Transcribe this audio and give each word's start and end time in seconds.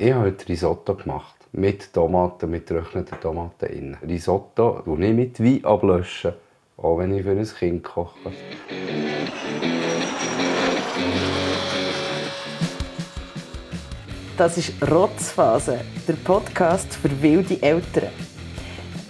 Ich 0.00 0.12
habe 0.12 0.26
heute 0.26 0.48
Risotto 0.48 0.94
gemacht. 0.94 1.34
Mit 1.50 1.92
Tomaten, 1.92 2.48
mit 2.48 2.68
getrockneten 2.68 3.18
Tomaten 3.20 3.66
innen. 3.66 3.96
Risotto 4.06 4.80
tue 4.84 5.04
ich 5.04 5.12
mit 5.12 5.40
Wein 5.40 5.64
ablöschen. 5.64 6.34
Auch 6.76 6.98
wenn 6.98 7.16
ich 7.16 7.24
für 7.24 7.32
ein 7.32 7.44
Kind 7.44 7.82
koche. 7.82 8.30
Das 14.36 14.56
ist 14.56 14.72
Rotzphase, 14.88 15.80
der 16.06 16.12
Podcast 16.12 16.94
für 16.94 17.20
wilde 17.20 17.60
Eltern. 17.60 18.10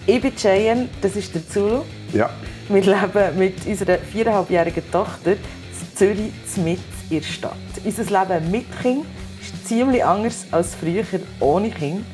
Ich 0.07 0.23
bin 0.23 0.35
Cheyenne, 0.35 0.89
das 1.03 1.17
ist 1.17 1.35
der 1.35 1.47
Zulu. 1.47 1.83
Ja. 2.15 2.31
Wir 2.71 2.81
leben 2.81 3.39
mit 3.39 3.67
unserer 3.67 3.99
viereinhalbjährigen 3.99 4.91
Tochter 4.91 5.33
in 5.33 5.39
Zürich 5.95 6.33
mit 6.57 6.81
in 7.11 7.19
der 7.19 7.27
Stadt. 7.27 7.53
Unser 7.85 8.05
Leben 8.05 8.51
mit 8.51 8.67
Kind 8.81 9.05
ist 9.49 9.69
ziemlich 9.69 10.05
anders 10.05 10.47
als 10.51 10.75
früher 10.75 11.05
ohne 11.41 11.71
Kind. 11.71 12.05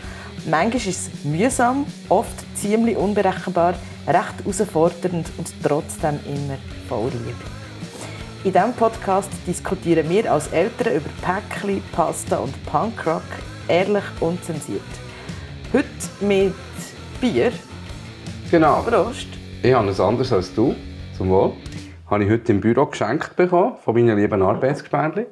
Manchmal 0.49 0.77
ist 0.77 0.87
es 0.87 1.25
mühsam, 1.25 1.87
oft 2.09 2.45
ziemlich 2.55 2.97
unberechenbar, 2.97 3.75
recht 4.07 4.35
herausfordernd 4.45 5.31
und 5.39 5.55
trotzdem 5.63 6.19
immer 6.27 6.59
voll 6.89 7.11
Liebe. 7.11 7.35
In 8.45 8.53
diesem 8.53 8.75
Podcast 8.75 9.31
diskutieren 9.47 10.09
wir 10.11 10.31
als 10.31 10.49
Eltern 10.49 10.97
über 10.97 11.09
Päckchen, 11.23 11.83
Pasta 11.93 12.37
und 12.37 12.55
Punkrock, 12.67 13.23
ehrlich 13.69 14.05
und 14.21 14.45
zensiert. 14.45 14.83
Heute 15.73 15.87
mit 16.21 16.55
Bier. 17.21 17.53
Genau. 18.51 18.83
Prost. 18.83 19.29
Ich 19.63 19.73
habe 19.73 19.89
es 19.89 19.99
anders 19.99 20.31
als 20.31 20.55
du. 20.55 20.75
Zum 21.17 21.31
Wohl. 21.31 21.53
Habe 22.11 22.25
ich 22.25 22.31
heute 22.31 22.53
im 22.53 22.61
Büro 22.61 22.85
geschenkt 22.85 23.35
bekommen 23.35 23.77
von 23.83 23.95
meinen 23.95 24.19
lieben 24.19 24.43
Arbeitsgespendli. 24.43 25.27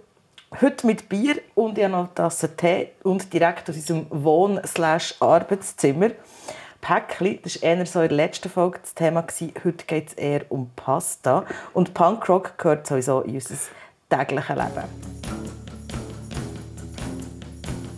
Heute 0.60 0.86
mit 0.86 1.08
Bier 1.08 1.36
und 1.54 1.78
ich 1.78 1.84
habe 1.84 1.92
noch 1.92 2.00
eine 2.00 2.14
Tasse 2.14 2.54
Tee 2.54 2.88
und 3.02 3.32
direkt 3.32 3.70
aus 3.70 3.76
unserem 3.76 4.06
Wohn-Arbeitszimmer. 4.10 6.10
Päckchen, 6.80 7.38
das 7.42 7.62
war 7.62 7.70
eher 7.70 7.86
so 7.86 8.02
in 8.02 8.08
der 8.08 8.16
letzten 8.16 8.50
Folge 8.50 8.80
das 8.82 8.94
Thema. 8.94 9.24
Heute 9.64 9.86
geht 9.86 10.08
es 10.08 10.14
eher 10.14 10.42
um 10.50 10.70
Pasta. 10.76 11.46
Und 11.72 11.94
Punkrock 11.94 12.58
gehört 12.58 12.86
sowieso 12.86 13.22
in 13.22 13.36
unser 13.36 13.54
tägliches 14.10 14.50
Leben. 14.50 14.84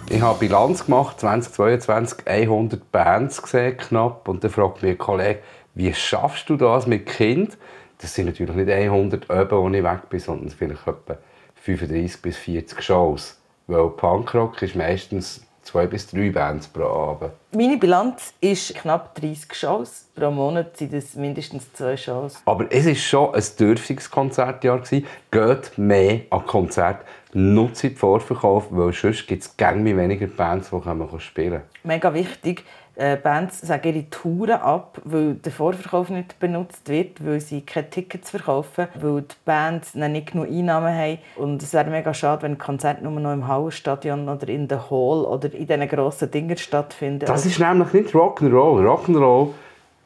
Ich 0.08 0.22
habe 0.22 0.38
Bilanz 0.38 0.86
gemacht, 0.86 1.18
2022, 1.20 2.26
100 2.26 2.92
Bands 2.92 3.42
gesehen, 3.42 3.76
knapp. 3.76 4.28
Und 4.28 4.44
dann 4.44 4.50
fragt 4.50 4.80
mich 4.80 4.92
ein 4.92 4.98
Kollege, 4.98 5.40
wie 5.74 5.92
schaffst 5.92 6.48
du 6.48 6.56
das 6.56 6.86
mit 6.86 7.06
Kind? 7.06 7.58
Das 7.98 8.14
sind 8.14 8.26
natürlich 8.26 8.54
nicht 8.54 8.70
100 8.70 9.28
Öben, 9.28 9.58
wo 9.58 9.68
ich 9.68 9.82
weg 9.82 10.08
bin, 10.08 10.20
sondern 10.20 10.50
vielleicht 10.50 10.86
etwa 10.86 11.18
35 11.64 12.20
bis 12.20 12.36
40 12.36 12.82
Shows. 12.82 13.38
Weil 13.66 13.88
Punkrock 13.88 14.60
ist 14.60 14.76
meistens 14.76 15.42
zwei 15.62 15.86
bis 15.86 16.06
drei 16.06 16.28
Bands 16.28 16.68
pro 16.68 16.84
Abend. 16.84 17.32
Meine 17.52 17.78
Bilanz 17.78 18.34
ist 18.42 18.74
knapp 18.74 19.14
30 19.14 19.54
Shows. 19.54 20.10
Pro 20.14 20.30
Monat 20.30 20.76
sind 20.76 20.92
es 20.92 21.14
mindestens 21.14 21.72
zwei 21.72 21.96
Shows. 21.96 22.42
Aber 22.44 22.70
es 22.70 22.86
war 22.86 22.94
schon 22.94 23.34
ein 23.34 23.42
dürftiges 23.58 24.10
Konzertjahr. 24.10 24.82
Geht 25.30 25.78
mehr 25.78 26.20
an 26.28 26.44
Konzerte, 26.44 27.06
nutzt 27.32 27.82
die 27.82 27.90
Vorverkauf, 27.90 28.66
weil 28.68 28.92
sonst 28.92 29.26
gibt 29.26 29.42
es 29.42 29.58
weniger 29.58 30.26
Bands, 30.26 30.68
die 30.68 30.76
man 30.76 31.20
spielen 31.20 31.50
können. 31.50 31.62
Mega 31.82 32.12
wichtig. 32.12 32.64
Äh, 32.96 33.16
Bands 33.16 33.60
sagen 33.60 33.92
ihre 33.92 34.08
Touren 34.08 34.60
ab, 34.60 35.00
weil 35.04 35.34
der 35.34 35.50
Vorverkauf 35.50 36.10
nicht 36.10 36.38
benutzt 36.38 36.88
wird, 36.88 37.24
weil 37.24 37.40
sie 37.40 37.62
keine 37.62 37.90
Tickets 37.90 38.30
verkaufen, 38.30 38.86
weil 38.94 39.22
die 39.22 39.34
Bands 39.44 39.94
nicht 39.94 40.32
genug 40.32 40.46
Einnahmen 40.48 40.94
haben. 40.94 41.18
Und 41.36 41.62
es 41.62 41.72
wäre 41.72 41.90
mega 41.90 42.14
schade, 42.14 42.42
wenn 42.42 42.56
Konzerte 42.56 43.02
nur 43.02 43.18
noch 43.18 43.32
im 43.32 43.48
Hallenstadion 43.48 44.28
oder 44.28 44.48
in 44.48 44.68
der 44.68 44.90
Hall 44.90 45.24
oder 45.24 45.52
in 45.52 45.66
diesen 45.66 45.88
grossen 45.88 46.30
Dingen 46.30 46.56
stattfinden. 46.56 47.26
Das 47.26 47.44
ist 47.44 47.58
nämlich 47.58 47.92
nicht 47.92 48.14
Rock'n'Roll. 48.14 48.86
Rock'n'Roll 48.86 49.48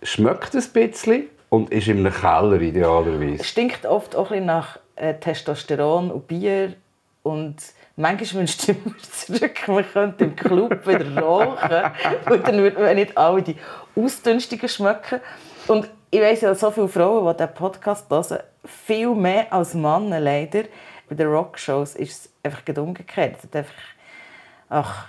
schmeckt 0.03 0.55
ein 0.55 0.64
bisschen 0.72 1.25
und 1.50 1.70
ist 1.70 1.89
in 1.89 1.98
einem 1.98 2.12
Keller 2.12 2.61
idealerweise. 2.61 3.41
Es 3.41 3.49
stinkt 3.49 3.84
oft 3.84 4.16
auch 4.16 4.31
ein 4.31 4.47
nach 4.47 4.78
äh, 4.97 5.15
Testosteron 5.15 6.10
und 6.10 6.26
Bier 6.26 6.72
und 7.22 7.56
Manchmal 8.00 8.42
wünscht 8.42 8.69
ich 8.69 8.76
mir 8.84 8.94
zurück, 9.10 9.66
man 9.66 9.84
könnte 9.92 10.25
im 10.26 10.36
Club 10.36 10.86
wieder 10.86 11.20
rauchen. 11.20 11.91
und 12.31 12.47
dann 12.47 12.59
würde 12.59 12.81
man 12.81 12.94
nicht 12.94 13.19
alle 13.19 13.42
die 13.42 13.56
Ausdünstungen 13.97 14.69
schmecken. 14.69 15.20
Und 15.66 15.91
ich 16.08 16.20
weiss 16.20 16.42
ja, 16.42 16.54
so 16.54 16.70
viele 16.70 16.87
Frauen, 16.87 17.26
die 17.26 17.37
diesen 17.42 17.54
Podcast 17.54 18.08
hören, 18.08 18.38
viel 18.64 19.12
mehr 19.16 19.53
als 19.53 19.75
Männer 19.75 20.20
leider. 20.20 20.62
Bei 21.08 21.16
den 21.16 21.26
Rockshows 21.26 21.97
ist 21.97 22.26
es 22.26 22.32
einfach 22.44 22.62
umgekehrt. 22.81 23.38
Es 23.42 23.53
einfach, 23.53 23.75
ach, 24.69 25.06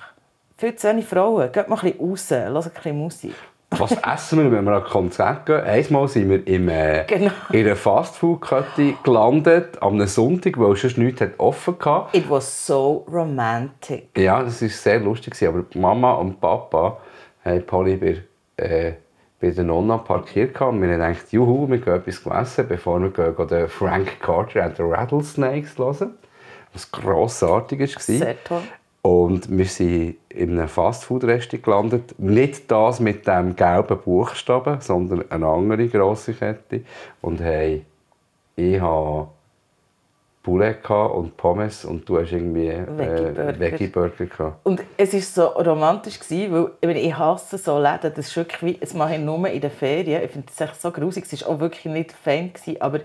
viel 0.57 0.75
zu 0.75 0.87
wenig 0.89 1.05
Frauen. 1.05 1.51
Geht 1.51 1.69
mal 1.69 1.75
ein 1.75 1.93
bisschen 1.93 2.09
raus, 2.09 2.31
hört 2.31 2.65
ein 2.65 2.71
bisschen 2.73 2.97
Musik. 2.97 3.35
Was 3.71 3.91
essen 3.91 4.43
wir, 4.43 4.51
wenn 4.51 4.65
wir 4.65 4.73
an 4.77 4.83
Konzert 4.83 5.45
gehen? 5.45 5.61
Einmal 5.61 6.07
sind 6.07 6.29
wir 6.29 6.45
im, 6.47 6.69
äh, 6.69 7.05
Genau. 7.05 7.31
in 7.51 7.65
einer 7.65 7.75
Fastfood-Kette 7.75 8.95
gelandet, 9.03 9.77
am 9.81 10.03
Sonntag, 10.07 10.59
weil 10.59 10.75
sonst 10.75 10.97
nichts 10.97 11.21
hat 11.21 11.31
offen 11.37 11.75
hatte. 11.85 12.17
It 12.17 12.29
was 12.29 12.65
so 12.65 13.05
romantic. 13.11 14.07
Ja, 14.17 14.41
das 14.41 14.61
war 14.61 14.69
sehr 14.69 14.99
lustig. 14.99 15.35
Aber 15.47 15.63
Mama 15.75 16.13
und 16.13 16.41
Papa 16.41 16.97
haben 17.45 17.65
Polly 17.65 17.95
bei, 17.97 18.23
äh, 18.63 18.93
bei 19.39 19.51
der 19.51 19.63
Nonna 19.63 19.97
parkiert. 19.99 20.59
Und 20.61 20.81
wir 20.81 20.89
haben 20.89 20.99
gedacht, 20.99 21.31
juhu, 21.31 21.69
wir 21.69 21.77
gehen 21.77 21.93
etwas 21.93 22.25
essen, 22.25 22.67
bevor 22.67 22.99
wir 22.99 23.11
gehen, 23.11 23.35
gehen 23.35 23.47
den 23.47 23.67
Frank 23.69 24.19
Carter 24.19 24.63
and 24.63 24.77
the 24.77 24.83
Rattlesnakes 24.83 25.77
hören. 25.77 26.15
Was 26.73 26.91
grossartig 26.91 27.79
war. 27.79 27.87
Sehr 28.01 28.43
toll. 28.43 28.61
Und 29.09 29.49
wir 29.49 29.65
sind 29.65 30.17
in 30.29 30.51
einem 30.51 30.67
Fastfood-Restaurant 30.67 31.63
gelandet. 31.63 32.19
Nicht 32.19 32.69
das 32.69 32.99
mit 32.99 33.25
dem 33.25 33.55
gelben 33.55 33.97
Buchstaben, 33.97 34.81
sondern 34.81 35.23
eine 35.31 35.47
andere 35.47 35.87
grosse 35.87 36.35
Kette. 36.35 36.81
Und 37.19 37.41
hey, 37.41 37.83
ich 38.55 38.79
hatte 38.79 39.29
Poulet 40.43 40.87
und 40.91 41.35
Pommes 41.37 41.85
und 41.85 42.07
du 42.07 42.19
hast 42.19 42.33
irgendwie 42.33 42.67
Veggie-Burger. 42.67 43.49
äh, 43.49 43.59
Veggie-Burger 43.59 44.25
gehabt. 44.27 44.57
Und 44.63 44.83
es 44.95 45.11
war 45.11 45.21
so 45.21 45.59
romantisch, 45.59 46.19
gewesen, 46.19 46.53
weil 46.53 46.71
ich, 46.79 46.87
meine, 46.87 47.01
ich 47.01 47.17
hasse 47.17 47.57
so 47.57 47.79
Läden. 47.79 48.13
Das 48.15 48.27
ist 48.27 48.35
wirklich 48.35 48.61
wie, 48.61 48.73
das 48.79 48.93
mache 48.93 49.15
ich 49.15 49.21
nur 49.21 49.47
in 49.49 49.59
den 49.59 49.71
Ferien. 49.71 50.21
Ich 50.23 50.29
finde 50.29 50.49
das 50.55 50.61
echt 50.61 50.79
so 50.79 50.91
grusig. 50.91 51.25
Es 51.31 51.41
war 51.41 51.55
auch 51.55 51.59
wirklich 51.59 51.91
nicht 51.91 52.11
Fan, 52.11 52.53
gewesen, 52.53 52.79
aber 52.79 52.99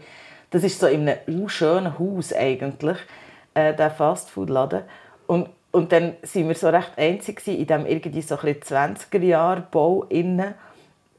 das 0.50 0.64
ist 0.64 0.78
so 0.78 0.86
in 0.86 1.08
einem 1.08 1.48
schönen 1.48 1.98
Haus 1.98 2.34
eigentlich, 2.34 2.98
äh, 3.54 3.72
der 3.72 3.90
Fastfood-Laden. 3.90 4.82
Und, 5.26 5.48
und 5.74 5.90
dann 5.90 6.14
waren 6.22 6.48
wir 6.48 6.54
so 6.54 6.68
recht 6.68 6.92
einzig 6.96 7.44
in 7.48 7.66
diesem 7.66 7.86
irgendwie 7.86 8.22
so 8.22 8.36
20er-Jahr-Bau 8.36 10.04
innen. 10.08 10.54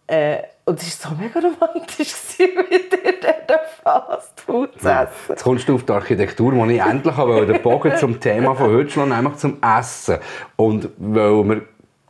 Äh, 0.07 0.37
und 0.63 0.81
es 0.81 1.03
war 1.03 1.11
so 1.11 1.17
mega 1.21 1.39
romantisch, 1.41 2.15
mit 2.39 2.93
dir 2.93 3.13
dort 3.47 3.67
Fastfood 3.83 4.79
zu 4.79 4.87
essen. 4.87 5.09
Jetzt 5.27 5.43
kommst 5.43 5.67
du 5.67 5.75
auf 5.75 5.83
die 5.83 5.91
Architektur, 5.91 6.55
wo 6.55 6.65
ich 6.67 6.79
endlich 6.79 7.17
aber 7.17 7.45
den 7.45 7.61
Bogen 7.61 7.97
zum 7.97 8.17
Thema 8.19 8.55
von 8.55 8.71
heute 8.71 8.89
schlagen, 8.89 9.09
nämlich 9.09 9.35
zum 9.35 9.57
Essen. 9.61 10.19
Und 10.55 10.89
weil 10.97 11.43
wir 11.43 11.61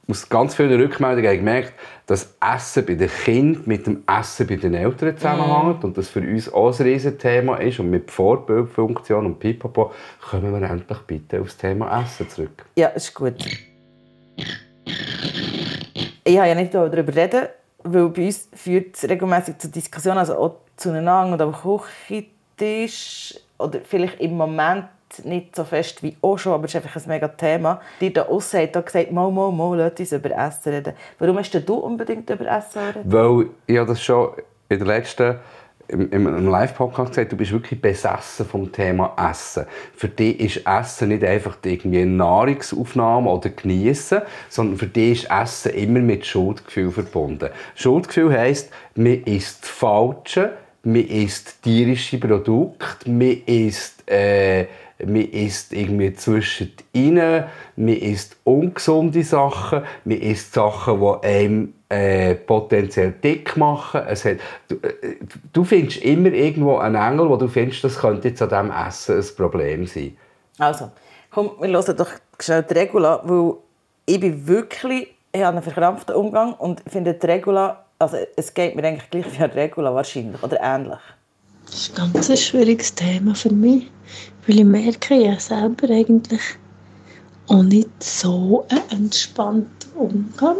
aus 0.07 0.29
ganz 0.29 0.55
vielen 0.55 0.79
Rückmeldungen 0.79 1.29
haben 1.29 1.37
gemerkt, 1.37 1.73
dass 2.05 2.35
Essen 2.39 2.85
bei 2.85 2.93
den 2.93 3.09
Kindern 3.09 3.63
mit 3.65 3.87
dem 3.87 4.03
Essen 4.07 4.47
bei 4.47 4.55
den 4.55 4.75
Eltern 4.75 5.17
zusammenhängt 5.17 5.83
und 5.83 5.97
das 5.97 6.09
für 6.09 6.19
uns 6.19 6.51
auch 6.53 6.79
ein 6.79 6.85
Riesenthema 6.85 7.57
ist. 7.57 7.79
Und 7.79 7.89
mit 7.89 8.11
Vorbildfunktion 8.11 9.25
und 9.25 9.39
Pipapo 9.39 9.91
kommen 10.29 10.59
wir 10.59 10.69
endlich 10.69 10.99
bitte 10.99 11.41
aufs 11.41 11.57
Thema 11.57 12.01
Essen 12.01 12.29
zurück. 12.29 12.65
Ja, 12.75 12.89
ist 12.89 13.13
gut. 13.13 13.35
Ich 16.23 16.37
habe 16.37 16.49
ja 16.49 16.55
nicht 16.55 16.73
darüber 16.73 17.15
reden, 17.15 17.47
weil 17.83 18.09
bei 18.09 18.25
uns 18.25 18.49
führt 18.53 18.95
es 18.95 19.09
regelmäßig 19.09 19.57
zu 19.57 19.69
Diskussionen, 19.69 20.19
also 20.19 20.37
auch 20.37 20.55
zueinander 20.75 21.35
oder 21.35 21.45
am 21.45 21.53
Küchentisch 21.53 23.35
oder 23.57 23.79
vielleicht 23.83 24.19
im 24.19 24.37
Moment 24.37 24.85
nicht 25.23 25.55
so 25.55 25.63
fest 25.63 26.03
wie 26.03 26.17
auch 26.21 26.37
schon, 26.37 26.53
aber 26.53 26.65
es 26.65 26.75
ist 26.75 26.83
einfach 26.83 27.01
ein 27.01 27.07
mega 27.07 27.27
Thema. 27.27 27.81
Die 28.01 28.11
da 28.11 28.23
aussen 28.23 28.59
haben 28.59 28.85
gesagt, 28.85 29.11
mal, 29.11 29.31
mal, 29.31 29.51
mal, 29.51 29.77
lass 29.77 29.99
uns 29.99 30.11
über 30.11 30.31
Essen 30.31 30.73
reden. 30.73 30.93
Warum 31.19 31.37
hast 31.37 31.53
du 31.53 31.73
unbedingt 31.75 32.29
über 32.29 32.45
Essen 32.45 32.81
reden? 32.81 33.01
Weil 33.05 33.47
ich 33.67 33.77
habe 33.77 33.87
das 33.87 34.01
schon 34.01 34.29
in 34.69 34.79
der 34.79 34.87
letzten 34.87 35.35
im, 35.87 36.11
im 36.11 36.47
Live-Podcast 36.47 37.11
gesagt, 37.11 37.31
du 37.31 37.37
bist 37.37 37.51
wirklich 37.51 37.79
besessen 37.79 38.45
vom 38.45 38.71
Thema 38.71 39.13
Essen. 39.29 39.65
Für 39.95 40.07
dich 40.07 40.39
ist 40.39 40.67
Essen 40.67 41.09
nicht 41.09 41.23
einfach 41.23 41.57
irgendwie 41.63 42.05
Nahrungsaufnahme 42.05 43.29
oder 43.29 43.49
Genießen, 43.49 44.21
sondern 44.49 44.77
für 44.77 44.87
dich 44.87 45.23
ist 45.23 45.31
Essen 45.31 45.73
immer 45.73 45.99
mit 45.99 46.25
Schuldgefühl 46.25 46.91
verbunden. 46.91 47.49
Schuldgefühl 47.75 48.35
heisst, 48.35 48.71
man 48.95 49.23
isst 49.23 49.65
Falsche, 49.65 50.53
man 50.83 51.05
isst 51.05 51.61
tierische 51.63 52.19
Produkte, 52.19 53.09
man 53.09 53.43
isst, 53.45 54.09
äh, 54.09 54.65
man 54.99 55.15
isst 55.15 55.73
irgendwie 55.73 56.13
zwischen 56.13 56.71
rein, 56.95 57.45
man 57.75 57.95
isst 57.95 58.37
ungesunde 58.43 59.23
Sachen, 59.23 59.83
man 60.05 60.17
isst 60.17 60.53
Sachen, 60.53 60.99
die 60.99 61.27
einem 61.27 61.73
äh, 61.89 62.35
potenziell 62.35 63.11
dick 63.11 63.57
machen. 63.57 64.01
Es 64.07 64.25
hat, 64.25 64.37
du, 64.67 64.75
äh, 64.75 65.17
du 65.51 65.63
findest 65.63 66.03
immer 66.03 66.31
irgendwo 66.31 66.77
einen 66.77 66.95
Engel, 66.95 67.29
wo 67.29 67.35
du 67.35 67.47
findest, 67.47 67.83
das 67.83 67.99
könnte 67.99 68.29
jetzt 68.29 68.41
an 68.41 68.49
diesem 68.49 68.71
Essen 68.71 69.19
ein 69.19 69.35
Problem 69.35 69.85
sein. 69.85 70.17
Also, 70.57 70.91
komm, 71.31 71.51
wir 71.59 71.69
hören 71.69 71.97
doch 71.97 72.09
schnell 72.39 72.63
die 72.63 72.73
Regel 72.73 73.05
an, 73.05 73.19
weil 73.23 73.53
ich 74.05 74.19
bin 74.19 74.47
wirklich, 74.47 75.13
ich 75.31 75.41
habe 75.41 75.57
einen 75.57 75.63
verkrampften 75.63 76.15
Umgang 76.15 76.53
und 76.53 76.81
finde 76.87 77.13
die 77.13 77.25
Regula, 77.25 77.85
also 77.99 78.17
es 78.35 78.53
geht 78.53 78.75
mir 78.75 78.83
eigentlich 78.83 79.09
gleich 79.09 79.25
wie 79.37 79.43
eine 79.43 79.55
Regula 79.55 79.93
wahrscheinlich 79.93 80.41
oder 80.41 80.59
ähnlich. 80.61 80.99
Das 81.65 81.75
ist 81.75 81.99
ein 81.99 82.13
ganz 82.13 82.39
schwieriges 82.39 82.93
Thema 82.93 83.35
für 83.35 83.51
mich, 83.51 83.91
weil 84.45 84.59
ich 84.59 84.65
merke 84.65 85.15
ja 85.15 85.39
selber 85.39 85.89
eigentlich 85.89 86.41
auch 87.47 87.63
nicht 87.63 88.03
so 88.03 88.65
einen 88.69 89.03
entspannten 89.03 89.91
Umgang. 89.95 90.57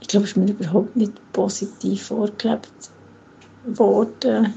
Ich 0.00 0.08
glaube, 0.08 0.24
es 0.24 0.32
ist 0.32 0.36
mir 0.36 0.50
überhaupt 0.50 0.96
nicht 0.96 1.12
positiv 1.32 2.06
vorgelebt 2.06 2.70
worden. 3.66 4.54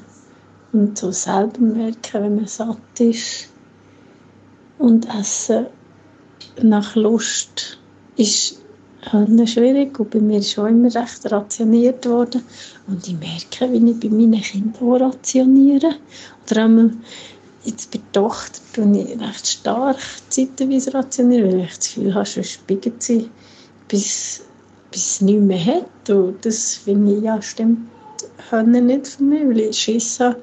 Und 0.71 0.97
so 0.97 1.11
selber 1.11 1.59
merken, 1.61 2.23
wenn 2.23 2.35
man 2.35 2.47
satt 2.47 2.99
ist 2.99 3.49
und 4.77 5.07
essen 5.07 5.67
nach 6.61 6.95
Lust 6.95 7.79
ist 8.17 8.64
halt 9.11 9.49
schwierig 9.49 9.99
und 9.99 10.09
bei 10.09 10.19
mir 10.19 10.39
ist 10.39 10.57
auch 10.57 10.65
immer 10.65 10.93
recht 10.93 11.31
rationiert 11.31 12.05
worden 12.07 12.43
und 12.87 13.07
ich 13.07 13.15
merke, 13.17 13.71
wie 13.71 13.91
ich 13.91 13.99
bei 13.99 14.09
meinen 14.09 14.41
Kindern 14.41 14.75
auch 14.81 14.99
rationiere. 14.99 15.95
Oder 16.45 16.63
einmal 16.63 16.91
jetzt 17.63 17.91
bei 17.91 17.99
der 17.99 18.21
Tochter 18.21 18.59
tue 18.73 19.01
ich 19.01 19.19
recht 19.19 19.47
stark 19.47 19.97
zeitweise 20.29 20.93
rationieren, 20.93 21.51
weil 21.51 21.59
ich 21.61 21.77
das 21.77 21.93
Gefühl 21.93 22.13
habe, 22.13 22.25
sonst 22.25 22.51
spiegelt 22.51 23.03
sie, 23.03 23.29
bis, 23.87 24.41
bis 24.91 25.05
es 25.05 25.21
nichts 25.21 25.43
mehr 25.43 25.65
hat. 25.65 26.09
Und 26.09 26.45
das 26.45 26.75
finde 26.75 27.15
ich, 27.15 27.23
ja, 27.23 27.41
stimmt 27.41 27.79
nicht 28.51 29.07
für 29.07 29.23
mich, 29.23 29.47
weil 29.47 29.59
ich 29.59 29.77
Schiss 29.77 30.19
habe, 30.19 30.41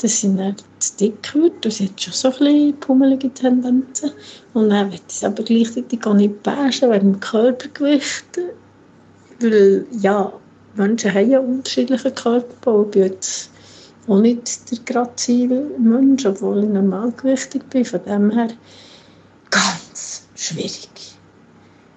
dass 0.00 0.20
sie 0.20 0.28
nicht 0.28 0.64
zu 1.00 1.10
dick 1.10 1.34
wird. 1.34 1.64
Und 1.64 1.72
sie 1.72 1.88
hat 1.88 2.00
schon 2.00 2.12
so 2.12 2.28
ein 2.28 2.38
bisschen 2.38 2.80
pummelige 2.80 3.32
Tendenzen. 3.32 4.12
Und 4.54 4.70
dann 4.70 4.92
wird 4.92 5.02
es 5.08 5.24
aber 5.24 5.42
gleichzeitig 5.42 6.04
auch 6.06 6.14
nicht 6.14 6.42
bashen 6.42 6.90
wegen 6.90 7.12
dem 7.12 7.20
Körpergewicht. 7.20 8.38
Weil, 9.40 9.86
ja, 9.92 10.32
Menschen 10.74 11.14
haben 11.14 11.30
ja 11.30 11.40
unterschiedliche 11.40 12.10
Körperbau. 12.10 12.84
Ich 12.84 12.90
bin 12.90 13.02
jetzt 13.02 13.50
auch 14.06 14.20
nicht 14.20 14.70
der 14.70 14.78
grazile 14.84 15.70
Mensch, 15.78 16.26
obwohl 16.26 16.64
ich 16.64 16.70
normalgewichtig 16.70 17.62
bin. 17.70 17.84
Von 17.84 18.04
dem 18.04 18.30
her 18.30 18.48
ganz 19.50 20.22
schwierig. 20.34 20.88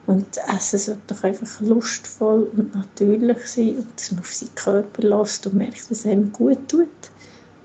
Und 0.06 0.26
das 0.36 0.74
Essen 0.74 0.80
sollte 0.80 1.02
doch 1.08 1.24
einfach 1.24 1.62
lustvoll 1.62 2.50
und 2.58 2.76
natürlich 2.76 3.38
sein 3.48 3.78
und 3.78 3.88
dass 3.96 4.12
man 4.12 4.20
auf 4.20 4.34
seinen 4.34 4.56
Körper 4.56 5.02
lässt 5.02 5.48
und 5.48 5.56
merkt, 5.56 5.80
dass 5.80 5.92
es 5.92 6.06
einem 6.06 6.32
gut 6.34 6.68
tut. 6.68 6.90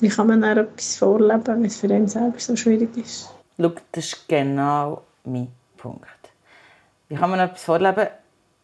Wie 0.00 0.08
kann 0.08 0.28
man 0.28 0.42
dann 0.42 0.58
etwas 0.58 0.96
vorleben, 0.96 1.46
wenn 1.46 1.64
es 1.64 1.78
für 1.78 1.92
einen 1.92 2.08
selber 2.08 2.38
so 2.38 2.54
schwierig 2.56 2.96
ist? 2.96 3.30
Schau, 3.60 3.72
das 3.92 4.04
ist 4.06 4.28
genau 4.28 5.02
mein 5.24 5.48
Punkt. 5.76 6.06
Wie 7.08 7.16
kann 7.16 7.30
man 7.30 7.40
etwas 7.40 7.64
vorleben, 7.64 8.06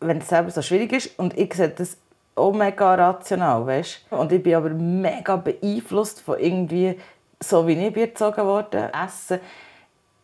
wenn 0.01 0.19
es 0.19 0.29
selber 0.29 0.51
so 0.51 0.63
schwierig 0.63 0.93
ist? 0.93 1.19
Und 1.19 1.37
ich 1.37 1.53
sehe 1.55 1.71
das 1.71 1.97
auch 2.37 2.53
mega 2.53 2.95
rational, 2.95 3.67
weißt? 3.67 4.07
Und 4.11 4.33
ich 4.33 4.43
bin 4.43 4.55
aber 4.55 4.71
mega 4.71 5.37
beeinflusst 5.37 6.21
von 6.21 6.39
irgendwie, 6.39 6.99
so 7.41 7.67
wie 7.67 7.73
ich 7.73 7.97
erzogen 7.97 8.45
worden 8.45 8.91
Essen 8.93 9.41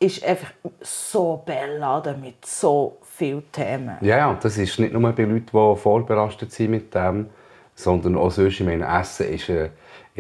ist 0.01 0.25
einfach 0.25 0.53
so 0.81 1.43
beladen 1.45 2.21
mit 2.23 2.45
so 2.45 2.97
vielen 3.03 3.53
Themen. 3.53 3.99
Ja, 4.01 4.17
ja, 4.17 4.39
das 4.41 4.57
ist 4.57 4.79
nicht 4.79 4.95
nur 4.95 5.13
bei 5.13 5.25
Leuten, 5.25 5.47
die 5.47 5.77
vorbelastet 5.77 6.53
sind 6.53 6.71
mit 6.71 6.95
dem, 6.95 7.29
sondern 7.75 8.17
auch 8.17 8.31
sonst. 8.31 8.61
Ich 8.61 8.67
meine, 8.67 8.87
Essen 8.87 9.29
ist, 9.29 9.51
äh, 9.51 9.69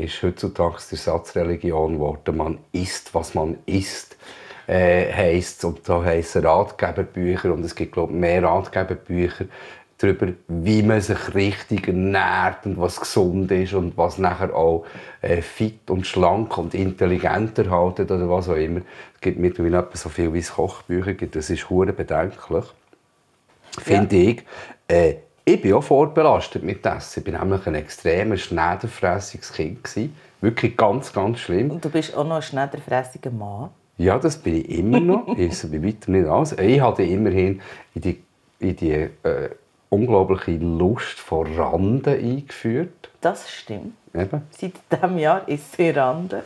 ist 0.00 0.22
heutzutage 0.22 0.78
die 0.90 0.96
Satzreligion 0.96 1.94
geworden. 1.94 2.36
Man 2.36 2.58
isst, 2.72 3.14
was 3.14 3.34
man 3.34 3.58
isst, 3.66 4.16
äh, 4.66 5.12
heisst 5.12 5.64
Und 5.64 5.88
da 5.88 6.04
heissen 6.04 6.44
Ratgeberbücher 6.44 7.52
und 7.52 7.64
es 7.64 7.74
gibt, 7.74 7.92
glaube 7.92 8.12
ich, 8.12 8.18
mehr 8.18 8.42
Ratgeberbücher 8.42 9.46
darüber, 9.98 10.28
wie 10.48 10.82
man 10.82 11.00
sich 11.00 11.34
richtig 11.34 11.88
ernährt 11.88 12.64
und 12.64 12.78
was 12.78 13.00
gesund 13.00 13.50
ist 13.50 13.74
und 13.74 13.96
was 13.98 14.18
nachher 14.18 14.54
auch 14.54 14.86
äh, 15.20 15.42
fit 15.42 15.90
und 15.90 16.06
schlank 16.06 16.56
und 16.56 16.74
intelligenter 16.74 17.70
haltet 17.70 18.10
oder 18.10 18.28
was 18.30 18.48
auch 18.48 18.54
immer. 18.54 18.80
Es 19.14 19.20
gibt 19.20 19.38
mittlerweile 19.38 19.88
so 19.92 20.08
viel, 20.08 20.32
wie 20.32 20.38
es 20.38 20.52
Kochbücher 20.52 21.14
gibt. 21.14 21.36
Das 21.36 21.50
ist 21.50 21.68
hure 21.68 21.92
bedenklich, 21.92 22.64
finde 23.78 24.16
ja. 24.16 24.30
ich. 24.30 24.44
Äh, 24.88 25.14
ich 25.54 25.62
bin 25.62 25.74
auch 25.74 25.82
vorbelastet 25.82 26.62
mit 26.62 26.84
Essen. 26.86 27.24
Ich 27.26 27.32
war 27.32 27.44
nämlich 27.44 27.66
ein 27.66 27.74
extremer 27.74 28.36
schneiderfrässiges 28.36 29.52
Kind. 29.52 29.78
Wirklich 30.40 30.76
ganz, 30.76 31.12
ganz 31.12 31.40
schlimm. 31.40 31.70
Und 31.70 31.84
du 31.84 31.90
bist 31.90 32.16
auch 32.16 32.26
noch 32.26 32.36
ein 32.36 32.42
schneiderfrässiger 32.42 33.30
Mann? 33.30 33.70
Ja, 33.98 34.18
das 34.18 34.38
bin 34.38 34.56
ich 34.56 34.68
immer 34.78 35.00
noch. 35.00 35.36
ich 35.36 35.60
bin 35.62 35.84
weiter 35.84 36.10
nicht 36.10 36.26
alles. 36.26 36.52
Ich 36.52 36.80
hatte 36.80 37.02
immerhin 37.02 37.60
in 37.94 38.00
die, 38.00 38.22
in 38.58 38.76
die 38.76 38.92
äh, 38.92 39.50
unglaubliche 39.90 40.52
Lust 40.52 41.18
vor 41.18 41.46
Randen 41.46 42.08
eingeführt. 42.08 43.10
Das 43.20 43.50
stimmt. 43.50 43.94
Eben. 44.14 44.42
Seit 44.50 44.72
diesem 44.90 45.18
Jahr 45.18 45.46
ist 45.46 45.76
sie 45.76 45.90
Randen. 45.90 46.42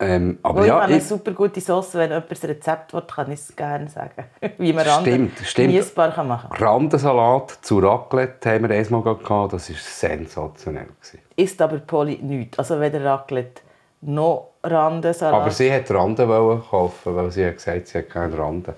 Ähm, 0.00 0.38
aber 0.42 0.60
Weil 0.60 0.68
ja, 0.68 0.74
man 0.74 0.82
eine 0.84 0.96
ich, 0.96 1.04
super 1.04 1.30
gute 1.32 1.60
Sauce, 1.60 1.94
wenn 1.94 2.10
jemand 2.10 2.30
ein 2.30 2.48
Rezept 2.48 2.92
will, 2.92 3.02
kann 3.02 3.30
ich 3.30 3.40
es 3.40 3.54
gerne 3.54 3.88
sagen. 3.88 4.24
Wie 4.58 4.72
man 4.72 4.84
Stimmt, 4.86 5.38
stimmt. 5.38 5.68
genießbar 5.68 6.12
kann 6.12 6.28
machen 6.28 6.50
kann. 6.50 6.66
Randensalat 6.66 7.58
zu 7.62 7.78
Raclette 7.78 8.50
haben 8.50 8.68
wir 8.68 8.76
einmal 8.76 9.02
gehabt. 9.02 9.52
Das 9.52 9.70
war 9.70 9.76
sensationell. 9.76 10.86
gewesen. 10.86 11.20
Isst 11.36 11.62
aber 11.62 11.78
Polly 11.78 12.18
nichts. 12.20 12.58
Also 12.58 12.80
weder 12.80 13.04
Raclette 13.04 13.62
noch 14.00 14.50
Randensalat. 14.62 15.40
Aber 15.40 15.50
sie 15.50 15.70
wollte 15.70 15.94
Randen 15.94 16.62
kaufen, 16.70 17.16
weil 17.16 17.30
sie 17.30 17.46
hat 17.46 17.56
gesagt 17.56 17.86
sie 17.88 17.98
hat 17.98 18.10
keine 18.10 18.36
Randen. 18.36 18.74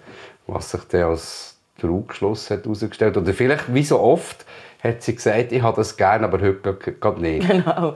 Was 0.46 0.70
sich 0.70 0.82
dann 0.88 1.04
als 1.04 1.56
Trugschluss 1.80 2.50
hat 2.50 2.64
herausgestellt. 2.64 3.16
Oder 3.16 3.32
vielleicht, 3.32 3.72
wie 3.72 3.82
so 3.82 4.00
oft, 4.00 4.44
hat 4.82 5.02
sie 5.02 5.14
gesagt, 5.14 5.52
ich 5.52 5.62
habe 5.62 5.76
das 5.76 5.96
gerne, 5.96 6.26
aber 6.26 6.40
heute 6.40 6.74
gerade 6.74 7.20
nicht. 7.20 7.48
Genau. 7.48 7.94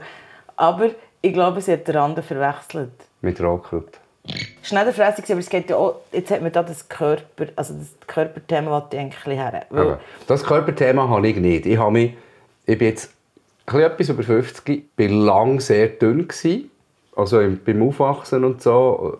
Aber 0.55 0.89
ich 1.21 1.33
glaube, 1.33 1.61
sie 1.61 1.73
hat 1.73 1.87
den 1.87 1.95
Randen 1.95 2.23
verwechselt. 2.23 2.91
Mit 3.21 3.41
Rotkraut. 3.41 3.99
Schneiderfrässig, 4.61 5.25
aber 5.31 5.39
es 5.39 5.49
geht 5.49 5.69
ja 5.69 5.75
auch, 5.77 5.95
jetzt 6.11 6.29
hat 6.31 6.41
man 6.41 6.51
da 6.51 6.61
das 6.63 6.87
Körper, 6.87 7.47
also 7.55 7.73
das 7.73 7.89
Körperthema, 8.07 8.79
das 8.81 8.93
ich 8.93 8.99
eigentlich 8.99 9.25
ein 9.27 9.31
her. 9.71 9.99
Das 10.27 10.43
Körperthema 10.43 11.07
habe 11.09 11.27
ich 11.27 11.37
nicht. 11.37 11.65
Ich, 11.65 11.77
habe 11.77 11.91
mich, 11.91 12.13
ich 12.65 12.77
bin 12.77 12.87
jetzt 12.89 13.11
ein 13.65 13.79
etwas 13.79 14.09
über 14.09 14.23
50, 14.23 14.95
bin 14.95 15.21
lang 15.25 15.59
sehr 15.59 15.87
dünn 15.87 16.27
gewesen. 16.27 16.69
Also 17.15 17.39
im- 17.41 17.59
beim 17.63 17.81
Aufwachsen 17.81 18.43
und 18.45 18.61
so. 18.61 19.17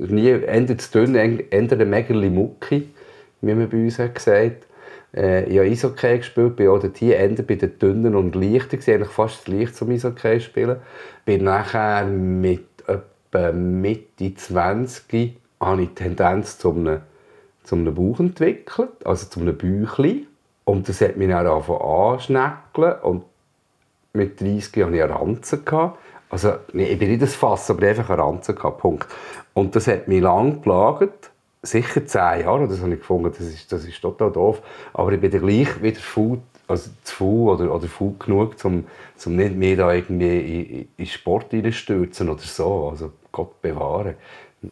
äh, 0.00 0.06
Nie 0.12 0.30
Ende 0.30 0.76
zu 0.76 0.90
dünn, 1.04 1.14
Ende 1.16 1.76
der 1.76 1.86
Mägerli 1.86 2.30
Mucki, 2.30 2.88
wie 3.42 3.54
man 3.54 3.68
bei 3.68 3.76
uns 3.76 3.98
hat 3.98 4.14
gesagt. 4.14 4.66
Äh, 5.14 5.44
ich 5.44 5.58
habe 5.58 5.68
Eishockey 5.68 6.18
gespielt, 6.18 6.56
bin 6.56 6.68
auch 6.68 6.82
hier 6.96 7.18
Ende 7.18 7.42
bei 7.42 7.56
den 7.56 7.78
Dünnen 7.78 8.14
und 8.14 8.34
Leichten, 8.34 8.76
eigentlich 8.76 9.08
fast 9.10 9.40
das 9.40 9.48
Leicht 9.48 9.76
zum 9.76 9.90
Eishockey 9.90 10.40
spielen. 10.40 10.76
Bin 11.24 11.44
nachher 11.44 12.04
mit 12.06 12.64
etwa 13.34 13.52
Mitte 13.52 14.34
20 14.34 15.36
habe 15.60 15.82
ich 15.82 15.88
die 15.88 15.94
Tendenz 15.94 16.58
zu 16.58 16.70
einem, 16.70 17.00
zu 17.64 17.74
einem 17.74 17.94
Bauch 17.94 18.20
entwickelt, 18.20 18.90
also 19.04 19.26
zu 19.28 19.40
einem 19.40 19.56
Bäuchli. 19.56 20.26
Und 20.64 20.88
das 20.88 21.00
hat 21.00 21.16
mich 21.16 21.28
dann 21.28 21.46
angefangen 21.46 21.80
anschnäckeln 21.80 22.94
und 23.02 23.24
mit 24.12 24.40
30 24.40 24.84
hatte 24.84 24.96
ich 24.96 25.02
eine 25.02 25.10
Ranze. 25.10 25.60
Also, 26.30 26.54
ich 26.72 26.98
bin 26.98 27.10
nicht 27.10 27.22
das 27.22 27.34
Fass, 27.34 27.70
aber 27.70 27.86
einfach 27.86 28.08
eine 28.10 28.22
Ranze. 28.22 28.54
Punkt. 28.54 29.06
Und 29.52 29.76
das 29.76 29.86
hat 29.86 30.08
mich 30.08 30.22
lange 30.22 30.52
geplagt. 30.52 31.30
Sicher 31.62 32.06
zehn 32.06 32.40
Jahre. 32.40 32.68
Das 32.68 32.80
habe 32.80 32.94
ich 32.94 33.00
gefunden, 33.00 33.30
das 33.30 33.46
ist, 33.46 33.70
das 33.72 33.84
ist 33.84 34.00
total 34.00 34.30
doof. 34.30 34.62
Aber 34.92 35.12
ich 35.12 35.20
bin 35.20 35.30
dann 35.30 35.42
gleich 35.42 35.82
wieder 35.82 36.00
faul, 36.00 36.40
also 36.66 36.90
zu 37.02 37.16
faul 37.16 37.54
oder, 37.54 37.74
oder 37.74 37.86
faul 37.86 38.14
genug, 38.18 38.56
um, 38.64 38.84
um 39.24 39.36
nicht 39.36 39.54
mehr 39.54 39.76
da 39.76 39.92
irgendwie 39.92 40.38
in, 40.38 40.88
in 40.96 41.06
Sport 41.06 41.52
reinstürzen 41.52 42.28
oder 42.28 42.40
so. 42.40 42.88
Also 42.90 43.12
Gott 43.32 43.60
bewahre. 43.60 44.14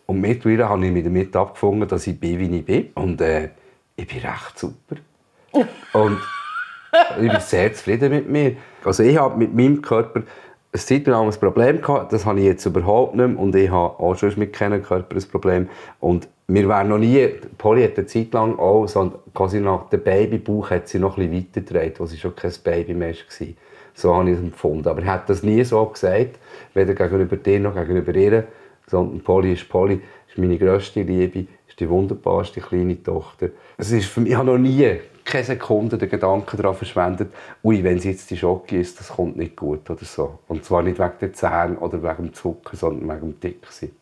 Und 0.07 0.21
mittlerweile 0.21 0.69
habe 0.69 0.87
ich 0.87 0.93
mich 0.93 1.05
damit 1.05 1.37
abgefunden, 1.37 1.89
dass 1.89 2.07
ich 2.07 2.19
bin, 2.19 2.39
wie 2.39 2.57
ich 2.57 2.65
bin. 2.65 2.91
Und 2.95 3.21
äh, 3.21 3.51
ich 3.97 4.07
bin 4.07 4.19
recht 4.19 4.59
super. 4.59 4.97
Und 5.93 6.19
ich 7.21 7.31
bin 7.31 7.41
sehr 7.41 7.73
zufrieden 7.75 8.11
mit 8.11 8.29
mir. 8.29 8.57
Also 8.85 9.03
ich 9.03 9.17
habe 9.17 9.37
mit 9.37 9.55
meinem 9.55 9.83
Körper 9.83 10.23
ein 10.75 10.79
Zeit 10.81 11.07
lang 11.07 11.27
ein 11.27 11.39
Problem 11.39 11.83
gehabt, 11.83 12.13
das 12.13 12.25
habe 12.25 12.41
ich 12.41 12.47
jetzt 12.47 12.65
überhaupt 12.65 13.15
nicht 13.15 13.27
mehr. 13.27 13.39
Und 13.39 13.55
ich 13.55 13.71
habe 13.71 13.99
auch 13.99 14.15
schon 14.17 14.33
mit 14.37 14.53
keinem 14.53 14.83
Körper 14.83 15.17
ein 15.17 15.29
Problem. 15.31 15.69
Und 16.01 16.29
wir 16.55 16.69
wären 16.69 16.89
noch 16.89 16.99
nie, 16.99 17.29
Polly 17.57 17.85
hat 17.85 17.97
eine 17.97 18.07
Zeit 18.07 18.33
lang 18.35 18.59
auch, 18.59 18.87
so 18.87 19.21
quasi 19.33 19.61
nach 19.61 19.89
dem 19.89 20.03
Babybauch 20.03 20.71
hat 20.71 20.89
sie 20.89 20.99
noch 20.99 21.17
ein 21.17 21.31
bisschen 21.31 21.49
weitergedreht, 21.49 22.01
wo 22.01 22.07
sie 22.07 22.19
schon 22.19 22.37
kein 22.37 22.53
Baby 22.63 22.95
mehr 22.95 23.15
war. 23.15 23.47
So 23.95 24.15
habe 24.15 24.31
ich 24.31 24.37
es 24.37 24.43
empfunden. 24.43 24.87
Aber 24.89 25.03
er 25.03 25.13
hat 25.13 25.31
das 25.31 25.43
nie 25.43 25.65
so 25.65 25.85
gesagt, 25.87 26.39
weder 26.75 26.95
gegenüber 26.95 27.37
dir 27.37 27.61
noch 27.61 27.75
gegenüber 27.75 28.15
ihr, 28.15 28.45
sondern 28.87 29.21
Polly 29.21 29.55
ist 29.55 29.69
Polly, 29.69 30.01
ist 30.29 30.39
meine 30.39 30.59
grösste 30.59 31.03
Liebe, 31.03 31.47
ist 31.69 31.81
die 31.81 31.89
wunderbarste 31.89 32.61
kleine 32.61 33.03
Tochter. 33.03 33.49
Es 33.79 33.91
ist 33.91 34.07
für 34.07 34.21
mich, 34.21 34.33
ich 34.33 34.37
habe 34.37 34.47
noch 34.47 34.59
nie 34.59 34.99
keine 35.25 35.45
Sekunde 35.45 35.97
den 35.97 36.11
Gedanken 36.11 36.57
daran 36.57 36.75
verschwendet, 36.75 37.33
ui, 37.65 37.83
wenn 37.83 37.99
sie 37.99 38.11
jetzt 38.11 38.31
die 38.31 38.37
Schocke 38.37 38.79
ist, 38.79 38.99
das 38.99 39.09
kommt 39.09 39.37
nicht 39.37 39.57
gut 39.57 39.89
oder 39.89 40.05
so. 40.05 40.41
Und 40.49 40.65
zwar 40.65 40.83
nicht 40.83 40.99
wegen 40.99 41.13
der 41.21 41.33
Zähne 41.33 41.79
oder 41.79 42.03
wegen 42.03 42.27
dem 42.27 42.35
Zucker, 42.35 42.77
sondern 42.77 43.09
wegen 43.09 43.33
dem 43.33 43.41
Dicksein. 43.41 43.93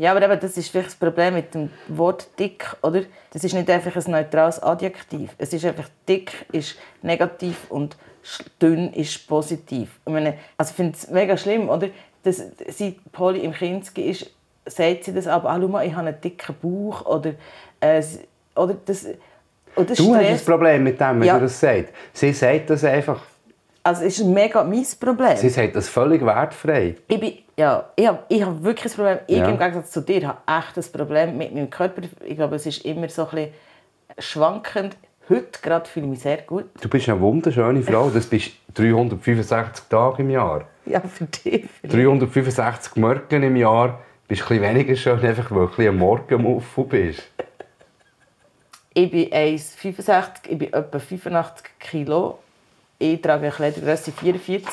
Ja, 0.00 0.12
aber 0.12 0.22
eben, 0.22 0.40
das 0.40 0.56
ist 0.56 0.70
vielleicht 0.70 0.88
das 0.88 0.94
Problem 0.94 1.34
mit 1.34 1.52
dem 1.52 1.68
Wort 1.88 2.26
dick, 2.38 2.74
oder? 2.80 3.02
Das 3.34 3.44
ist 3.44 3.52
nicht 3.52 3.68
einfach 3.68 3.94
ein 3.94 4.10
neutrales 4.10 4.62
Adjektiv. 4.62 5.28
Es 5.36 5.52
ist 5.52 5.62
einfach 5.66 5.90
dick 6.08 6.46
ist 6.52 6.78
negativ 7.02 7.66
und 7.68 7.98
dünn 8.62 8.94
ist 8.94 9.28
positiv. 9.28 10.00
Ich 10.06 10.10
meine, 10.10 10.38
also 10.56 10.72
finde 10.72 10.94
es 10.96 11.10
mega 11.10 11.36
schlimm, 11.36 11.68
oder? 11.68 11.88
Das, 12.22 12.42
seit 12.68 12.94
Polly 13.12 13.40
im 13.40 13.52
Kinski 13.52 14.08
ist, 14.08 14.30
sagt 14.64 15.04
sie 15.04 15.12
das 15.12 15.26
aber, 15.26 15.50
ah, 15.50 15.58
mal, 15.58 15.86
ich 15.86 15.94
habe 15.94 16.08
einen 16.08 16.18
dicken 16.18 16.54
Bauch 16.62 17.04
oder, 17.04 17.34
äh, 17.80 18.02
oder 18.56 18.78
das, 18.82 19.06
oder 19.76 19.94
Du 19.94 20.14
hast 20.14 20.24
ein 20.24 20.40
Problem 20.46 20.82
mit 20.82 20.98
dem, 20.98 21.20
wenn 21.20 21.28
ja. 21.28 21.34
du 21.34 21.42
das 21.42 21.60
sagst. 21.60 21.92
Sie 22.14 22.32
sagt 22.32 22.70
das 22.70 22.84
einfach. 22.84 23.20
Also 23.82 24.04
es 24.04 24.18
ist 24.18 24.26
mega 24.26 24.62
mein 24.62 24.86
Problem. 24.98 25.36
Sie 25.36 25.48
sagt 25.48 25.74
das 25.74 25.88
völlig 25.88 26.24
wertfrei. 26.24 26.96
Ich 27.08 27.20
bin, 27.20 27.32
ja, 27.56 27.88
ich 27.96 28.06
habe, 28.06 28.18
ich 28.28 28.42
habe 28.42 28.62
wirklich 28.62 28.92
ein 28.92 28.96
Problem. 28.96 29.18
Ich 29.26 29.38
ja. 29.38 29.48
im 29.48 29.58
Gegensatz 29.58 29.90
zu 29.90 30.02
dir 30.02 30.28
habe 30.28 30.38
echt 30.46 30.76
ein 30.76 30.92
Problem 30.92 31.38
mit 31.38 31.54
meinem 31.54 31.70
Körper. 31.70 32.02
Ich 32.24 32.36
glaube, 32.36 32.56
es 32.56 32.66
ist 32.66 32.84
immer 32.84 33.08
so 33.08 33.22
ein 33.22 33.30
bisschen 33.30 33.50
schwankend. 34.18 34.96
Heute 35.30 35.60
gerade 35.62 35.88
fühle 35.88 36.06
ich 36.06 36.10
mich 36.10 36.20
sehr 36.20 36.38
gut. 36.38 36.66
Du 36.80 36.88
bist 36.88 37.08
eine 37.08 37.20
wunderschöne 37.20 37.82
Frau. 37.82 38.10
Das 38.10 38.26
bist 38.26 38.52
365 38.74 39.86
Tage 39.88 40.22
im 40.22 40.30
Jahr. 40.30 40.64
Ja, 40.86 41.00
für 41.00 41.24
dich. 41.24 41.66
365 41.88 42.96
Morgen 42.96 43.42
im 43.42 43.56
Jahr 43.56 44.00
bist 44.28 44.48
du 44.48 44.54
ein 44.54 44.62
weniger 44.62 44.96
schön, 44.96 45.24
einfach 45.24 45.50
weil 45.50 45.68
du 45.68 45.88
ein 45.88 45.96
Morgenmuffel 45.96 46.84
bist. 46.84 47.22
Ich 48.92 49.10
bin 49.10 49.30
1,65, 49.30 50.48
ich 50.48 50.58
bin 50.58 50.72
etwa 50.72 50.98
85 50.98 51.66
Kilo. 51.78 52.40
Ich 53.02 53.22
trage 53.22 53.44
eine 53.44 53.50
Kleidergröße 53.50 54.12
44. 54.12 54.68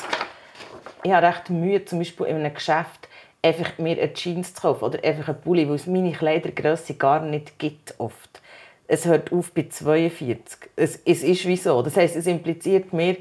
Ich 1.04 1.12
habe 1.14 1.28
recht 1.28 1.50
Mühe, 1.50 1.86
zum 1.86 2.00
Beispiel 2.00 2.26
in 2.26 2.36
einem 2.36 2.54
Geschäft 2.54 3.08
einfach 3.42 3.78
mir 3.78 3.98
eine 3.98 4.12
Jeans 4.12 4.54
zu 4.54 4.64
kaufen 4.64 4.84
oder 4.84 5.02
einfach 5.02 5.30
einen 5.30 5.40
Pulli, 5.40 5.66
weil 5.70 5.76
es 5.76 5.88
meine 5.88 6.12
Kleidergröße 6.12 6.96
gar 6.96 7.22
nicht 7.22 7.58
gibt 7.58 7.96
oft. 8.00 8.42
Es 8.86 9.06
hört 9.06 9.32
auf 9.32 9.54
bei 9.54 9.70
42. 9.70 10.70
Es, 10.76 11.00
es 11.06 11.24
ist 11.24 11.48
wie 11.48 11.56
so. 11.56 11.82
Das 11.82 11.96
heisst, 11.96 12.18
es 12.18 12.28
impliziert 12.28 12.92
mir 12.92 13.16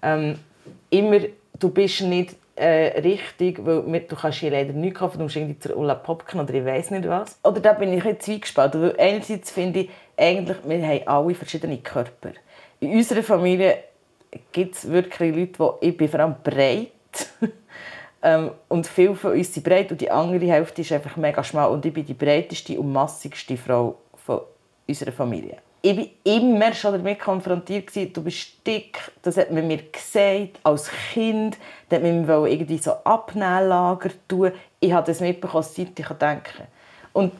ähm, 0.00 0.38
immer, 0.90 1.18
du 1.58 1.68
bist 1.68 2.02
nicht 2.02 2.36
äh, 2.54 3.00
richtig, 3.00 3.66
weil 3.66 3.82
du 3.82 4.14
kannst 4.14 4.38
hier 4.38 4.52
leider 4.52 4.74
nichts 4.74 5.00
kaufen, 5.00 5.18
du 5.18 5.24
musst 5.24 5.34
irgendwie 5.34 5.58
zur 5.58 5.76
Ulla 5.76 5.96
Popken 5.96 6.38
oder 6.38 6.54
ich 6.54 6.64
weiß 6.64 6.92
nicht 6.92 7.08
was. 7.08 7.36
Oder 7.42 7.58
da 7.58 7.72
bin 7.72 7.92
ich 7.92 8.04
bisschen 8.04 8.40
weil 8.54 8.94
einerseits 8.96 9.50
finde 9.50 9.80
ich, 9.80 9.90
eigentlich, 10.16 10.58
wir 10.64 10.86
haben 10.86 11.08
alle 11.08 11.34
verschiedene 11.34 11.78
Körper. 11.78 12.30
In 12.78 12.92
unserer 12.92 13.24
Familie 13.24 13.78
gibt 14.52 14.76
es 14.76 14.90
wirklich 14.90 15.34
Leute, 15.34 15.76
die, 15.80 15.88
ich 15.88 15.96
bin 15.96 16.08
vor 16.08 16.20
allem 16.20 16.36
breit 16.42 16.90
ähm, 18.22 18.50
und 18.68 18.86
viele 18.86 19.14
von 19.14 19.32
uns 19.32 19.52
sind 19.52 19.64
breit 19.64 19.90
und 19.90 20.00
die 20.00 20.10
andere 20.10 20.46
Hälfte 20.46 20.82
ist 20.82 20.92
einfach 20.92 21.16
mega 21.16 21.42
schmal 21.42 21.70
und 21.70 21.84
ich 21.84 21.92
bin 21.92 22.04
die 22.04 22.14
breiteste 22.14 22.78
und 22.78 22.92
massigste 22.92 23.56
Frau 23.56 23.96
von 24.24 24.40
unserer 24.86 25.12
Familie 25.12 25.58
ich 25.82 25.96
war 25.96 26.06
immer 26.24 26.72
schon 26.72 26.92
damit 26.92 27.18
konfrontiert, 27.18 28.16
du 28.16 28.22
bist 28.22 28.64
dick. 28.66 28.98
Das 29.22 29.36
hat 29.36 29.50
man 29.50 29.66
mir 29.66 29.82
gesagt, 29.82 30.60
als 30.62 30.88
Kind. 31.12 31.58
Da 31.88 31.96
hat 31.96 32.04
man 32.04 32.24
mir 32.24 32.46
irgendwie 32.46 32.78
so 32.78 32.92
Abnehmlager 33.04 34.10
tun. 34.28 34.52
Ich 34.78 34.92
habe 34.92 35.06
das 35.06 35.20
mitbekommen, 35.20 35.64
seit 35.64 35.98
ich 35.98 36.06
denken 36.06 36.68
Und, 37.12 37.32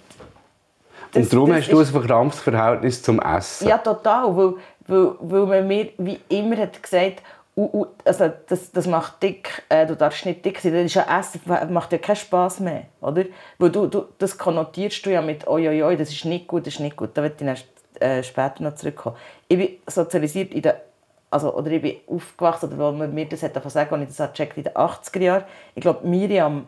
das, 1.12 1.24
und 1.24 1.32
darum 1.32 1.54
hast 1.54 1.70
du 1.70 1.78
ein 1.78 1.86
verkrampftes 1.86 2.42
Verhältnis 2.42 3.02
zum 3.02 3.20
Essen? 3.20 3.68
Ja, 3.68 3.78
total. 3.78 4.36
Weil, 4.36 4.54
weil, 4.86 5.14
weil 5.20 5.46
man 5.46 5.68
mir 5.68 5.90
wie 5.98 6.20
immer 6.28 6.56
hat 6.56 6.82
gesagt 6.82 7.22
uh, 7.56 7.86
also 8.04 8.32
das, 8.48 8.72
das 8.72 8.86
macht 8.86 9.22
dick, 9.22 9.62
äh, 9.68 9.86
du 9.86 9.96
darfst 9.96 10.24
nicht 10.26 10.44
dick 10.44 10.58
sein, 10.60 10.72
das 10.72 10.84
ist 10.84 10.94
ja 10.94 11.18
Essen, 11.18 11.40
macht 11.72 11.92
ja 11.92 11.98
keinen 11.98 12.16
Spass 12.16 12.60
mehr, 12.60 12.84
oder? 13.00 13.24
Weil 13.58 13.70
du, 13.70 13.86
du, 13.86 14.06
das 14.18 14.38
konnotierst 14.38 15.04
du 15.04 15.10
ja 15.10 15.22
mit 15.22 15.46
oi, 15.46 15.68
oi, 15.68 15.82
oi, 15.82 15.96
das 15.96 16.10
ist 16.10 16.24
nicht 16.24 16.46
gut, 16.46 16.66
das 16.66 16.74
ist 16.74 16.80
nicht 16.80 16.96
gut, 16.96 17.10
da 17.14 17.22
wird 17.22 17.40
ich 17.40 17.66
äh, 18.00 18.22
später 18.22 18.62
noch 18.62 18.74
zurückkommen. 18.74 19.16
Ich 19.48 19.58
bin 19.58 19.68
sozialisiert 19.86 20.52
in 20.54 20.62
der 20.62 20.82
also, 21.30 21.54
oder 21.54 21.70
ich 21.70 21.80
bin 21.80 21.96
aufgewachsen, 22.06 22.66
oder 22.68 22.78
wo 22.78 22.92
man 22.92 23.12
mir 23.14 23.26
das 23.26 23.42
hat 23.42 23.54
sagen, 23.70 23.94
als 23.94 24.10
ich 24.10 24.16
das 24.16 24.32
gecheckt 24.32 24.58
in 24.58 24.64
den 24.64 24.74
80er 24.74 25.20
Jahren. 25.20 25.44
Ich 25.74 25.80
glaube, 25.80 26.06
Miriam 26.06 26.66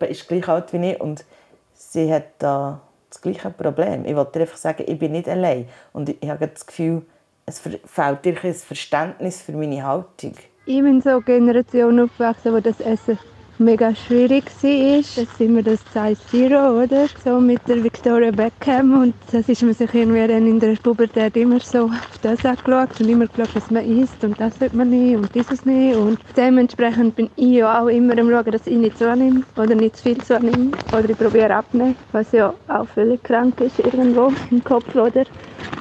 ist 0.00 0.26
gleich 0.26 0.48
alt 0.48 0.72
wie 0.72 0.90
ich 0.90 1.00
und 1.00 1.24
sie 1.72 2.12
hat 2.12 2.24
da 2.38 2.80
das 3.08 3.20
gleiche 3.20 3.50
Problem. 3.50 4.04
Ich 4.04 4.16
wollte 4.16 4.32
dir 4.32 4.40
einfach 4.40 4.56
sagen, 4.56 4.84
ich 4.86 4.98
bin 4.98 5.12
nicht 5.12 5.28
allein. 5.28 5.68
Und 5.92 6.08
ich 6.08 6.28
habe 6.28 6.48
das 6.48 6.66
Gefühl, 6.66 7.02
es 7.48 7.60
fehlt 7.60 8.24
dir 8.24 8.36
ein 8.42 8.54
Verständnis 8.54 9.40
für 9.40 9.52
meine 9.52 9.84
Haltung. 9.84 10.34
Ich 10.66 10.82
bin 10.82 11.00
so 11.00 11.10
eine 11.10 11.22
Generation 11.22 12.00
aufgewachsen, 12.00 12.52
wo 12.52 12.58
das 12.58 12.80
Essen 12.80 13.20
mega 13.58 13.94
schwierig 13.94 14.44
war. 14.46 14.96
Das 14.98 15.38
sind 15.38 15.54
wir 15.54 15.62
das 15.62 15.78
Size 15.92 16.20
Zero, 16.28 16.82
oder? 16.82 17.06
So 17.24 17.40
mit 17.40 17.60
der 17.68 17.84
Victoria 17.84 18.32
Beckham. 18.32 19.00
Und 19.00 19.14
das 19.30 19.48
ist 19.48 19.62
man 19.62 19.74
sich 19.74 19.94
irgendwie 19.94 20.24
in 20.24 20.58
der 20.58 20.74
Pubertät 20.74 21.36
immer 21.36 21.60
so 21.60 21.84
auf 21.84 22.18
das 22.20 22.44
angeschaut 22.44 23.00
und 23.00 23.08
immer 23.08 23.28
geschaut, 23.28 23.54
was 23.54 23.70
man 23.70 23.84
isst. 23.84 24.24
Und 24.24 24.40
das 24.40 24.60
wird 24.60 24.74
man 24.74 24.90
nicht 24.90 25.14
und 25.14 25.32
dieses 25.32 25.64
nicht. 25.64 25.96
Und 25.96 26.18
dementsprechend 26.36 27.14
bin 27.14 27.30
ich 27.36 27.62
auch 27.62 27.86
immer 27.86 28.18
am 28.18 28.28
schauen, 28.28 28.50
dass 28.50 28.66
ich 28.66 28.76
nicht 28.76 28.98
zunehme 28.98 29.44
oder 29.56 29.76
nicht 29.76 29.98
zu 29.98 30.02
viel 30.02 30.18
zunehme. 30.18 30.72
Oder 30.92 31.08
ich 31.08 31.16
probiere 31.16 31.54
abnehmen, 31.54 31.94
was 32.10 32.32
ja 32.32 32.52
auch 32.66 32.88
völlig 32.88 33.22
krank 33.22 33.60
ist 33.60 33.78
irgendwo 33.78 34.32
im 34.50 34.64
Kopf, 34.64 34.92
oder? 34.96 35.24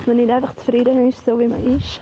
Man 0.06 0.18
nicht 0.18 0.30
einfach 0.30 0.56
zufrieden 0.56 1.10
ist, 1.10 1.26
so 1.26 1.40
wie 1.40 1.48
man 1.48 1.78
ist. 1.78 2.02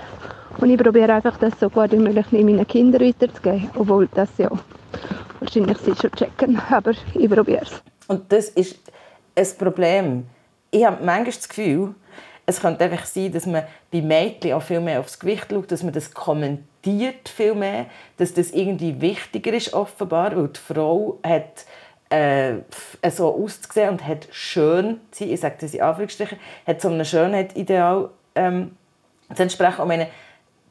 Und 0.58 0.70
ich 0.70 0.78
probiere 0.78 1.14
einfach, 1.14 1.36
das 1.38 1.58
so 1.58 1.68
gut 1.68 1.92
wie 1.92 1.96
möglich 1.96 2.30
meinen 2.32 2.66
Kindern 2.66 3.02
weiterzugeben, 3.02 3.70
obwohl 3.74 4.08
das 4.14 4.28
ja 4.38 4.50
wahrscheinlich 5.40 5.78
sie 5.78 5.94
schon 5.94 6.12
checken, 6.12 6.60
aber 6.70 6.92
ich 7.14 7.30
probiere 7.30 7.62
es. 7.62 7.82
Und 8.06 8.30
das 8.32 8.48
ist 8.50 8.78
ein 9.34 9.46
Problem. 9.58 10.26
Ich 10.70 10.84
habe 10.84 11.04
manchmal 11.04 11.24
das 11.26 11.48
Gefühl, 11.48 11.94
es 12.46 12.60
könnte 12.60 12.84
einfach 12.84 13.06
sein, 13.06 13.32
dass 13.32 13.46
man 13.46 13.62
bei 13.90 14.02
Mädchen 14.02 14.52
auch 14.52 14.62
viel 14.62 14.80
mehr 14.80 15.00
aufs 15.00 15.18
Gewicht 15.18 15.46
schaut, 15.50 15.72
dass 15.72 15.82
man 15.82 15.92
das 15.92 16.12
kommentiert 16.12 17.28
viel 17.28 17.54
mehr, 17.54 17.86
dass 18.18 18.34
das 18.34 18.50
irgendwie 18.50 19.00
wichtiger 19.00 19.52
ist 19.52 19.72
offenbar, 19.72 20.36
weil 20.36 20.48
die 20.48 20.60
Frau 20.60 21.18
hat 21.22 21.64
äh, 22.10 22.54
so 23.10 23.34
auszusehen 23.34 23.90
und 23.90 24.06
hat 24.06 24.28
schön 24.30 25.00
zu 25.10 25.24
ich 25.24 25.40
sage 25.40 25.56
das 25.60 25.74
in 25.74 25.80
Anführungsstrichen, 25.80 26.38
hat 26.66 26.80
so 26.80 26.88
ein 26.88 27.04
Schönheitsideal 27.04 28.10
ähm, 28.34 28.76
zu 29.34 29.42
entsprechen. 29.42 29.80
Und 29.80 29.88
meine, 29.88 30.08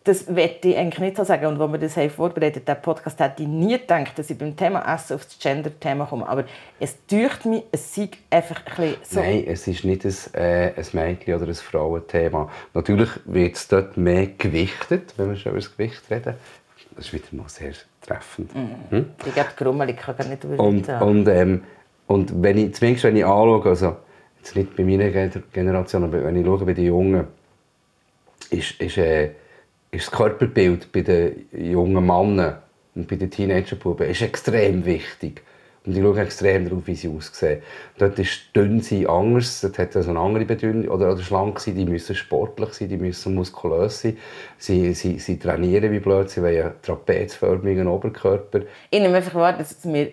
das 0.04 0.36
werde 0.36 0.68
ich 0.68 0.78
eigentlich 0.78 1.00
nicht 1.00 1.18
so 1.18 1.24
sagen. 1.24 1.46
Und 1.46 1.62
als 1.62 1.72
wir 1.72 1.80
das 1.80 1.96
haben 1.96 2.10
vorbereitet 2.10 2.70
haben, 2.70 2.82
Podcast, 2.82 3.20
hätte 3.20 3.44
ich 3.44 3.50
nie 3.50 3.78
gedacht, 3.78 4.18
dass 4.20 4.30
ich 4.30 4.38
beim 4.38 4.56
Thema 4.56 4.94
Essen 4.94 5.16
auf 5.16 5.26
das 5.26 5.40
Gender-Thema 5.40 6.06
komme. 6.06 6.28
Aber 6.28 6.44
es 6.80 7.06
dürfte 7.08 7.48
mich, 7.48 7.64
es 7.72 7.96
sei 7.96 8.10
einfach 8.30 8.62
ein 8.78 8.96
so... 9.04 9.20
Nein, 9.22 9.46
es 9.48 9.68
ist 9.68 9.86
nicht 9.86 10.06
ein, 10.06 10.16
äh, 10.34 10.74
ein 10.76 10.86
Mädchen- 10.92 11.36
oder 11.36 11.48
ein 11.48 11.56
Frauenthema. 11.56 12.50
Natürlich 12.74 13.10
wird 13.26 13.56
es 13.56 13.68
dort 13.68 13.96
mehr 13.96 14.28
gewichtet, 14.28 15.14
wenn 15.18 15.30
wir 15.30 15.38
schon 15.38 15.52
über 15.52 15.62
das 15.62 15.72
Gewicht 15.72 16.02
reden. 16.10 16.36
Das 16.96 17.06
ist 17.06 17.14
wieder 17.14 17.26
mal 17.32 17.50
sehr 17.50 17.74
treffend. 18.06 18.54
Mhm. 18.56 18.70
Hm? 18.90 19.06
Ich 19.26 19.34
glaube, 19.34 19.50
grummelig 19.58 19.98
kann 19.98 20.18
gar 20.18 20.28
nicht 20.28 20.46
und, 20.46 20.90
und, 20.90 21.28
ähm, 21.28 21.64
und 22.08 22.44
wenn 22.44 22.58
ich, 22.58 22.76
zumindest 22.76 23.06
wenn 23.06 23.16
ich 23.16 23.26
anschaue, 23.26 23.66
also 23.66 23.98
jetzt 24.38 24.56
nicht 24.56 24.76
bei 24.76 24.84
meiner 24.84 25.10
Generation, 25.10 26.04
aber 26.04 26.24
wenn 26.24 26.36
ich 26.36 26.46
schaue 26.46 26.66
bei 26.66 26.74
den 26.74 26.86
Jungen, 26.86 27.28
ist, 28.50 28.80
ist 28.80 28.98
äh, 28.98 29.32
ist 29.94 30.08
das 30.08 30.12
Körperbild 30.12 30.92
bei 30.92 31.02
den 31.02 31.46
jungen 31.52 32.06
Männern 32.06 32.58
und 32.96 33.08
bei 33.08 33.16
den 33.16 33.30
Teenagerbuben 33.30 34.10
ist 34.10 34.22
extrem 34.22 34.86
wichtig. 34.86 35.44
Und 35.86 35.98
ich 35.98 36.02
schaue 36.02 36.20
extrem 36.22 36.70
darauf, 36.70 36.88
wie 36.88 36.96
sie 36.96 37.10
aussehen. 37.10 37.62
Dort 37.98 38.18
ist 38.18 38.56
dünn 38.56 38.82
sein 38.82 39.06
anders, 39.08 39.60
dort 39.62 39.78
hat 39.78 39.96
also 39.96 40.12
eine 40.12 40.20
andere 40.20 40.46
Bedeutung. 40.46 40.88
Oder, 40.88 41.12
oder 41.12 41.22
schlank 41.22 41.60
sein, 41.60 41.76
die 41.76 41.86
müssen 41.86 42.16
sportlich 42.16 42.74
sein, 42.74 42.88
die 42.88 42.98
müssen 42.98 43.36
muskulös 43.36 44.02
sein. 44.02 44.18
Sie, 44.58 44.94
sie, 44.94 45.20
sie 45.20 45.38
trainieren 45.38 45.92
wie 45.92 46.00
blöd, 46.00 46.30
sie 46.30 46.42
wollen 46.42 46.62
einen 46.62 46.82
trapezförmigen 46.82 47.88
Oberkörper. 47.88 48.62
Ich 48.90 49.02
nehme 49.02 49.18
einfach 49.18 49.36
wahr, 49.36 49.58
dass 49.58 49.84
wir 49.84 50.12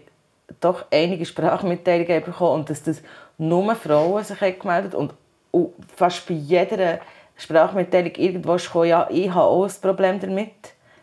doch 0.58 0.86
einige 0.90 1.24
Sprachmitteilungen 1.24 2.24
bekommen 2.24 2.60
und 2.60 2.70
dass 2.70 2.82
das 2.82 3.00
nur 3.38 3.74
Frauen 3.76 4.24
sich 4.24 4.38
gemeldet 4.38 4.94
haben. 4.94 5.10
Und 5.52 5.72
fast 5.94 6.26
bei 6.26 6.34
jeder 6.34 6.98
Sprachmitteilung 7.36 8.12
irgendwo 8.16 8.56
gekommen, 8.56 8.88
ja, 8.88 9.08
ich 9.08 9.30
habe 9.30 9.46
auch 9.46 9.64
ein 9.64 9.80
Problem 9.80 10.18
damit. 10.18 10.50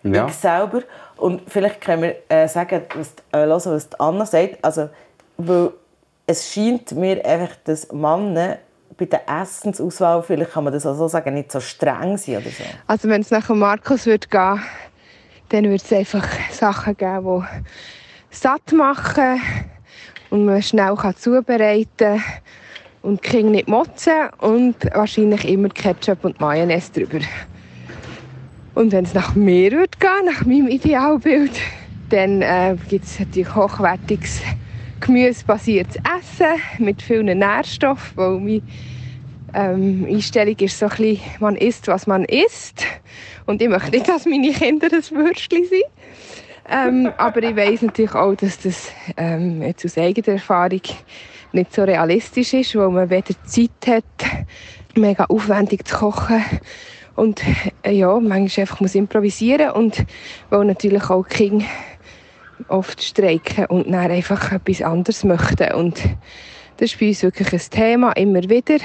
Ja. 0.04 0.28
Ich 0.28 0.34
selber. 0.34 0.82
Und 1.18 1.42
vielleicht 1.48 1.82
können 1.82 2.02
wir 2.04 2.16
äh, 2.30 2.48
sagen, 2.48 2.84
was, 2.96 3.14
äh, 3.32 3.46
hören, 3.46 3.62
was 3.66 4.00
Anna 4.00 4.26
sagt. 4.26 4.64
Also, 4.64 4.90
weil 5.38 5.72
es 6.26 6.54
scheint 6.54 6.92
mir 6.92 7.24
einfach, 7.26 7.56
dass 7.64 7.92
Männer 7.92 8.58
bei 8.98 9.06
der 9.06 9.22
Essensauswahl, 9.28 10.24
vielleicht 10.24 10.52
kann 10.52 10.64
man 10.64 10.74
das 10.74 10.86
auch 10.86 10.96
so 10.96 11.08
sagen, 11.08 11.34
nicht 11.34 11.52
so 11.52 11.60
streng 11.60 12.18
sind 12.18 12.38
oder 12.38 12.50
so. 12.50 12.64
Also 12.88 13.10
wenn 13.10 13.22
es 13.22 13.32
nach 13.32 13.48
Markus 13.50 14.06
würde 14.06 14.28
gehen, 14.28 14.62
dann 15.50 15.64
würde 15.66 15.76
es 15.76 15.94
einfach 15.94 16.28
Sachen 16.52 16.98
geben, 16.98 17.48
die 18.32 18.36
satt 18.36 18.72
machen 18.74 19.42
und 20.30 20.46
man 20.46 20.62
schnell 20.62 20.96
zubereiten 21.16 21.88
kann 21.98 22.24
und 23.04 23.24
die 23.24 23.30
Kinder 23.30 23.52
nicht 23.52 23.68
motzen 23.68 24.30
und 24.40 24.76
wahrscheinlich 24.94 25.48
immer 25.48 25.70
Ketchup 25.70 26.26
und 26.26 26.40
Mayonnaise 26.42 26.92
drüber. 26.92 27.20
Und 28.78 28.92
wenn 28.92 29.06
es 29.06 29.16
nach 29.16 29.34
mir 29.34 29.72
würde 29.72 29.98
gehen, 30.00 30.26
nach 30.26 30.46
meinem 30.46 30.68
Idealbild, 30.68 31.50
dann 32.12 32.44
äh, 32.44 32.76
gibt 32.88 33.06
es 33.06 33.20
natürlich 33.20 33.56
hochwertiges 33.56 34.44
gemüsebasiertes 35.00 35.96
Essen 35.96 36.62
mit 36.86 37.02
vielen 37.02 37.40
Nährstoffen, 37.40 38.16
weil 38.16 38.40
meine 38.40 38.62
ähm, 39.56 40.06
Einstellung 40.08 40.58
ist 40.60 40.78
so 40.78 40.86
ein 40.86 40.90
bisschen, 40.96 41.20
man 41.40 41.56
isst, 41.56 41.88
was 41.88 42.06
man 42.06 42.24
isst. 42.26 42.86
Und 43.48 43.64
ich 43.64 43.68
möchte 43.68 43.90
nicht, 43.90 44.08
dass 44.08 44.28
meine 44.28 44.52
Kinder 44.52 44.90
ein 44.92 45.18
Würstchen 45.18 45.66
sind. 45.66 45.84
Ähm, 46.70 47.12
aber 47.18 47.42
ich 47.42 47.56
weiß 47.56 47.82
natürlich 47.82 48.14
auch, 48.14 48.36
dass 48.36 48.60
das 48.60 48.92
ähm, 49.18 49.64
jetzt 49.64 49.86
aus 49.86 49.98
eigener 49.98 50.36
Erfahrung 50.36 50.82
nicht 51.52 51.74
so 51.74 51.84
realistisch 51.84 52.54
ist, 52.54 52.76
weil 52.76 52.90
man 52.90 53.10
weder 53.10 53.34
Zeit 53.44 53.72
hat, 53.88 54.04
mega 54.94 55.26
aufwendig 55.26 55.88
zu 55.88 55.96
kochen 55.96 56.44
und 57.18 57.42
äh, 57.84 57.92
ja, 57.92 58.20
manchmal 58.20 58.64
einfach 58.64 58.80
muss 58.80 58.96
improvisieren 58.96 59.72
und 59.72 60.06
weil 60.50 60.66
natürlich 60.66 61.10
auch 61.10 61.28
Kinder 61.28 61.66
oft 62.70 63.04
streiken 63.04 63.66
und 63.66 63.92
dann 63.92 64.12
einfach 64.12 64.52
etwas 64.52 64.82
anderes 64.82 65.24
möchten 65.24 65.74
und 65.74 66.02
das 66.78 66.92
ist 66.92 67.00
bei 67.00 67.08
uns 67.08 67.24
wirklich 67.24 67.54
ein 67.54 67.70
Thema, 67.72 68.12
immer 68.14 68.44
wieder. 68.44 68.78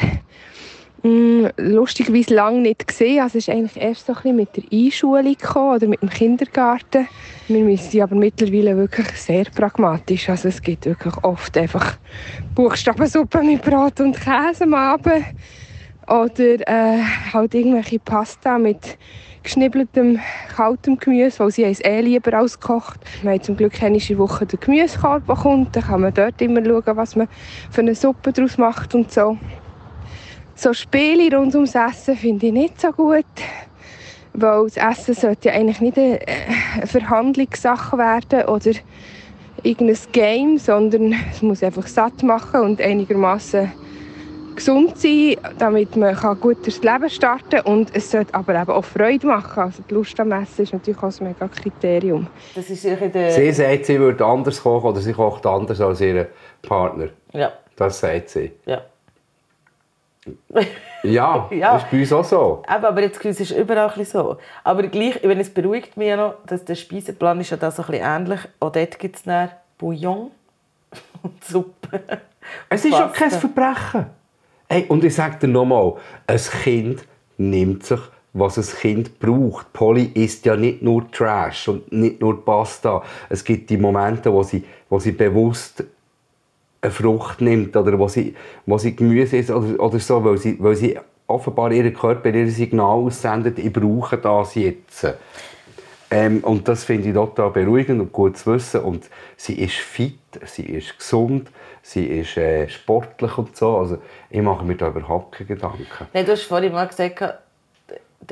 Mm, 1.02 1.46
lustigerweise 1.58 2.34
lange 2.34 2.60
nicht 2.60 2.86
gesehen. 2.86 3.20
Also 3.20 3.36
es 3.36 3.48
ist 3.48 3.54
eigentlich 3.54 3.76
erst 3.76 4.06
so 4.06 4.12
ein 4.12 4.16
bisschen 4.16 4.36
mit 4.36 4.56
der 4.56 4.64
Einschulung 4.72 5.36
gekommen 5.36 5.76
oder 5.76 5.86
mit 5.88 6.00
dem 6.00 6.08
Kindergarten. 6.08 7.08
Wir 7.48 7.76
sind 7.76 8.00
aber 8.00 8.14
mittlerweile 8.14 8.76
wirklich 8.76 9.08
sehr 9.08 9.44
pragmatisch. 9.44 10.28
Also 10.30 10.48
es 10.48 10.62
gibt 10.62 10.86
wirklich 10.86 11.14
oft 11.22 11.58
einfach 11.58 11.98
Buchstabensuppe 12.54 13.42
mit 13.42 13.62
Brot 13.62 14.00
und 14.00 14.18
Käse 14.18 14.64
am 14.64 14.74
Abend. 14.74 15.24
Oder 16.08 16.68
äh, 16.68 17.02
halt 17.32 17.54
irgendwelche 17.54 17.98
Pasta 17.98 18.58
mit 18.58 18.98
geschnibbeltem, 19.42 20.20
kaltem 20.54 20.98
Gemüse, 20.98 21.40
weil 21.40 21.50
sie 21.50 21.64
es 21.64 21.80
eh 21.80 22.00
lieber 22.00 22.34
als. 22.34 22.58
Wir 23.22 23.30
haben 23.30 23.42
zum 23.42 23.56
Glück 23.56 23.82
einmal 23.82 24.00
in 24.00 24.18
Woche 24.18 24.46
den 24.46 24.60
Gemüsekorb, 24.60 25.26
der 25.26 25.36
kommt. 25.36 25.76
Dann 25.76 25.82
kann 25.82 26.00
man 26.00 26.14
dort 26.14 26.40
immer 26.40 26.64
schauen, 26.64 26.96
was 26.96 27.16
man 27.16 27.28
für 27.70 27.80
eine 27.80 27.94
Suppe 27.94 28.32
daraus 28.32 28.58
macht 28.58 28.94
und 28.94 29.12
so. 29.12 29.36
So 30.54 30.72
Spiele 30.72 31.36
rund 31.36 31.54
ums 31.54 31.74
Essen 31.74 32.16
finde 32.16 32.46
ich 32.46 32.52
nicht 32.52 32.80
so 32.80 32.92
gut. 32.92 33.24
Weil 34.34 34.64
das 34.64 34.76
Essen 34.76 35.14
sollte 35.14 35.48
ja 35.48 35.54
eigentlich 35.54 35.80
nicht 35.80 35.98
eine 35.98 36.20
Verhandlungssache 36.86 37.98
werden 37.98 38.48
oder 38.48 38.70
irgendein 39.62 39.98
Game, 40.12 40.58
sondern 40.58 41.14
es 41.30 41.42
muss 41.42 41.62
einfach 41.62 41.86
satt 41.86 42.22
machen 42.22 42.60
und 42.60 42.80
einigermaßen 42.80 43.72
gesund 44.54 44.98
sein, 44.98 45.36
damit 45.58 45.96
man 45.96 46.14
gut 46.40 46.64
durchs 46.64 46.82
Leben 46.82 47.10
starten 47.10 47.50
kann. 47.50 47.66
Und 47.66 47.94
es 47.94 48.10
sollte 48.10 48.34
aber 48.34 48.60
eben 48.60 48.70
auch 48.70 48.84
Freude 48.84 49.26
machen. 49.26 49.62
Also 49.62 49.82
die 49.88 49.94
Lust 49.94 50.18
am 50.20 50.32
Essen 50.32 50.62
ist 50.62 50.72
natürlich 50.72 51.02
auch 51.02 51.20
ein 51.20 51.26
mega 51.26 51.48
Kriterium. 51.48 52.26
Das 52.54 52.68
ist 52.70 52.84
der... 52.84 53.30
Sie 53.30 53.52
sagt, 53.52 53.86
sie 53.86 53.98
würde 53.98 54.24
anders 54.24 54.62
kochen 54.62 54.90
oder 54.90 55.00
sie 55.00 55.12
kocht 55.12 55.46
anders 55.46 55.80
als 55.80 56.00
ihr 56.00 56.28
Partner. 56.62 57.08
Ja. 57.32 57.52
Das 57.76 58.00
sagt 58.00 58.30
sie. 58.30 58.52
Ja 58.66 58.82
ja, 61.02 61.48
ja, 61.50 61.72
das 61.74 61.82
ist 61.82 61.90
bei 61.90 62.00
uns 62.00 62.12
auch 62.12 62.24
so. 62.24 62.62
Eben, 62.68 62.84
aber 62.84 63.02
jetzt 63.02 63.24
ist 63.24 63.40
es 63.40 63.50
überall 63.50 63.90
ein 63.90 64.04
so. 64.04 64.38
Aber 64.64 64.82
gleich, 64.84 65.20
wenn 65.22 65.40
es 65.40 65.52
beruhigt 65.52 65.96
mich 65.96 66.08
ja 66.08 66.16
noch, 66.16 66.34
dass 66.46 66.64
der 66.64 66.74
Speiseplan 66.74 67.40
ist 67.40 67.50
ja 67.50 67.56
da 67.56 67.70
so 67.70 67.82
ein 67.82 67.90
bisschen 67.90 68.06
ähnlich. 68.06 68.40
Auch 68.60 68.70
dort 68.70 68.98
gibt 68.98 69.16
es 69.16 69.22
dann 69.24 69.50
Bouillon 69.78 70.30
und 71.22 71.44
Suppe. 71.44 72.00
Es 72.68 72.84
ist 72.84 72.94
auch 72.94 73.12
kein 73.12 73.30
Verbrechen. 73.30 74.06
Hey, 74.72 74.86
und 74.88 75.04
ich 75.04 75.14
sage 75.14 75.36
dir 75.38 75.48
nochmal, 75.48 75.96
ein 76.26 76.40
Kind 76.62 77.04
nimmt 77.36 77.84
sich 77.84 78.00
was 78.32 78.56
ein 78.56 78.64
Kind 78.80 79.18
braucht. 79.20 79.70
Polly 79.74 80.10
isst 80.14 80.46
ja 80.46 80.56
nicht 80.56 80.80
nur 80.80 81.10
Trash 81.10 81.68
und 81.68 81.92
nicht 81.92 82.22
nur 82.22 82.42
Pasta. 82.42 83.02
Es 83.28 83.44
gibt 83.44 83.68
die 83.68 83.76
Momente, 83.76 84.32
wo 84.32 84.42
sie, 84.42 84.64
wo 84.88 84.98
sie 84.98 85.12
bewusst 85.12 85.84
eine 86.80 86.90
Frucht 86.90 87.42
nimmt 87.42 87.76
oder 87.76 87.98
wo 87.98 88.08
sie, 88.08 88.34
wo 88.64 88.78
sie 88.78 88.96
Gemüse 88.96 89.36
isst 89.36 89.50
oder, 89.50 89.78
oder 89.78 89.98
so, 89.98 90.24
weil 90.24 90.38
sie, 90.38 90.56
weil 90.58 90.74
sie 90.74 90.98
offenbar 91.26 91.70
ihren 91.70 91.92
Körper 91.92 92.30
ihr 92.30 92.50
Signal 92.50 92.96
aussendet, 92.96 93.58
ich 93.58 93.70
brauche 93.70 94.16
das 94.16 94.54
jetzt. 94.54 95.06
Ähm, 96.10 96.38
und 96.44 96.66
das 96.66 96.84
finde 96.84 97.08
ich 97.08 97.14
total 97.14 97.50
beruhigend 97.50 98.00
und 98.00 98.10
gut 98.10 98.38
zu 98.38 98.54
wissen. 98.54 98.80
Und 98.80 99.10
sie 99.36 99.60
ist 99.60 99.74
fit, 99.74 100.16
sie 100.46 100.64
ist 100.64 100.96
gesund, 100.96 101.50
sie 101.82 102.06
ist 102.06 102.36
äh, 102.36 102.68
sportlich 102.68 103.36
und 103.36 103.56
so. 103.56 103.76
Also 103.78 103.98
ich 104.30 104.40
mache 104.40 104.64
mir 104.64 104.76
da 104.76 104.88
überhaupt 104.88 105.32
keine 105.32 105.48
Gedanken. 105.48 106.06
Nein, 106.12 106.24
du 106.24 106.32
hast 106.32 106.44
vorhin 106.44 106.72
mal 106.72 106.86
gesagt, 106.86 107.22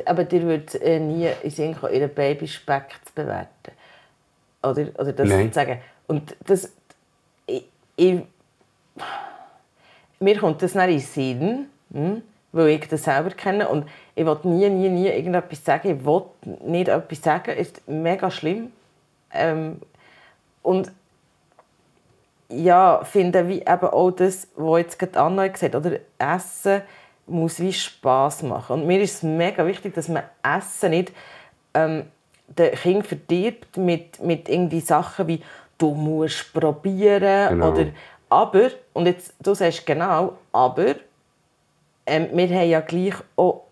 aber 0.04 0.24
dir 0.24 0.42
würde 0.42 0.80
äh, 0.80 1.00
nie 1.00 1.28
in 1.42 1.50
Sinn 1.50 1.76
kommen, 1.76 1.92
ihren 1.92 2.14
Babyspeck 2.14 3.00
zu 3.04 3.12
bewerten. 3.14 3.72
Oder, 4.62 4.86
oder 4.98 5.12
das 5.12 5.28
Nein. 5.28 5.48
zu 5.48 5.54
sagen. 5.54 5.80
Und 6.06 6.36
das, 6.46 6.72
ich, 7.46 7.64
ich 7.96 8.22
mir 10.20 10.38
kommt 10.38 10.62
das 10.62 10.74
nicht 10.74 10.88
in 10.88 11.00
Sinn, 11.00 11.66
hm, 11.92 12.22
weil 12.52 12.68
ich 12.68 12.88
das 12.88 13.04
selber 13.04 13.30
kenne. 13.30 13.68
Und 13.68 13.86
ich 14.14 14.24
will 14.24 14.38
nie, 14.44 14.68
nie, 14.68 14.88
nie 14.88 15.08
irgendetwas 15.08 15.64
sagen. 15.64 15.98
Ich 15.98 16.04
will 16.04 16.22
nicht 16.64 16.88
etwas 16.88 17.22
sagen. 17.22 17.54
Es 17.56 17.68
ist 17.68 17.88
mega 17.88 18.30
schlimm. 18.30 18.72
Ähm, 19.32 19.80
und 20.62 20.92
ja, 22.50 23.02
finde 23.04 23.48
wie 23.48 23.60
eben 23.60 23.86
auch 23.86 24.10
das, 24.10 24.48
was 24.56 24.80
jetzt 24.80 24.98
gerade 24.98 25.20
Anna 25.20 25.46
gesagt 25.48 25.74
hat, 25.74 25.86
oder 25.86 25.98
Essen 26.18 26.82
muss 27.26 27.60
wie 27.60 27.72
Spass 27.72 28.42
machen. 28.42 28.80
Und 28.80 28.86
mir 28.86 29.00
ist 29.00 29.14
es 29.14 29.22
mega 29.22 29.64
wichtig, 29.66 29.94
dass 29.94 30.08
man 30.08 30.24
Essen 30.42 30.90
nicht 30.90 31.12
ähm, 31.74 32.04
den 32.48 32.72
Kind 32.72 33.06
verdirbt 33.06 33.76
mit, 33.76 34.20
mit 34.20 34.48
irgendwie 34.48 34.80
Sachen 34.80 35.28
wie 35.28 35.42
du 35.78 35.94
musst 35.94 36.52
probieren 36.52 37.48
genau. 37.48 37.70
oder 37.70 37.86
aber, 38.28 38.70
und 38.92 39.06
jetzt, 39.06 39.34
du 39.40 39.54
sagst 39.54 39.84
genau, 39.84 40.38
aber 40.52 40.94
ähm, 42.06 42.28
wir 42.32 42.48
haben 42.48 42.68
ja 42.68 42.80
gleich 42.80 43.14
auch 43.34 43.64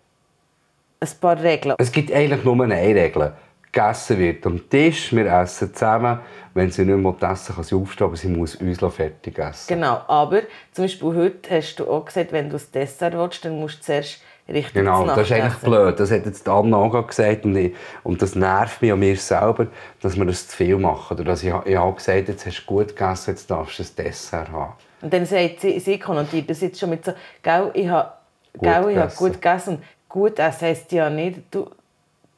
ein 1.00 1.08
paar 1.20 1.40
Regeln. 1.40 1.76
Es 1.78 1.92
gibt 1.92 2.10
eigentlich 2.12 2.42
nur 2.42 2.60
eine 2.60 2.74
Regel. 2.74 3.34
Gegessen 3.72 4.18
wird 4.18 4.46
am 4.46 4.68
Tisch, 4.68 5.12
wir 5.14 5.26
essen 5.26 5.74
zusammen. 5.74 6.20
Wenn 6.54 6.70
sie 6.70 6.84
nicht 6.84 6.96
mehr 6.96 7.30
essen 7.30 7.54
kann 7.54 7.64
sie 7.64 7.74
aufstehen, 7.74 8.06
aber 8.06 8.16
sie 8.16 8.28
muss 8.28 8.56
uns 8.56 8.78
fertig 8.94 9.38
essen. 9.38 9.66
Genau, 9.68 10.00
aber 10.08 10.42
zum 10.72 10.84
Beispiel 10.84 11.14
heute 11.14 11.50
hast 11.50 11.76
du 11.76 11.88
auch 11.88 12.04
gesagt, 12.04 12.32
wenn 12.32 12.46
du 12.46 12.52
das 12.52 12.70
Dessert 12.70 13.14
willst, 13.14 13.44
dann 13.44 13.60
musst 13.60 13.80
du 13.80 13.82
zuerst 13.82 14.22
richtig 14.48 14.74
Genau, 14.74 15.06
das 15.06 15.18
ist 15.18 15.32
eigentlich 15.32 15.54
blöd. 15.56 16.00
Das 16.00 16.10
hat 16.10 16.24
jetzt 16.26 16.48
Anna 16.48 16.76
auch 16.76 17.06
gesagt 17.06 17.44
und, 17.44 17.56
ich, 17.56 17.74
und 18.02 18.20
das 18.22 18.34
nervt 18.34 18.82
mich 18.82 18.92
an 18.92 18.98
mir 18.98 19.16
selber, 19.16 19.68
dass 20.00 20.16
wir 20.16 20.24
das 20.24 20.48
zu 20.48 20.56
viel 20.56 20.78
machen. 20.78 21.14
Oder 21.14 21.24
dass 21.24 21.42
ich, 21.42 21.52
ich 21.64 21.76
habe 21.76 21.94
gesagt, 21.94 22.28
jetzt 22.28 22.46
hast 22.46 22.62
du 22.62 22.66
gut 22.66 22.88
gegessen, 22.96 23.30
jetzt 23.30 23.50
darfst 23.50 23.78
du 23.78 23.82
ein 23.82 24.06
Dessert 24.06 24.50
haben. 24.50 24.72
Und 25.00 25.12
dann 25.12 25.26
sagt 25.26 25.60
sie, 25.60 25.78
sie 25.78 25.98
konnotiert 25.98 26.50
das 26.50 26.60
jetzt 26.60 26.80
schon 26.80 26.90
mit 26.90 27.04
so, 27.04 27.12
gell, 27.42 27.70
ich 27.74 27.88
habe 27.88 28.12
gut, 28.54 28.62
gell, 28.62 28.90
ich 28.90 28.98
habe 28.98 29.14
gut 29.14 29.32
gegessen. 29.34 29.82
Gut 30.08 30.38
essen 30.38 30.68
heisst 30.68 30.90
ja 30.90 31.10
nicht, 31.10 31.42
du, 31.50 31.70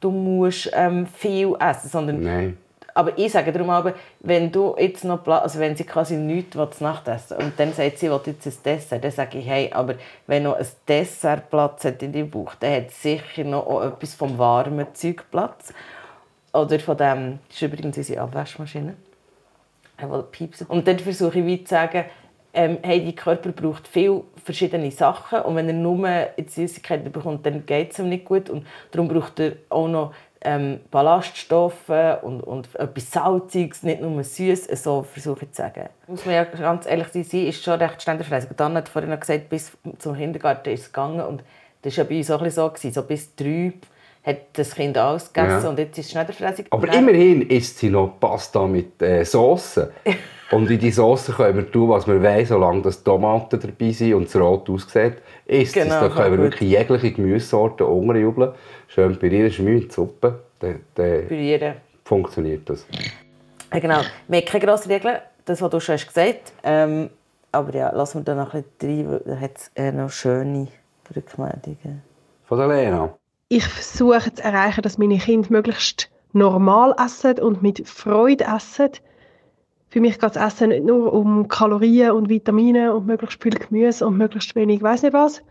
du 0.01 0.11
musst 0.11 0.69
ähm, 0.73 1.07
viel 1.07 1.55
essen, 1.59 1.89
sondern 1.89 2.21
Nein 2.21 2.57
aber 2.93 3.17
ich 3.17 3.31
sage 3.31 3.51
darum 3.51 3.69
aber, 3.69 3.93
wenn 4.19 4.51
du 4.51 4.75
jetzt 4.77 5.03
noch 5.03 5.25
also 5.25 5.59
wenn 5.59 5.75
sie 5.75 5.83
quasi 5.83 6.15
nichts 6.15 6.51
zu 6.51 6.83
Nacht 6.83 7.07
essen 7.07 7.37
und 7.37 7.59
dann 7.59 7.73
sagt 7.73 7.99
sie, 7.99 8.09
will 8.09 8.19
jetzt 8.25 8.45
ein 8.45 8.53
Dessert, 8.63 9.03
dann 9.03 9.11
sage 9.11 9.37
ich, 9.39 9.47
hey, 9.47 9.71
aber 9.71 9.95
wenn 10.27 10.43
noch 10.43 10.55
ein 10.55 10.65
Dessert 10.87 11.49
Platz 11.49 11.85
hat 11.85 12.01
in 12.03 12.13
deinem 12.13 12.29
Bauch, 12.29 12.55
dann 12.55 12.73
hat 12.73 12.91
sicher 12.91 13.43
noch 13.43 13.65
auch 13.67 13.83
etwas 13.83 14.13
vom 14.13 14.37
warmen 14.37 14.87
Zeug 14.93 15.23
Platz. 15.31 15.73
Oder 16.53 16.79
von 16.79 16.97
dem, 16.97 17.39
das 17.47 17.57
ist 17.57 17.61
übrigens 17.61 17.97
unsere 17.97 18.21
Abwaschmaschine. 18.21 18.95
Und 20.67 20.87
dann 20.87 20.99
versuche 20.99 21.39
ich 21.39 21.45
wie 21.45 21.63
zu 21.63 21.69
sagen, 21.69 22.05
ähm, 22.53 22.79
hey, 22.81 23.03
dein 23.03 23.15
Körper 23.15 23.51
braucht 23.51 23.87
viele 23.87 24.23
verschiedene 24.43 24.91
Sachen 24.91 25.41
und 25.41 25.55
wenn 25.55 25.67
er 25.67 25.73
nur 25.73 26.07
Süßigkeiten 26.45 27.11
bekommt, 27.11 27.45
dann 27.45 27.65
geht 27.65 27.91
es 27.91 27.99
ihm 27.99 28.09
nicht 28.09 28.25
gut 28.25 28.49
und 28.49 28.65
darum 28.91 29.07
braucht 29.07 29.39
er 29.39 29.53
auch 29.69 29.87
noch 29.87 30.13
ähm, 30.43 30.79
Ballaststoffe 30.89 31.89
und, 32.23 32.41
und 32.41 32.73
etwas 32.75 33.11
Salziges, 33.11 33.83
nicht 33.83 34.01
nur 34.01 34.23
süß, 34.23 34.65
so 34.81 35.03
versuche 35.03 35.45
ich 35.45 35.51
zu 35.51 35.61
sagen. 35.61 35.89
Muss 36.07 36.25
man 36.25 36.35
ja 36.35 36.43
ganz 36.45 36.87
ehrlich 36.87 37.07
sein, 37.09 37.23
sie 37.23 37.47
ist 37.47 37.63
schon 37.63 37.79
recht 37.79 38.01
ständig 38.01 38.27
Dann 38.57 38.75
hat 38.75 38.89
vorhin 38.89 39.17
gesagt, 39.19 39.49
bis 39.49 39.71
zum 39.99 40.15
Kindergarten 40.15 40.69
ist 40.69 40.81
es 40.81 40.87
gegangen 40.87 41.21
und 41.21 41.43
das 41.83 41.97
war 41.97 42.05
ja 42.05 42.09
bei 42.09 42.17
uns 42.17 42.31
auch 42.31 42.45
so, 42.47 42.69
gewesen. 42.69 42.93
so 42.93 43.03
bis 43.03 43.35
drei 43.35 43.73
hat 44.23 44.37
das 44.53 44.75
Kind 44.75 44.97
alles 44.97 45.33
gegessen 45.33 45.63
ja. 45.63 45.69
und 45.69 45.79
jetzt 45.79 45.97
ist 45.97 46.05
es 46.05 46.11
schnell 46.11 46.27
Aber 46.69 46.93
immerhin 46.93 47.41
isst 47.41 47.79
sie 47.79 47.89
noch 47.89 48.19
Pasta 48.19 48.67
mit 48.67 49.01
äh, 49.01 49.23
Sauce. 49.25 49.79
und 50.51 50.69
in 50.69 50.79
die 50.79 50.91
Sauce 50.91 51.31
können 51.35 51.57
wir 51.57 51.71
tun, 51.71 51.89
was 51.89 52.07
wir 52.07 52.21
wollen, 52.21 52.45
solange 52.45 52.81
das 52.81 53.03
Tomaten 53.03 53.59
dabei 53.59 53.91
sind 53.91 54.13
und 54.13 54.27
es 54.27 54.35
rot 54.35 54.69
aussieht. 54.69 55.17
Isst 55.45 55.73
genau, 55.73 55.95
es, 55.95 56.01
da 56.01 56.09
können 56.09 56.37
wir 56.37 56.43
wirklich 56.43 56.69
jegliche 56.69 57.11
Gemüsesorten 57.11 57.85
unterjubeln 57.85 58.51
schön 58.93 59.17
pürieren, 59.17 59.51
Schmü, 59.51 59.87
Suppe, 59.89 60.39
dann, 60.59 60.81
dann 60.95 61.75
funktioniert 62.03 62.69
das. 62.69 62.85
Ja, 63.73 63.79
genau. 63.79 64.01
Wir 64.27 64.39
haben 64.39 64.45
keine 64.45 64.65
grossen 64.65 64.91
Regeln, 64.91 65.19
das, 65.45 65.61
was 65.61 65.69
du 65.69 65.79
schon 65.79 65.93
hast 65.93 66.07
gesagt 66.07 66.53
ähm, 66.63 67.09
Aber 67.51 67.73
ja, 67.73 67.89
lassen 67.91 68.19
wir 68.19 68.25
da 68.25 68.35
noch 68.35 68.53
ein 68.53 68.63
bisschen 68.77 69.07
rein, 69.07 69.11
weil 69.11 69.33
da 69.33 69.39
hat 69.39 69.57
es 69.57 69.71
eher 69.75 69.93
noch 69.93 70.09
schöne 70.09 70.67
Rückmeldungen. 71.15 72.01
Von 72.45 72.57
der 72.57 72.67
Lena. 72.67 73.13
Ich 73.47 73.65
versuche 73.65 74.33
zu 74.33 74.43
erreichen, 74.43 74.81
dass 74.81 74.97
meine 74.97 75.17
Kinder 75.17 75.47
möglichst 75.49 76.09
normal 76.33 76.93
essen 77.03 77.39
und 77.39 77.61
mit 77.61 77.87
Freude 77.87 78.45
essen. 78.45 78.91
Für 79.91 79.99
mich 79.99 80.19
geht 80.19 80.35
das 80.35 80.53
Essen 80.53 80.69
nicht 80.69 80.85
nur 80.85 81.11
um 81.11 81.49
Kalorien 81.49 82.11
und 82.11 82.29
Vitamine 82.29 82.95
und 82.95 83.05
möglichst 83.07 83.43
viel 83.43 83.55
Gemüse 83.55 84.07
und 84.07 84.17
möglichst 84.17 84.55
wenig 84.55 84.81
weiß 84.81 85.03
nicht 85.03 85.13
was, 85.13 85.43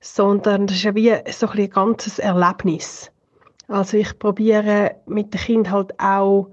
sondern 0.00 0.68
das 0.68 0.76
ist 0.76 0.84
ja 0.84 0.94
wie 0.94 1.12
so 1.32 1.48
ein, 1.48 1.70
ganzes 1.70 2.20
Erlebnis. 2.20 3.10
Also 3.66 3.96
ich 3.96 4.16
probiere 4.16 4.94
mit 5.06 5.34
den 5.34 5.40
Kindern 5.40 5.72
halt 5.72 5.98
auch 5.98 6.50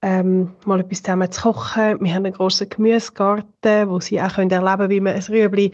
ähm, 0.00 0.54
mal 0.64 0.78
etwas 0.78 1.02
zusammen 1.02 1.32
zu 1.32 1.42
kochen. 1.42 2.00
Wir 2.00 2.14
haben 2.14 2.24
einen 2.24 2.34
grossen 2.34 2.68
Gemüsegarten, 2.68 3.88
wo 3.88 3.98
sie 3.98 4.20
auch 4.20 4.34
können 4.34 4.50
erleben 4.52 4.90
wie 4.90 5.00
man 5.00 5.14
ein 5.14 5.22
Rüebli 5.22 5.72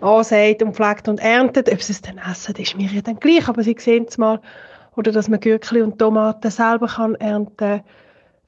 ansät 0.00 0.62
und 0.62 0.76
pflegt 0.76 1.08
und 1.08 1.18
erntet. 1.18 1.72
Ob 1.72 1.82
sie 1.82 1.92
es 1.92 2.02
dann 2.02 2.18
essen, 2.18 2.54
das 2.54 2.68
ist 2.68 2.76
mir 2.76 2.88
ja 2.88 3.00
dann 3.00 3.18
gleich, 3.18 3.48
aber 3.48 3.64
sie 3.64 3.74
sehen 3.76 4.06
es 4.08 4.16
mal. 4.16 4.40
Oder 4.94 5.10
dass 5.10 5.28
man 5.28 5.40
Gürkli 5.40 5.82
und 5.82 5.98
Tomaten 5.98 6.52
selber 6.52 6.86
kann 6.86 7.16
ernten 7.16 7.56
kann 7.56 7.82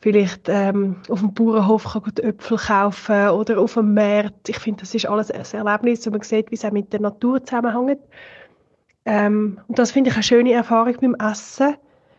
vielleicht 0.00 0.48
ähm, 0.48 0.96
auf 1.08 1.20
dem 1.20 1.34
Bauernhof 1.34 1.84
kann 1.84 2.02
Äpfel 2.22 2.58
kaufen 2.58 3.28
oder 3.30 3.58
auf 3.58 3.74
dem 3.74 3.94
Markt. 3.94 4.48
Ich 4.48 4.58
finde, 4.58 4.80
das 4.80 4.94
ist 4.94 5.06
alles 5.06 5.30
ein 5.30 5.66
Erlebnis, 5.66 6.06
wo 6.06 6.10
man 6.10 6.22
sieht, 6.22 6.50
wie 6.50 6.56
es 6.56 6.64
auch 6.64 6.72
mit 6.72 6.92
der 6.92 7.00
Natur 7.00 7.42
zusammenhängt. 7.42 8.00
Ähm, 9.04 9.60
und 9.68 9.78
das 9.78 9.92
finde 9.92 10.10
ich 10.10 10.16
eine 10.16 10.22
schöne 10.22 10.52
Erfahrung 10.52 10.96
beim 11.00 11.14
Essen. 11.14 11.76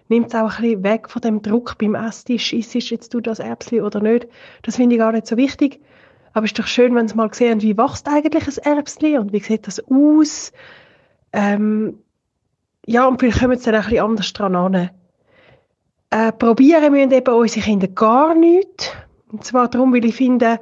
Nimmt 0.10 0.28
es 0.28 0.36
auch 0.36 0.58
ein 0.58 0.62
bisschen 0.62 0.84
weg 0.84 1.10
von 1.10 1.22
dem 1.22 1.42
Druck 1.42 1.78
beim 1.78 1.96
Esstisch. 1.96 2.54
Isst 2.54 2.74
jetzt 2.74 3.14
du 3.14 3.20
das 3.20 3.40
Erbsli 3.40 3.82
oder 3.82 4.00
nicht? 4.00 4.28
Das 4.64 4.78
finde 4.78 4.96
ich 4.96 5.00
gar 5.00 5.12
nicht 5.12 5.28
so 5.28 5.36
wichtig. 5.36 5.82
Aber 6.34 6.46
es 6.46 6.52
ist 6.52 6.60
doch 6.60 6.68
schön, 6.68 6.96
wenn 6.96 7.08
Sie 7.08 7.16
mal 7.16 7.34
sehen, 7.34 7.62
wie 7.62 7.78
wächst 7.78 8.08
eigentlich 8.08 8.48
ein 8.48 8.78
Erbsli 8.78 9.18
und 9.18 9.34
wie 9.34 9.40
sieht 9.40 9.68
das 9.68 9.84
aus. 9.90 10.54
Ähm, 11.34 12.00
ja, 12.86 13.06
und 13.06 13.20
vielleicht 13.20 13.42
kommen 13.42 13.58
Sie 13.58 13.66
dann 13.66 13.76
ein 13.76 13.82
bisschen 13.82 14.06
anders 14.06 14.34
dran 14.34 14.56
an. 14.56 14.90
Äh, 16.10 16.32
probieren 16.32 16.92
müssen 16.94 17.12
eben 17.12 17.34
unsere 17.34 17.66
Kinder 17.66 17.88
gar 17.88 18.34
nichts. 18.34 18.92
Und 19.32 19.44
zwar 19.44 19.68
darum, 19.68 19.94
weil 19.94 20.06
ich 20.06 20.16
finde, 20.16 20.60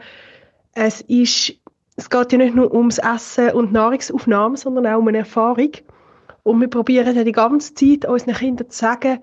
es 0.73 1.01
ist, 1.01 1.53
es 1.95 2.09
geht 2.09 2.31
ja 2.31 2.37
nicht 2.37 2.55
nur 2.55 2.73
ums 2.73 2.97
Essen 2.97 3.51
und 3.51 3.71
Nahrungsaufnahme, 3.71 4.57
sondern 4.57 4.87
auch 4.87 4.97
um 4.99 5.07
eine 5.07 5.19
Erfahrung. 5.19 5.71
Und 6.43 6.61
wir 6.61 6.67
probieren 6.67 7.15
ja 7.15 7.23
die 7.23 7.31
ganze 7.31 7.73
Zeit 7.73 8.05
unseren 8.05 8.35
Kindern 8.35 8.69
zu 8.69 8.77
sagen, 8.77 9.19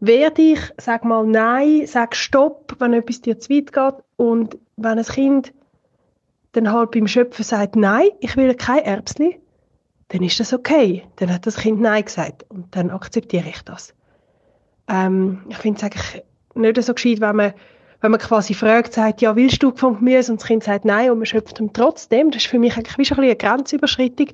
wehr 0.00 0.30
dich, 0.30 0.60
sag 0.78 1.04
mal 1.04 1.26
Nein, 1.26 1.86
sag 1.86 2.16
Stopp, 2.16 2.76
wenn 2.78 2.94
etwas 2.94 3.20
dir 3.20 3.38
zu 3.38 3.50
weit 3.50 3.72
geht. 3.72 4.04
Und 4.16 4.58
wenn 4.76 4.98
ein 4.98 5.04
Kind 5.04 5.52
dann 6.52 6.72
halt 6.72 6.90
beim 6.90 7.06
Schöpfen 7.06 7.44
sagt, 7.44 7.76
nein, 7.76 8.08
ich 8.20 8.36
will 8.36 8.54
kein 8.54 8.82
Erbsli, 8.82 9.40
dann 10.08 10.22
ist 10.22 10.40
das 10.40 10.54
okay. 10.54 11.04
Dann 11.16 11.32
hat 11.32 11.46
das 11.46 11.56
Kind 11.56 11.80
Nein 11.80 12.04
gesagt 12.04 12.44
und 12.48 12.74
dann 12.74 12.90
akzeptiere 12.90 13.48
ich 13.48 13.62
das. 13.62 13.95
Ähm, 14.88 15.42
ich 15.48 15.56
finde 15.56 15.78
es 15.78 15.84
eigentlich 15.84 16.22
nicht 16.54 16.82
so 16.82 16.94
gescheit, 16.94 17.20
wenn 17.20 17.36
man, 17.36 17.54
wenn 18.00 18.10
man 18.10 18.20
quasi 18.20 18.54
fragt, 18.54 18.94
sagt, 18.94 19.20
ja, 19.20 19.36
willst 19.36 19.62
du 19.62 19.72
vom 19.74 19.98
Gemüse? 19.98 20.32
Und 20.32 20.40
das 20.40 20.48
Kind 20.48 20.64
sagt 20.64 20.84
nein 20.84 21.10
und 21.10 21.18
man 21.18 21.26
schöpft 21.26 21.60
ihm 21.60 21.72
trotzdem. 21.72 22.30
Das 22.30 22.42
ist 22.42 22.48
für 22.48 22.58
mich 22.58 22.76
eigentlich 22.76 22.98
wie 22.98 23.04
schon 23.04 23.18
ein 23.18 23.24
eine 23.24 23.36
Grenzüberschreitung. 23.36 24.28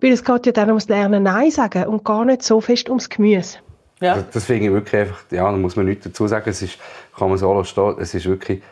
Weil 0.00 0.12
es 0.12 0.24
geht 0.24 0.46
ja 0.46 0.52
dann 0.52 0.68
ums 0.68 0.88
Lernen 0.88 1.24
Nein 1.24 1.50
sagen 1.50 1.86
und 1.86 2.04
gar 2.04 2.24
nicht 2.24 2.42
so 2.42 2.60
fest 2.60 2.88
ums 2.88 3.08
Gemüse. 3.08 3.58
Ja. 4.00 4.24
Deswegen 4.34 4.72
wirklich 4.72 5.02
einfach, 5.02 5.24
ja, 5.30 5.50
da 5.50 5.56
muss 5.56 5.76
man 5.76 5.84
nichts 5.84 6.04
dazu 6.04 6.26
sagen. 6.26 6.48
Es 6.48 6.62
ist, 6.62 6.78
kann 7.16 7.28
man 7.28 7.36
so 7.36 7.62
stehen, 7.64 7.96
es 7.98 8.14
ist 8.14 8.24
wirklich 8.24 8.62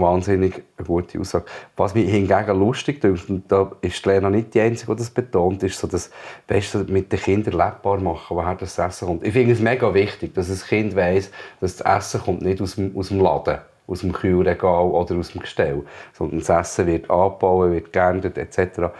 wahnsinnig 0.00 0.62
eine 0.76 0.86
gute 0.86 1.20
Aussage. 1.20 1.44
Was 1.76 1.94
mich 1.94 2.10
hingegen 2.10 2.58
lustig 2.58 3.00
dünkt, 3.00 3.28
und 3.28 3.50
da 3.50 3.72
ist 3.80 4.04
Lena 4.06 4.30
nicht 4.30 4.54
die 4.54 4.60
Einzige, 4.60 4.92
die 4.92 4.98
das 4.98 5.10
betont, 5.10 5.62
ist 5.62 5.78
so 5.78 5.86
das 5.86 6.10
Beste 6.46 6.84
mit 6.88 7.12
den 7.12 7.20
Kindern 7.20 7.54
lebbar 7.54 7.98
machen, 7.98 8.36
woher 8.36 8.54
das 8.54 8.78
Essen 8.78 9.08
kommt. 9.08 9.26
Ich 9.26 9.32
finde 9.32 9.52
es 9.52 9.60
mega 9.60 9.92
wichtig, 9.92 10.34
dass 10.34 10.50
ein 10.50 10.68
Kind 10.68 10.96
weiß, 10.96 11.30
dass 11.60 11.76
das 11.76 11.98
Essen 11.98 12.20
kommt 12.20 12.42
nicht 12.42 12.60
aus 12.60 12.76
dem, 12.76 12.96
aus 12.96 13.08
dem 13.08 13.20
Laden 13.20 13.58
aus 13.88 14.00
dem 14.00 14.12
Kühlregal 14.12 14.86
oder 14.86 15.16
aus 15.16 15.30
dem 15.30 15.40
Gestell, 15.40 15.84
sondern 16.12 16.40
das 16.40 16.48
Essen 16.48 16.86
wird 16.86 17.10
angebaut, 17.10 17.70
wird 17.70 17.92
geerntet 17.92 18.36
etc. 18.36 18.90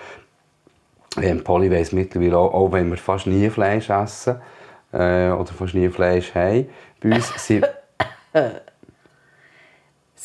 Ähm, 1.21 1.43
Polly 1.43 1.71
weiss 1.71 1.93
mittlerweile 1.93 2.39
auch, 2.39 2.53
auch 2.53 2.73
wenn 2.73 2.91
wir 2.91 2.97
fast 2.97 3.27
nie 3.27 3.49
Fleisch 3.51 3.91
essen 3.91 4.37
äh, 4.93 5.31
oder 5.31 5.47
fast 5.47 5.75
nie 5.75 5.89
Fleisch 5.89 6.35
haben, 6.35 6.69
bei 7.01 7.15
uns 7.15 7.33
sind 7.45 7.67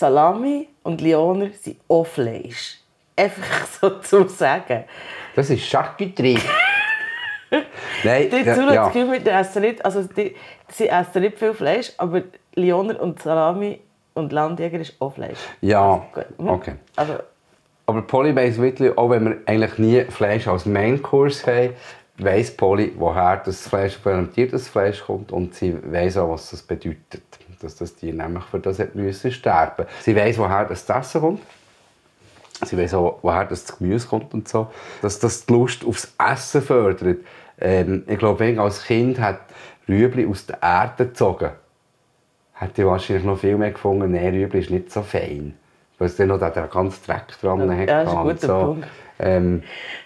Salami 0.02 0.68
und 0.82 1.00
Lioner 1.00 1.52
sind 1.62 1.78
auch 1.88 2.06
Fleisch. 2.06 2.80
Einfach 3.16 3.68
so 3.82 4.00
zu 4.00 4.28
sagen. 4.28 4.86
Das 5.36 5.48
ist 5.52 5.64
Charcuterie. 5.64 6.40
Nein, 8.04 8.30
die 8.32 8.38
ja, 8.38 8.56
ja. 8.56 8.86
das 8.86 8.94
Gefühl, 8.94 9.20
die 9.20 9.30
essen 9.30 9.62
nicht, 9.62 9.86
also 9.86 10.04
die, 10.04 10.36
sie 10.70 10.88
essen 10.88 11.22
nicht 11.22 11.38
viel 11.38 11.54
Fleisch, 11.54 11.92
aber 11.98 12.24
Lioner 12.56 13.00
und 13.00 13.22
Salami 13.22 13.80
und 14.16 14.32
Landjäger 14.32 14.80
ist 14.80 15.00
auch 15.00 15.14
Fleisch. 15.14 15.38
Ja, 15.62 16.04
also, 16.14 16.52
okay. 16.52 16.74
Also, 16.96 17.14
aber 17.86 18.02
Polly 18.02 18.36
weiss 18.36 18.58
wirklich, 18.58 18.98
auch 18.98 19.12
wenn 19.12 19.26
wir 19.26 19.38
eigentlich 19.46 19.78
nie 19.78 20.04
Fleisch 20.06 20.48
als 20.48 20.66
Mainkurs 20.66 21.46
haben, 21.46 21.76
weiss 22.18 22.50
Polly, 22.50 22.94
woher 22.98 23.38
das 23.38 23.68
Fleisch, 23.68 23.98
fermentiertes 23.98 24.68
Fleisch 24.68 25.04
kommt 25.04 25.32
und 25.32 25.54
sie 25.54 25.78
weiss 25.92 26.18
auch, 26.18 26.30
was 26.30 26.50
das 26.50 26.64
bedeutet 26.64 27.22
dass 27.64 27.76
das 27.76 27.96
Tier 27.96 28.14
nämlich 28.14 28.44
für 28.46 28.60
das 28.60 28.80
hat 28.80 28.96
müssen 28.96 29.32
sterben 29.32 29.86
Sie 30.02 30.16
weiß, 30.16 30.38
woher 30.38 30.66
das 30.66 30.90
Essen 30.90 31.22
kommt. 31.22 31.42
Sie 32.64 32.78
weiß 32.78 32.94
auch, 32.94 33.20
woher 33.22 33.46
das 33.46 33.78
Gemüse 33.78 34.08
kommt 34.08 34.34
und 34.34 34.48
so. 34.48 34.68
Dass 35.02 35.20
das 35.20 35.46
die 35.46 35.54
Lust 35.54 35.86
aufs 35.86 36.14
Essen 36.20 36.62
fördert. 36.62 37.18
Ähm, 37.60 38.04
ich 38.08 38.20
glaube, 38.20 38.60
als 38.60 38.84
Kind 38.84 39.20
hat 39.20 39.40
Rüebli 39.88 40.28
aus 40.28 40.46
der 40.46 40.62
Erde 40.62 41.08
gezogen. 41.08 41.52
Hätte 42.54 42.82
ich 42.82 42.88
wahrscheinlich 42.88 43.26
noch 43.26 43.40
viel 43.40 43.58
mehr 43.58 43.72
gefunden, 43.72 44.12
nein, 44.12 44.34
Rüebli 44.34 44.60
ist 44.60 44.70
nicht 44.70 44.92
so 44.92 45.02
fein. 45.02 45.56
Weil 45.98 46.08
es 46.08 46.16
dann 46.16 46.28
noch 46.28 46.40
den 46.40 46.70
ganzen 46.70 47.06
Dreck 47.06 47.28
dran 47.42 47.68
ja, 47.68 47.78
hat. 47.78 47.90
Ja, 47.90 48.04
das 48.04 48.12
ist 48.12 48.18
ein 48.18 48.24
guter 48.24 48.48
so. 48.48 48.66
Punkt. 48.66 48.88
Ähm, 49.20 49.64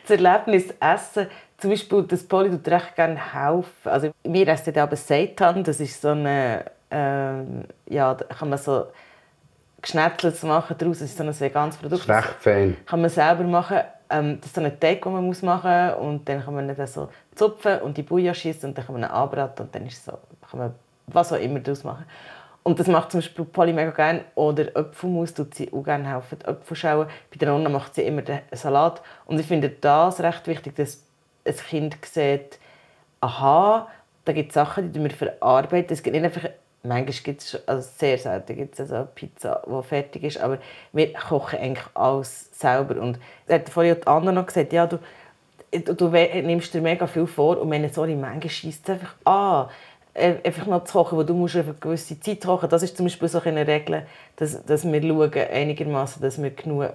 das 0.07 0.19
Erlebnis 0.19 0.73
Essen, 0.79 1.27
zum 1.57 1.69
Beispiel 1.69 2.03
das 2.03 2.23
Poli 2.23 2.49
tut 2.49 2.67
recht 2.67 2.95
gerne 2.95 3.33
helfen. 3.33 3.69
Also, 3.85 4.11
wir 4.23 4.47
essen 4.47 4.77
aber 4.77 4.95
Seitan, 4.95 5.63
das 5.63 5.79
ist 5.79 6.01
so 6.01 6.09
eine 6.09 6.65
ähm, 6.91 7.65
ja, 7.87 8.13
da 8.13 8.25
kann 8.25 8.49
man 8.49 8.59
so 8.59 8.87
Geschnetzelt 9.81 10.41
machen 10.43 10.75
daraus. 10.79 10.99
Das 10.99 11.09
ist 11.09 11.17
so 11.17 11.23
ein 11.23 11.39
veganes 11.39 11.77
Produkt. 11.77 12.09
Das 12.09 12.25
ist 12.25 12.27
recht 12.27 12.41
fein. 12.41 12.77
Kann 12.85 13.01
man 13.01 13.09
selber 13.09 13.43
machen. 13.43 13.81
Ähm, 14.09 14.37
das 14.39 14.47
ist 14.47 14.55
so 14.55 14.61
ein 14.61 14.79
Teig, 14.79 15.03
den 15.03 15.13
man 15.13 15.23
muss 15.23 15.41
machen 15.41 15.87
muss. 15.87 16.07
Und 16.07 16.27
dann 16.27 16.43
kann 16.43 16.55
man 16.55 16.69
ihn 16.69 16.87
so 16.87 17.09
zupfen 17.35 17.79
und 17.81 17.95
die 17.95 18.03
Bouillon 18.03 18.33
schießen 18.33 18.69
und 18.69 18.77
dann 18.77 18.85
kann 18.85 18.93
man 18.93 19.03
ihn 19.03 19.11
anbraten 19.11 19.65
und 19.65 19.75
dann 19.75 19.85
ist 19.85 20.03
so, 20.03 20.13
kann 20.49 20.59
man 20.59 20.75
was 21.07 21.31
auch 21.31 21.39
immer 21.39 21.59
daraus 21.59 21.83
machen. 21.83 22.05
Und 22.63 22.79
das 22.79 22.87
macht 22.87 23.11
zum 23.11 23.19
Beispiel 23.19 23.45
Polly 23.45 23.73
mega 23.73 23.91
gerne. 23.91 24.25
Oder 24.33 24.65
Apfelmus 24.73 25.35
tut 25.35 25.53
sie 25.53 25.71
auch 25.71 25.83
gerne 25.83 26.09
helfen. 26.09 26.39
Apfelschauen. 26.43 27.07
Bei 27.29 27.37
der 27.37 27.49
Nonna 27.49 27.69
macht 27.69 27.93
sie 27.93 28.01
immer 28.01 28.23
den 28.23 28.39
Salat. 28.53 29.03
Und 29.27 29.39
ich 29.39 29.45
finde 29.45 29.69
das 29.69 30.19
recht 30.19 30.47
wichtig, 30.47 30.75
dass 30.75 31.03
ein 31.45 31.55
Kind 31.55 31.97
sieht, 32.03 32.57
aha, 33.21 33.87
da 34.25 34.33
gibt 34.33 34.49
es 34.49 34.55
Sachen, 34.55 34.91
die 34.91 34.99
wir 34.99 35.11
verarbeiten. 35.11 35.93
Es 35.93 36.01
gibt 36.01 36.15
nicht 36.15 36.25
einfach 36.25 36.49
Manchmal 36.85 37.15
gibt 37.23 37.41
es, 37.41 37.67
also 37.67 37.87
sehr 37.97 38.17
selten 38.17 38.55
gibt 38.55 38.79
es 38.79 38.91
also 38.91 39.07
Pizza, 39.13 39.63
die 39.65 39.83
fertig 39.87 40.23
ist, 40.23 40.37
aber 40.39 40.59
wir 40.93 41.13
kochen 41.13 41.59
eigentlich 41.59 41.85
alles 41.93 42.49
selber. 42.51 43.01
Und 43.01 43.19
hat 43.49 43.69
vorhin 43.69 43.95
die 43.95 44.07
Anna 44.07 44.31
noch 44.31 44.45
gesagt, 44.45 44.73
ja, 44.73 44.87
du, 44.87 44.99
du 45.71 46.07
nimmst 46.09 46.73
dir 46.73 46.81
mega 46.81 47.07
viel 47.07 47.27
vor 47.27 47.59
und 47.59 47.69
wenn 47.71 47.91
sorry, 47.91 48.15
manchmal 48.15 48.49
schießt 48.49 48.87
es 48.87 48.95
einfach 48.95 49.15
an, 49.25 49.69
äh, 50.13 50.35
einfach 50.43 50.65
noch 50.65 50.83
zu 50.85 50.93
kochen, 50.93 51.17
weil 51.17 51.25
du 51.25 51.33
musst 51.33 51.55
eine 51.55 51.73
gewisse 51.73 52.19
Zeit 52.19 52.41
kochen. 52.41 52.69
Das 52.69 52.83
ist 52.83 52.95
zum 52.95 53.05
Beispiel 53.05 53.27
so 53.27 53.41
eine 53.41 53.67
Regel, 53.67 54.05
dass, 54.37 54.65
dass 54.65 54.85
wir 54.85 55.01
schauen, 55.01 55.33
einigermaßen, 55.33 56.21
dass 56.21 56.41
wir 56.41 56.51
genug 56.51 56.93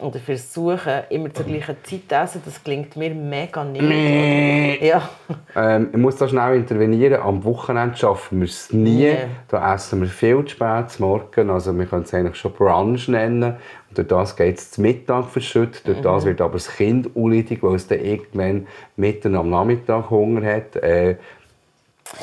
oder 0.00 0.18
versuchen, 0.18 1.02
immer 1.10 1.32
zur 1.32 1.44
gleichen 1.46 1.76
Zeit 1.82 2.02
zu 2.08 2.14
essen, 2.14 2.42
das 2.44 2.62
klingt 2.62 2.96
mir 2.96 3.14
mega 3.14 3.64
nicht. 3.64 4.82
Ja. 4.82 5.08
Ähm, 5.54 5.88
ich 5.92 5.98
muss 5.98 6.16
da 6.16 6.28
schnell 6.28 6.56
intervenieren. 6.56 7.22
Am 7.22 7.44
Wochenende 7.44 7.96
schaffen 7.96 8.40
wir 8.40 8.46
es 8.46 8.72
nie. 8.72 8.96
Nee. 8.96 9.16
Da 9.48 9.74
essen 9.74 10.00
wir 10.00 10.08
viel 10.08 10.44
zu 10.44 10.50
spät 10.50 10.90
zum 10.90 11.06
Morgen. 11.06 11.50
Also 11.50 11.76
wir 11.76 11.86
können 11.86 12.02
es 12.02 12.14
eigentlich 12.14 12.36
schon 12.36 12.52
Brunch 12.52 13.08
nennen. 13.08 13.56
Und 13.88 13.98
durch 13.98 14.08
das 14.08 14.36
geht 14.36 14.58
es 14.58 14.70
zum 14.70 14.82
Mittag 14.82 15.26
verschüttet. 15.26 15.86
Durch 15.86 16.00
das 16.00 16.24
mhm. 16.24 16.28
wird 16.28 16.40
aber 16.40 16.54
das 16.54 16.68
Kind 16.68 17.14
unleidig, 17.14 17.62
weil 17.62 17.74
es 17.74 17.86
dann 17.86 18.00
irgendwann 18.00 18.66
mitten 18.96 19.34
am 19.36 19.50
Nachmittag 19.50 20.10
Hunger 20.10 20.46
hat. 20.46 20.76
Äh, 20.76 21.16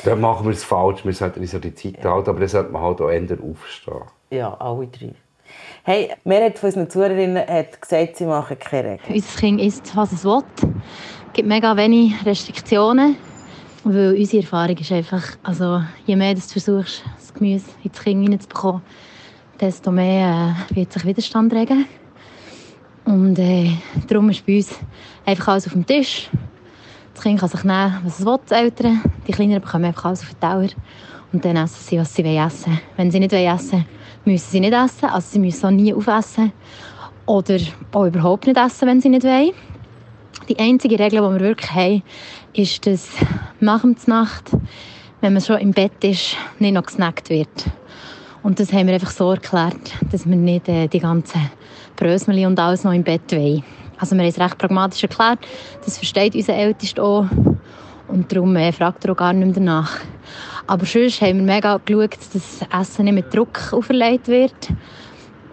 dann 0.04 0.20
machen 0.20 0.46
wir 0.46 0.52
es 0.52 0.64
falsch. 0.64 1.04
Wir 1.04 1.12
sollten 1.12 1.40
uns 1.40 1.54
an 1.54 1.60
die 1.60 1.74
Zeit 1.74 2.04
ja. 2.04 2.12
halten, 2.12 2.30
aber 2.30 2.40
dann 2.40 2.48
sollte 2.48 2.72
man 2.72 2.82
halt 2.82 3.00
auch 3.00 3.10
eher 3.10 3.38
aufstehen. 3.42 4.02
Ja, 4.30 4.54
alle 4.54 4.86
drei. 4.86 5.14
Hey, 5.90 6.10
Mehrheit 6.24 6.58
von 6.58 6.66
unseren 6.66 6.90
Zuhörerinnen 6.90 7.46
hat 7.48 7.80
gesagt, 7.80 8.16
sie 8.16 8.26
machen 8.26 8.58
keine 8.58 8.90
Regeln. 8.90 9.14
Unser 9.14 9.40
Kind 9.40 9.58
isst, 9.58 9.96
was 9.96 10.12
es 10.12 10.22
will. 10.22 10.42
Es 10.58 11.32
gibt 11.32 11.48
mega 11.48 11.74
wenige 11.74 12.26
Restriktionen. 12.26 13.16
Weil 13.84 14.14
unsere 14.14 14.42
Erfahrung 14.42 14.76
ist 14.76 14.92
einfach, 14.92 15.24
also, 15.42 15.80
je 16.04 16.14
mehr 16.14 16.34
du 16.34 16.42
versuchst, 16.42 17.02
das 17.16 17.32
Gemüse 17.32 17.64
ins 17.82 18.02
Kind 18.02 18.22
hineinzubekommen, 18.22 18.82
desto 19.58 19.90
mehr 19.90 20.54
äh, 20.70 20.76
wird 20.76 20.92
sich 20.92 21.06
Widerstand 21.06 21.54
regen. 21.54 21.86
Und 23.06 23.38
äh, 23.38 23.70
darum 24.08 24.28
ist 24.28 24.44
bei 24.44 24.56
uns 24.58 24.78
einfach 25.24 25.48
alles 25.48 25.68
auf 25.68 25.72
dem 25.72 25.86
Tisch. 25.86 26.28
Das 27.14 27.22
Kind 27.22 27.40
kann 27.40 27.48
sich 27.48 27.64
nehmen, 27.64 27.98
was 28.04 28.20
es 28.20 28.26
will, 28.26 28.38
die 28.50 28.54
Eltern. 28.54 29.00
Die 29.26 29.32
Kleineren 29.32 29.62
bekommen 29.62 29.86
einfach 29.86 30.04
alles 30.04 30.20
auf 30.20 30.34
den 30.34 30.40
Teller. 30.40 30.68
Und 31.32 31.42
dann 31.46 31.56
essen 31.56 31.80
sie, 31.80 31.98
was 31.98 32.14
sie 32.14 32.22
essen 32.24 32.72
wollen. 32.72 32.80
Wenn 32.98 33.10
sie 33.10 33.20
nicht 33.20 33.32
essen 33.32 33.72
wollen, 33.72 33.86
müssen 34.24 34.50
sie 34.50 34.60
nicht 34.60 34.72
essen. 34.72 35.06
Also 35.06 35.28
sie 35.32 35.38
müssen 35.38 35.66
auch 35.66 35.70
nie 35.70 35.94
aufessen. 35.94 36.52
Oder 37.26 37.58
auch 37.92 38.06
überhaupt 38.06 38.46
nicht 38.46 38.58
essen, 38.58 38.88
wenn 38.88 39.00
sie 39.00 39.08
nicht 39.08 39.24
wollen. 39.24 39.52
Die 40.48 40.58
einzige 40.58 40.98
Regel, 40.98 41.20
die 41.20 41.34
wir 41.34 41.40
wirklich 41.40 41.70
haben, 41.70 42.02
ist, 42.54 42.86
dass 42.86 43.08
nach 43.60 43.82
der 43.82 43.94
Nacht, 44.06 44.50
wenn 45.20 45.32
man 45.34 45.42
schon 45.42 45.58
im 45.58 45.72
Bett 45.72 46.02
ist, 46.02 46.36
nicht 46.58 46.72
noch 46.72 46.86
gesnackt 46.86 47.28
wird. 47.28 47.66
Und 48.42 48.60
das 48.60 48.72
haben 48.72 48.86
wir 48.86 48.94
einfach 48.94 49.10
so 49.10 49.32
erklärt, 49.32 49.92
dass 50.10 50.26
wir 50.26 50.36
nicht 50.36 50.68
äh, 50.68 50.86
die 50.86 51.00
ganzen 51.00 51.50
Brösmeli 51.96 52.46
und 52.46 52.58
alles 52.58 52.84
noch 52.84 52.92
im 52.92 53.02
Bett 53.02 53.30
wollen. 53.32 53.64
Also 53.98 54.14
wir 54.14 54.22
haben 54.22 54.28
es 54.30 54.38
recht 54.38 54.58
pragmatisch 54.58 55.02
erklärt. 55.02 55.40
Das 55.84 55.98
versteht 55.98 56.34
unser 56.34 56.54
Ältester 56.54 57.02
auch. 57.02 57.26
Und 58.06 58.32
darum 58.32 58.56
äh, 58.56 58.72
fragt 58.72 59.04
er 59.04 59.12
auch 59.12 59.16
gar 59.16 59.32
nicht 59.32 59.44
mehr 59.44 59.54
danach. 59.54 60.00
Aber 60.68 60.84
sonst 60.84 61.22
haben 61.22 61.38
wir 61.38 61.54
mega 61.54 61.80
geschaut, 61.82 62.16
dass 62.18 62.30
das 62.30 62.80
Essen 62.80 63.06
nicht 63.06 63.14
mit 63.14 63.34
Druck 63.34 63.72
auferlegt 63.72 64.28
wird. 64.28 64.68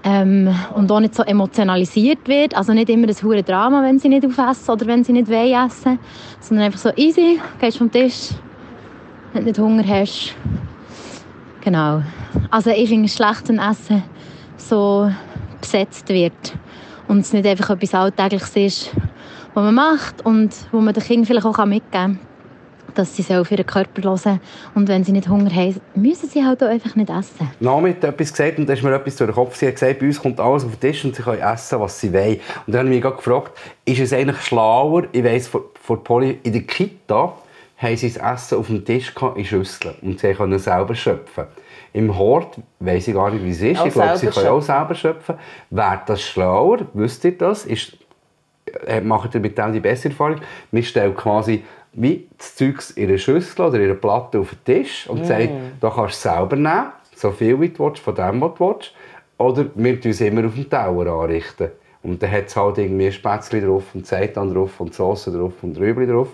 Ähm, 0.04 0.54
und 0.75 0.91
auch 0.91 0.99
nicht 0.99 1.15
so 1.15 1.23
emotionalisiert 1.23 2.28
wird. 2.28 2.56
Also 2.56 2.73
nicht 2.73 2.89
immer 2.89 3.08
das 3.08 3.23
hure 3.23 3.41
Drama, 3.41 3.82
wenn 3.82 3.97
sie 3.97 4.10
nicht 4.10 4.25
aufessen 4.25 4.71
oder 4.71 4.86
wenn 4.88 5.06
sie 5.06 5.13
nicht 5.13 5.30
wollen 5.30 5.67
essen. 5.67 5.99
Sondern 6.41 6.65
einfach 6.65 6.80
so 6.80 6.89
easy, 6.97 7.39
gehst 7.60 7.78
vom 7.78 7.89
Tisch, 7.89 8.32
wenn 9.32 9.43
du 9.43 9.47
nicht 9.47 9.60
Hunger 9.60 9.88
hast. 9.88 10.36
Genau. 11.62 12.04
Also 12.51 12.69
ich 12.71 12.89
finde 12.89 13.06
es 13.06 13.15
schlecht, 13.15 13.47
wenn 13.47 13.58
Essen 13.58 14.04
so 14.58 15.10
besetzt 15.62 16.10
wird 16.10 16.54
und 17.08 17.19
es 17.19 17.32
nicht 17.32 17.47
einfach 17.47 17.69
etwas 17.69 17.93
Alltägliches 17.95 18.56
ist, 18.56 18.91
was 19.54 19.63
man 19.63 19.75
macht 19.75 20.25
und 20.25 20.54
wo 20.73 20.82
man 20.82 20.93
den 20.93 21.04
Kindern 21.04 21.25
vielleicht 21.25 21.45
auch 21.45 21.65
mitgeben 21.65 21.91
kann, 21.91 22.19
dass 22.95 23.15
sie 23.15 23.36
auf 23.36 23.51
ihren 23.51 23.65
Körper 23.65 24.01
hören 24.01 24.39
und 24.73 24.88
wenn 24.88 25.03
sie 25.03 25.12
nicht 25.12 25.29
Hunger 25.29 25.53
haben, 25.53 25.79
müssen 25.95 26.29
sie 26.29 26.43
halt 26.43 26.63
auch 26.63 26.67
einfach 26.67 26.95
nicht 26.95 27.10
essen. 27.10 27.49
Nami 27.60 27.91
hat 27.93 28.03
etwas 28.03 28.31
gesagt 28.31 28.58
und 28.58 28.67
da 28.67 28.73
ist 28.73 28.84
mir 28.84 28.93
etwas 28.93 29.15
durch 29.15 29.29
den 29.29 29.36
Kopf. 29.36 29.55
Sie 29.55 29.67
hat 29.67 29.75
gesagt, 29.75 29.99
bei 29.99 30.08
uns 30.08 30.21
kommt 30.21 30.39
alles 30.39 30.63
auf 30.63 30.71
den 30.71 30.79
Tisch 30.79 31.05
und 31.05 31.15
sie 31.15 31.21
können 31.21 31.41
essen, 31.41 31.79
was 31.79 31.99
sie 31.99 32.13
wollen. 32.13 32.39
Und 32.65 32.73
dann 32.73 32.86
habe 32.88 32.95
ich 32.95 33.03
mich 33.03 33.15
gefragt, 33.15 33.51
ist 33.86 33.99
es 33.99 34.13
eigentlich 34.13 34.41
schlauer, 34.41 35.03
ich 35.12 35.23
weiss, 35.23 35.47
vor, 35.47 35.65
vor 35.81 36.03
Polly, 36.03 36.39
in 36.43 36.53
der 36.53 36.63
Kita 36.63 37.34
haben 37.77 37.97
sie 37.97 38.12
das 38.12 38.34
Essen 38.34 38.58
auf 38.58 38.67
dem 38.67 38.86
Tisch 38.86 39.13
in 39.36 39.45
Schüsseln 39.45 39.95
und 40.01 40.19
sie 40.19 40.34
können 40.34 40.60
selber 40.60 40.95
schöpfen. 40.95 41.45
Im 41.93 42.17
Hort 42.17 42.58
weiß 42.79 43.08
ich 43.08 43.13
gar 43.13 43.31
nicht, 43.31 43.43
wie 43.43 43.51
es 43.51 43.62
ist. 43.62 43.79
Auch 43.79 43.86
ich 43.86 43.93
glaube, 43.93 44.17
sie 44.17 44.27
können 44.27 44.47
auch 44.47 44.62
selber 44.62 44.95
schöpfen. 44.95 45.36
Wäre 45.69 46.01
das 46.05 46.21
schlauer? 46.21 46.79
Wisst 46.93 47.23
ihr 47.23 47.38
das? 47.38 47.65
Ist, 47.65 47.97
äh, 48.85 49.01
macht 49.01 49.33
ihr 49.35 49.41
mit 49.41 49.57
dem 49.57 49.73
die 49.73 49.79
bessere 49.79 50.11
Erfahrung? 50.11 50.41
Wir 50.71 50.83
stellen 50.83 51.15
quasi 51.15 51.63
wie 51.93 52.27
das 52.38 52.55
Zeug 52.55 52.83
in 52.95 53.09
eine 53.09 53.17
Schüssel 53.17 53.65
oder 53.65 53.77
in 53.77 53.85
eine 53.85 53.95
Platte 53.95 54.39
auf 54.39 54.49
den 54.49 54.63
Tisch 54.65 55.07
und 55.07 55.25
sagen, 55.25 55.77
da 55.79 55.89
kannst 55.89 56.25
du 56.25 56.29
es 56.29 56.35
selber 56.35 56.55
nehmen, 56.55 56.91
so 57.15 57.31
viel 57.31 57.59
wie 57.61 57.69
du 57.69 57.85
willst, 57.85 58.01
von 58.01 58.15
dem, 58.15 58.41
was 58.41 58.55
du 58.55 58.67
willst. 58.67 58.93
Oder 59.38 59.65
wir 59.75 60.01
tun 60.01 60.11
es 60.11 60.21
immer 60.21 60.45
auf 60.45 60.53
dem 60.55 60.69
Tower 60.69 61.07
anrichten. 61.23 61.71
Und 62.03 62.21
dann 62.21 62.31
hat 62.31 62.47
es 62.47 62.55
halt 62.55 62.77
irgendwie 62.77 63.11
Spätzle 63.11 63.61
drauf 63.61 63.83
und 63.93 64.05
Seitan 64.05 64.53
drauf 64.53 64.79
und 64.79 64.93
Soße 64.93 65.31
drauf 65.31 65.53
und 65.61 65.77
Rüebli 65.77 66.05
drauf. 66.05 66.29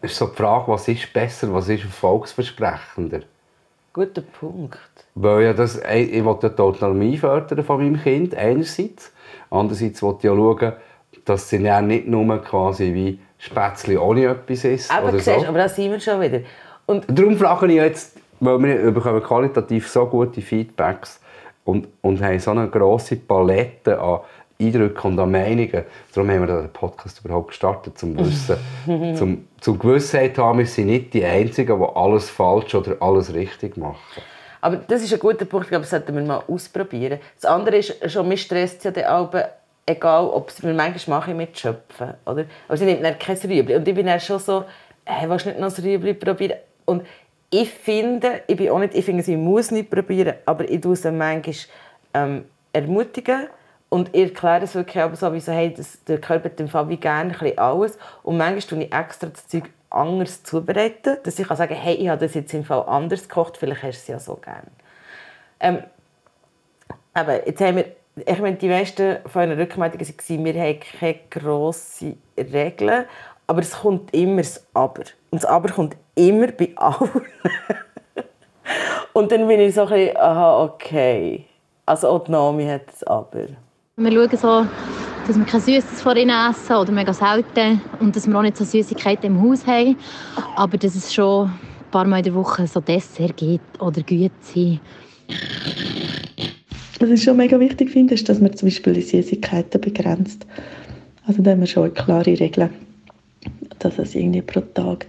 Es 0.00 0.12
ist 0.12 0.18
so 0.18 0.26
die 0.26 0.36
Frage, 0.36 0.68
was 0.68 0.88
ist 0.88 1.12
besser, 1.12 1.52
was 1.52 1.68
ist 1.68 1.84
erfolgsversprechender? 1.84 3.20
Guter 3.98 4.22
Punkt. 4.22 4.78
Weil 5.16 5.42
ja 5.42 5.52
das, 5.52 5.74
ich 5.74 6.24
will 6.24 6.38
ja 6.40 6.48
die 6.50 6.62
Autonomie 6.62 7.16
fördern 7.16 7.64
von 7.64 7.78
meinem 7.78 8.00
Kind, 8.00 8.32
einerseits. 8.32 9.12
Andererseits 9.50 10.00
will 10.04 10.14
ich 10.18 10.22
ja 10.22 10.36
schauen, 10.36 10.72
dass 11.24 11.48
sie 11.48 11.56
ja 11.56 11.82
nicht 11.82 12.06
nur 12.06 12.38
quasi 12.38 12.94
wie 12.94 13.18
Spätzle 13.38 14.00
ohne 14.00 14.26
etwas 14.26 14.64
ist. 14.64 14.92
Aber, 14.92 15.08
oder 15.08 15.18
siehst, 15.18 15.40
so. 15.40 15.46
aber 15.46 15.58
da 15.58 15.68
sind 15.68 15.90
wir 15.90 15.98
schon 15.98 16.20
wieder. 16.20 16.42
Und 16.86 17.06
Darum 17.08 17.36
frage 17.36 17.66
ich 17.66 17.74
jetzt, 17.74 18.20
weil 18.38 18.62
wir 18.62 18.92
bekommen 18.92 19.20
qualitativ 19.20 19.88
so 19.88 20.06
gute 20.06 20.42
Feedbacks 20.42 21.20
und, 21.64 21.88
und 22.00 22.22
haben 22.22 22.38
so 22.38 22.52
eine 22.52 22.68
grosse 22.68 23.16
Palette 23.16 24.00
an 24.00 24.20
Eindrücken 24.60 25.12
und 25.12 25.18
an 25.20 25.30
Meinungen. 25.30 25.84
Darum 26.12 26.30
haben 26.30 26.40
wir 26.40 26.62
den 26.62 26.72
Podcast 26.72 27.24
überhaupt 27.24 27.48
gestartet, 27.48 27.96
zum 27.96 28.18
Wissen, 28.18 28.56
zum, 29.16 29.46
zum 29.60 29.78
Gewissheit 29.78 30.34
zu 30.34 30.44
haben, 30.44 30.58
wir 30.58 30.66
sind 30.66 30.86
nicht 30.86 31.14
die 31.14 31.24
Einzigen, 31.24 31.78
die 31.78 31.86
alles 31.94 32.28
falsch 32.28 32.74
oder 32.74 32.96
alles 33.00 33.32
richtig 33.32 33.76
machen. 33.76 34.22
Aber 34.60 34.76
das 34.76 35.02
ist 35.02 35.12
ein 35.12 35.20
guter 35.20 35.44
Punkt, 35.44 35.66
ich 35.66 35.70
glaube, 35.70 35.82
das 35.82 35.90
sollten 35.90 36.14
wir 36.14 36.22
mal 36.22 36.42
ausprobieren. 36.48 37.20
Das 37.40 37.48
andere 37.48 37.76
ist 37.76 38.10
schon, 38.10 38.26
mich 38.26 38.42
stresst 38.42 38.84
ja 38.84 38.90
der 38.90 39.12
Alben, 39.12 39.44
egal 39.86 40.26
ob 40.26 40.48
es 40.48 40.60
manchmal 40.62 41.20
mache 41.20 41.30
ich 41.30 41.36
mit 41.36 41.56
Schöpfen, 41.56 42.14
oder? 42.26 42.44
Aber 42.66 42.76
sie 42.76 42.84
nimmt 42.84 43.04
dann 43.04 43.16
kein 43.16 43.36
Rüebli. 43.36 43.76
Und 43.76 43.86
ich 43.86 43.94
bin 43.94 44.06
dann 44.06 44.18
schon 44.18 44.40
so, 44.40 44.64
hey, 45.04 45.30
willst 45.30 45.46
du 45.46 45.50
nicht 45.50 45.60
noch 45.60 45.76
ein 45.76 45.84
Rüebli 45.84 46.14
probieren? 46.14 46.58
Und 46.84 47.06
ich 47.50 47.70
finde, 47.70 48.42
ich 48.48 48.56
bin 48.56 48.70
auch 48.70 48.80
nicht, 48.80 48.94
ich 48.94 49.04
finde, 49.04 49.22
sie 49.22 49.36
muss 49.36 49.70
nicht 49.70 49.88
probieren, 49.88 50.34
aber 50.44 50.68
ich 50.68 50.80
tue 50.80 50.96
sie 50.96 51.12
manchmal 51.12 51.54
ähm, 52.14 52.44
ermutigen 52.72 53.46
und 53.90 54.14
ich 54.14 54.24
erkläre 54.24 54.64
es 54.64 54.74
wirklich 54.74 55.02
aber 55.02 55.16
so, 55.16 55.32
wie 55.32 55.40
so, 55.40 55.52
hey, 55.52 55.72
das, 55.72 56.04
der 56.04 56.20
Körper 56.20 56.50
Fall 56.68 56.88
wie 56.88 56.98
gerne 56.98 57.32
ein 57.32 57.38
bisschen 57.38 57.58
alles. 57.58 57.98
Und 58.22 58.36
manchmal 58.36 58.60
tue 58.60 58.84
ich 58.84 58.92
extra 58.92 59.28
das 59.28 59.48
Zeug 59.48 59.70
anders 59.90 60.42
zubereiten, 60.42 61.16
dass 61.22 61.38
ich 61.38 61.48
kann 61.48 61.56
sagen 61.56 61.74
hey, 61.74 61.94
ich 61.94 62.08
habe 62.08 62.20
das 62.20 62.34
jetzt 62.34 62.52
im 62.52 62.64
Fall 62.64 62.84
anders 62.86 63.28
gekocht, 63.28 63.56
vielleicht 63.56 63.82
hast 63.82 63.96
du 63.96 64.02
es 64.02 64.08
ja 64.08 64.18
so 64.18 64.36
gerne. 64.36 64.66
Ähm, 65.60 65.82
aber 67.14 67.46
jetzt 67.46 67.60
haben 67.62 67.76
wir, 67.76 67.86
ich 68.14 68.38
meine, 68.38 68.56
die 68.56 68.68
meisten 68.68 69.18
von 69.26 69.42
euren 69.42 69.58
Rückmeldungen 69.58 70.06
waren, 70.06 70.44
wir 70.44 70.62
haben 70.62 70.80
keine 71.00 71.18
grossen 71.30 72.22
Regeln, 72.36 73.06
aber 73.46 73.60
es 73.62 73.72
kommt 73.72 74.12
immer 74.14 74.42
das 74.42 74.66
Aber. 74.74 75.04
Und 75.30 75.42
das 75.42 75.46
Aber 75.46 75.70
kommt 75.70 75.96
immer 76.14 76.48
bei 76.48 76.72
allen. 76.76 77.22
Und 79.14 79.32
dann 79.32 79.48
bin 79.48 79.60
ich 79.60 79.74
so 79.74 79.82
ein 79.82 79.88
bisschen, 79.88 80.16
aha, 80.18 80.62
okay. 80.64 81.46
Also 81.86 82.08
auch 82.08 82.24
die 82.24 82.32
Naomi 82.32 82.66
hat 82.66 82.88
das 82.88 83.02
Aber. 83.04 83.46
Wir 84.00 84.12
schauen 84.12 84.30
so, 84.30 84.64
dass 85.26 85.36
wir 85.36 85.44
kein 85.44 85.60
Süßes 85.60 86.02
vor 86.02 86.14
ihnen 86.14 86.30
essen 86.30 86.76
oder 86.76 86.92
mega 86.92 87.12
selten 87.12 87.80
und 87.98 88.14
dass 88.14 88.28
wir 88.28 88.38
auch 88.38 88.42
nicht 88.42 88.56
so 88.56 88.64
Süßigkeiten 88.64 89.26
im 89.26 89.42
Haus 89.42 89.66
haben, 89.66 89.96
aber 90.54 90.78
dass 90.78 90.94
es 90.94 91.12
schon 91.12 91.46
ein 91.46 91.90
paar 91.90 92.06
Mal 92.06 92.18
in 92.18 92.22
der 92.22 92.34
Woche 92.36 92.64
so 92.68 92.78
Dessert 92.78 93.36
gibt 93.36 93.82
oder 93.82 94.00
Güte. 94.02 94.78
Was 97.00 97.10
ich 97.10 97.24
schon 97.24 97.38
mega 97.38 97.58
wichtig 97.58 97.90
finde, 97.90 98.14
ist, 98.14 98.28
dass 98.28 98.40
man 98.40 98.56
zum 98.56 98.68
Beispiel 98.68 98.92
die 98.92 99.02
Süßigkeiten 99.02 99.80
begrenzt. 99.80 100.46
Also 101.26 101.42
da 101.42 101.50
haben 101.50 101.60
wir 101.60 101.66
schon 101.66 101.82
eine 101.82 101.92
klare 101.92 102.38
Regel, 102.38 102.70
dass 103.80 103.98
es 103.98 104.14
irgendwie 104.14 104.42
pro 104.42 104.60
Tag 104.60 105.06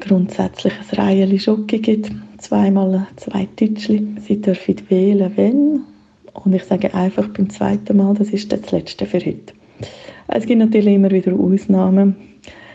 grundsätzlich 0.00 0.72
ein 0.72 0.98
Reihe 0.98 1.38
Schoki 1.38 1.80
gibt. 1.80 2.10
Zweimal 2.38 3.08
zwei 3.16 3.46
Tütschli. 3.56 4.16
Sie 4.26 4.40
dürfen 4.40 4.76
wählen, 4.88 5.30
wenn. 5.36 5.95
Und 6.44 6.54
ich 6.54 6.64
sage 6.64 6.94
einfach 6.94 7.28
beim 7.28 7.50
zweiten 7.50 7.96
Mal, 7.96 8.14
das 8.14 8.30
ist 8.30 8.52
das 8.52 8.70
letzte 8.70 9.06
für 9.06 9.18
heute. 9.18 9.54
Es 10.28 10.46
gibt 10.46 10.58
natürlich 10.58 10.94
immer 10.94 11.10
wieder 11.10 11.32
Ausnahmen. 11.32 12.16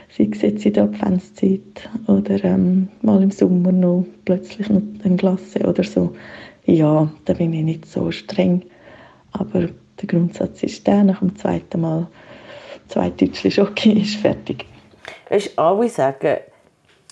Sei 0.09 0.29
es 0.31 0.41
jetzt 0.41 0.65
in 0.65 0.73
der 0.73 0.83
Adventszeit 0.83 1.89
oder 2.07 2.43
ähm, 2.43 2.89
mal 3.01 3.23
im 3.23 3.31
Sommer 3.31 3.71
noch 3.71 4.05
plötzlich 4.25 4.67
noch 4.69 4.81
ein 5.03 5.15
Glasse 5.15 5.59
oder 5.59 5.83
so. 5.83 6.13
Ja, 6.65 7.09
da 7.25 7.33
bin 7.33 7.53
ich 7.53 7.63
nicht 7.63 7.85
so 7.85 8.11
streng. 8.11 8.63
Aber 9.31 9.69
der 10.01 10.07
Grundsatz 10.07 10.63
ist 10.63 10.85
der, 10.85 11.03
nach 11.03 11.19
dem 11.19 11.35
zweiten 11.37 11.81
Mal 11.81 12.07
zwei 12.89 13.09
Tütschli 13.09 13.51
Schoki 13.51 14.01
ist 14.01 14.15
fertig. 14.15 14.65
Weißt, 15.29 15.57
alle 15.57 15.87
sagen, 15.87 16.37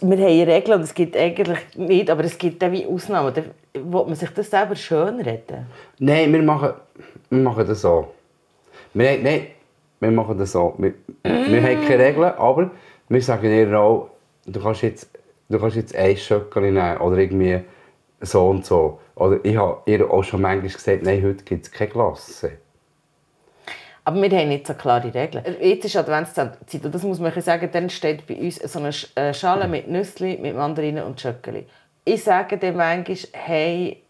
wir 0.01 0.17
haben 0.17 0.49
Regeln 0.49 0.79
und 0.79 0.83
es 0.83 0.93
gibt 0.93 1.15
eigentlich 1.17 1.59
nicht, 1.75 2.09
aber 2.09 2.23
es 2.23 2.37
gibt 2.37 2.63
auch 2.63 2.71
wie 2.71 2.85
Ausnahmen. 2.85 3.33
Da 3.33 3.43
will 3.73 4.05
man 4.05 4.15
sich 4.15 4.29
das 4.29 4.49
selber 4.49 4.75
schön 4.75 5.19
reden. 5.19 5.65
Nein, 5.99 6.31
wir 6.31 6.41
machen, 6.41 6.73
wir 7.29 7.39
machen 7.39 7.67
das 7.67 7.81
so. 7.81 8.07
Wir, 8.93 9.17
nein, 9.21 9.47
wir 9.99 10.11
machen 10.11 10.37
das 10.37 10.51
so. 10.51 10.73
Wir, 10.77 10.93
wir 11.23 11.61
haben 11.61 11.85
keine 11.87 11.99
Regeln, 11.99 12.33
aber 12.37 12.71
wir 13.09 13.21
sagen 13.21 13.51
ihr 13.51 13.79
auch, 13.79 14.09
du 14.45 14.59
kannst 14.61 14.83
jetzt, 14.83 15.09
du 15.49 15.59
kannst 15.59 15.75
jetzt 15.75 15.95
ein 15.95 16.15
Schöckchen 16.15 16.63
nehmen 16.63 16.97
oder 16.97 17.17
irgendwie 17.17 17.59
so 18.21 18.49
und 18.49 18.65
so. 18.65 18.99
Oder 19.15 19.39
ich 19.43 19.57
habe 19.57 19.81
ihr 19.85 20.09
auch 20.09 20.23
schon 20.23 20.41
manchmal 20.41 20.71
gesagt, 20.71 21.03
nein, 21.03 21.23
heute 21.23 21.43
gibt 21.43 21.65
es 21.65 21.71
keine 21.71 21.91
Glasse. 21.91 22.51
Aber 24.09 24.23
wir 24.23 24.39
haben 24.39 24.49
nicht 24.49 24.65
so 24.65 24.73
klare 24.73 25.13
Regeln. 25.13 25.45
Jetzt 25.61 25.85
ist 25.85 25.95
Adventszeit 25.95 26.57
und 26.83 26.95
das 26.95 27.03
muss 27.03 27.19
man 27.19 27.31
sagen, 27.41 27.69
dann 27.71 27.91
steht 27.91 28.25
bei 28.25 28.37
uns 28.37 28.55
so 28.55 28.79
eine 28.79 28.89
äh, 29.13 29.35
Schale 29.35 29.67
mit 29.67 29.87
Nüssli, 29.87 30.35
mit 30.41 30.55
Mandarinen 30.55 31.03
und 31.03 31.21
Schöckeli. 31.21 31.67
Ich 32.05 32.23
sage 32.23 32.57
dem 32.57 32.77
manchmal, 32.77 33.17
hey, 33.33 34.01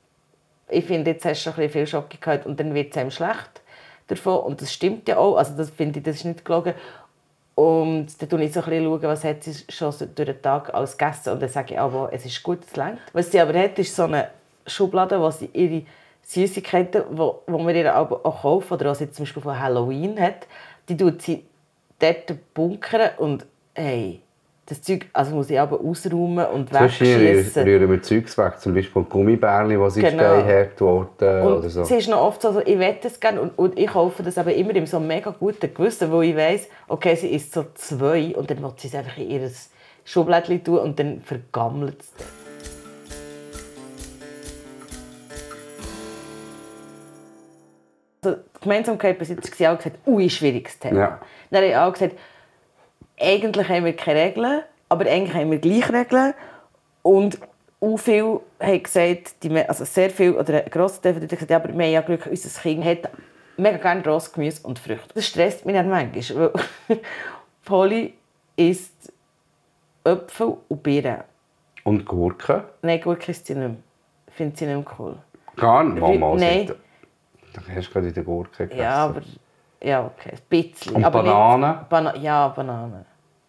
ich 0.70 0.86
finde, 0.86 1.12
jetzt 1.12 1.26
hast 1.26 1.46
du 1.46 1.52
schon 1.52 1.62
ein 1.62 1.70
viel 1.70 1.86
Schoki 1.86 2.18
gehabt 2.18 2.46
und 2.46 2.58
dann 2.62 2.74
wird 2.74 2.92
es 2.92 2.98
einem 2.98 3.12
schlecht 3.12 3.62
davon. 4.08 4.40
Und 4.40 4.62
das 4.62 4.72
stimmt 4.72 5.06
ja 5.10 5.18
auch, 5.18 5.36
also 5.36 5.58
das 5.58 5.70
finde 5.70 6.00
ich, 6.00 6.06
das 6.06 6.16
ist 6.16 6.24
nicht 6.24 6.46
gelogen. 6.46 6.76
Und 7.56 8.08
dann 8.22 8.30
schaue 8.30 8.44
ich 8.46 8.54
so 8.54 8.62
ein 8.62 8.70
bisschen, 8.70 9.02
was 9.02 9.24
hat 9.26 9.44
sie 9.44 9.54
schon 9.68 9.94
durch 10.16 10.30
den 10.30 10.42
Tag 10.42 10.74
alles 10.74 10.98
gegessen. 10.98 11.34
Und 11.34 11.42
dann 11.42 11.50
sage 11.50 11.74
ich 11.74 11.80
auch, 11.82 12.08
es 12.10 12.26
ist 12.26 12.42
gut, 12.42 12.60
es 12.66 12.78
reicht. 12.78 13.00
Was 13.12 13.32
sie 13.32 13.42
aber 13.42 13.60
hat, 13.60 13.78
ist 13.78 13.94
so 13.94 14.04
eine 14.04 14.30
Schublade, 14.66 15.20
wo 15.20 15.30
sie 15.30 15.50
ihre 15.52 15.84
Süßigkeiten, 16.30 17.04
wo, 17.12 17.42
wo 17.48 17.66
wir 17.66 17.74
ihr 17.76 17.94
aber 17.96 18.24
auch 18.24 18.44
kaufen, 18.44 18.74
oder 18.76 18.92
was 18.92 19.00
sie 19.00 19.10
zum 19.10 19.24
Beispiel 19.26 19.42
von 19.42 19.60
Halloween 19.60 20.20
hat, 20.20 20.46
die 20.88 20.96
tut 20.96 21.24
sie 21.24 21.44
dort 21.98 22.32
bunkern 22.54 23.10
und 23.18 23.48
hey, 23.74 24.22
das 24.68 24.84
Zeug 24.84 25.08
also 25.12 25.34
muss 25.36 25.50
ich 25.50 25.60
aber 25.60 25.80
ausräumen 25.82 26.46
und 26.46 26.72
wegschießen. 26.72 27.64
rühren 27.64 27.90
wir 27.90 28.04
Zeugs 28.04 28.38
weg, 28.38 28.60
zum 28.60 28.76
Beispiel 28.76 29.02
Gummibärli, 29.02 29.76
die 29.76 29.90
sind 29.90 30.04
Genau. 30.04 30.18
steinhart 30.24 30.80
worden 30.80 31.42
Und 31.48 31.54
oder 31.58 31.70
so. 31.72 31.82
es 31.82 31.90
ist 31.90 32.08
noch 32.08 32.22
oft 32.22 32.44
so, 32.44 32.50
also 32.50 32.62
ich 32.64 32.78
wette 32.78 33.08
es 33.08 33.20
gerne 33.20 33.42
und, 33.42 33.58
und 33.58 33.80
ich 33.80 33.88
kaufe 33.88 34.22
das 34.22 34.38
aber 34.38 34.54
immer 34.54 34.76
in 34.76 34.86
so 34.86 34.98
einem 34.98 35.08
mega 35.08 35.32
guten 35.32 35.74
Gewissen, 35.74 36.12
wo 36.12 36.22
ich 36.22 36.36
weiss, 36.36 36.68
okay, 36.88 37.16
sie 37.16 37.30
isst 37.30 37.54
so 37.54 37.66
zwei 37.74 38.36
und 38.36 38.52
dann 38.52 38.62
will 38.62 38.74
sie 38.78 38.88
es 38.90 38.94
einfach 38.94 39.18
in 39.18 39.32
ihr 39.32 39.50
Schublädchen 40.06 40.64
tun 40.64 40.78
und 40.78 41.00
dann 41.00 41.22
vergammelt 41.22 42.02
es. 42.02 42.14
Dann. 48.62 48.84
Die 48.84 48.86
Gemeinsamkeit 48.88 49.28
jetzt 49.28 49.60
war 49.60 49.74
auch 49.74 49.78
gesagt, 49.78 50.00
ui, 50.08 50.30
schwieriges 50.30 50.80
Thema. 50.80 51.00
Ja. 51.00 51.20
Dann 51.50 51.62
habe 51.62 51.72
ich 51.72 51.78
auch 51.78 51.94
gesagt, 51.94 52.16
eigentlich 53.20 53.70
haben 53.70 53.86
wir 53.86 53.96
keine 53.96 54.22
Regeln, 54.22 54.62
aber 54.90 55.06
eigentlich 55.06 55.34
haben 55.34 55.52
wir 55.52 55.60
gleich 55.60 55.92
Regeln. 55.92 56.34
Und 57.02 57.40
auch 57.82 57.98
viele 57.98 58.42
haben 58.60 58.84
gesagt, 58.84 59.44
die, 59.44 59.56
also 59.58 59.86
sehr 59.86 60.10
viel, 60.10 60.34
oder 60.34 60.64
ein 60.66 60.70
grosser 60.70 61.02
Teil 61.02 61.16
hat 61.16 61.30
gesagt, 61.30 61.50
ja, 61.50 61.58
aber 61.58 61.70
wir 61.70 61.86
haben 61.86 61.92
ja 61.92 62.02
Glück, 62.02 62.28
unser 62.30 62.62
Kind 62.62 62.84
hat 62.84 63.10
mega 63.58 63.78
gerne 63.78 64.04
rohes 64.06 64.32
Gemüse 64.32 64.66
und 64.68 64.80
Früchte. 64.80 65.14
Das 65.14 65.26
stresst 65.26 65.66
mich 65.66 65.76
nicht 65.76 65.88
manchmal, 65.88 66.54
weil 66.88 67.00
Polly 67.66 68.14
isst 68.56 69.14
Äpfel 70.04 70.58
und 70.68 70.84
Birnen. 70.84 71.24
Und 71.84 72.06
Gurken? 72.06 72.64
Nein, 72.82 73.02
Gurke 73.02 73.32
isst 73.32 73.46
sie 73.46 73.56
nicht 73.56 73.68
mehr. 73.68 73.78
Findet 74.32 74.58
sie 74.58 74.66
nicht 74.66 74.76
mehr 74.76 74.96
cool. 75.00 75.18
Gar 75.56 75.84
nicht. 75.84 76.00
Mama, 76.00 76.36
nein. 76.36 76.72
Dann 77.54 77.76
hast 77.76 77.88
du 77.88 77.94
gerade 77.94 78.08
in 78.08 78.14
der 78.14 78.24
Gurke 78.24 78.64
gegessen. 78.64 78.80
Ja, 78.80 79.06
aber... 79.06 79.22
Ja, 79.82 80.06
okay, 80.06 80.32
ein 80.34 80.40
bisschen. 80.50 80.96
Und 80.96 81.06
aber 81.06 81.24
Bananen? 81.24 81.78
Nicht, 81.78 81.90
Bana 81.90 82.16
ja, 82.18 82.48
Bananen. 82.50 83.06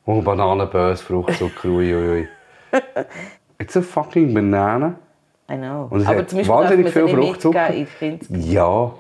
Oh, 0.06 0.22
Bananen, 0.22 0.70
böse, 0.70 1.02
Fruchtzucker, 1.02 1.68
ui, 1.68 1.94
ui, 1.94 2.10
ui. 2.10 2.28
It's 3.58 3.76
a 3.76 3.82
fucking 3.82 4.32
Banane. 4.32 4.96
I 5.50 5.56
know. 5.56 5.88
Und 5.90 6.02
es 6.02 6.06
aber 6.06 6.18
hat 6.18 6.30
zum 6.30 6.38
Beispiel 6.38 6.54
wahnsinnig 6.54 6.92
viel 6.92 7.08
Fruchtzucker. 7.08 7.74
Ja. 8.30 8.92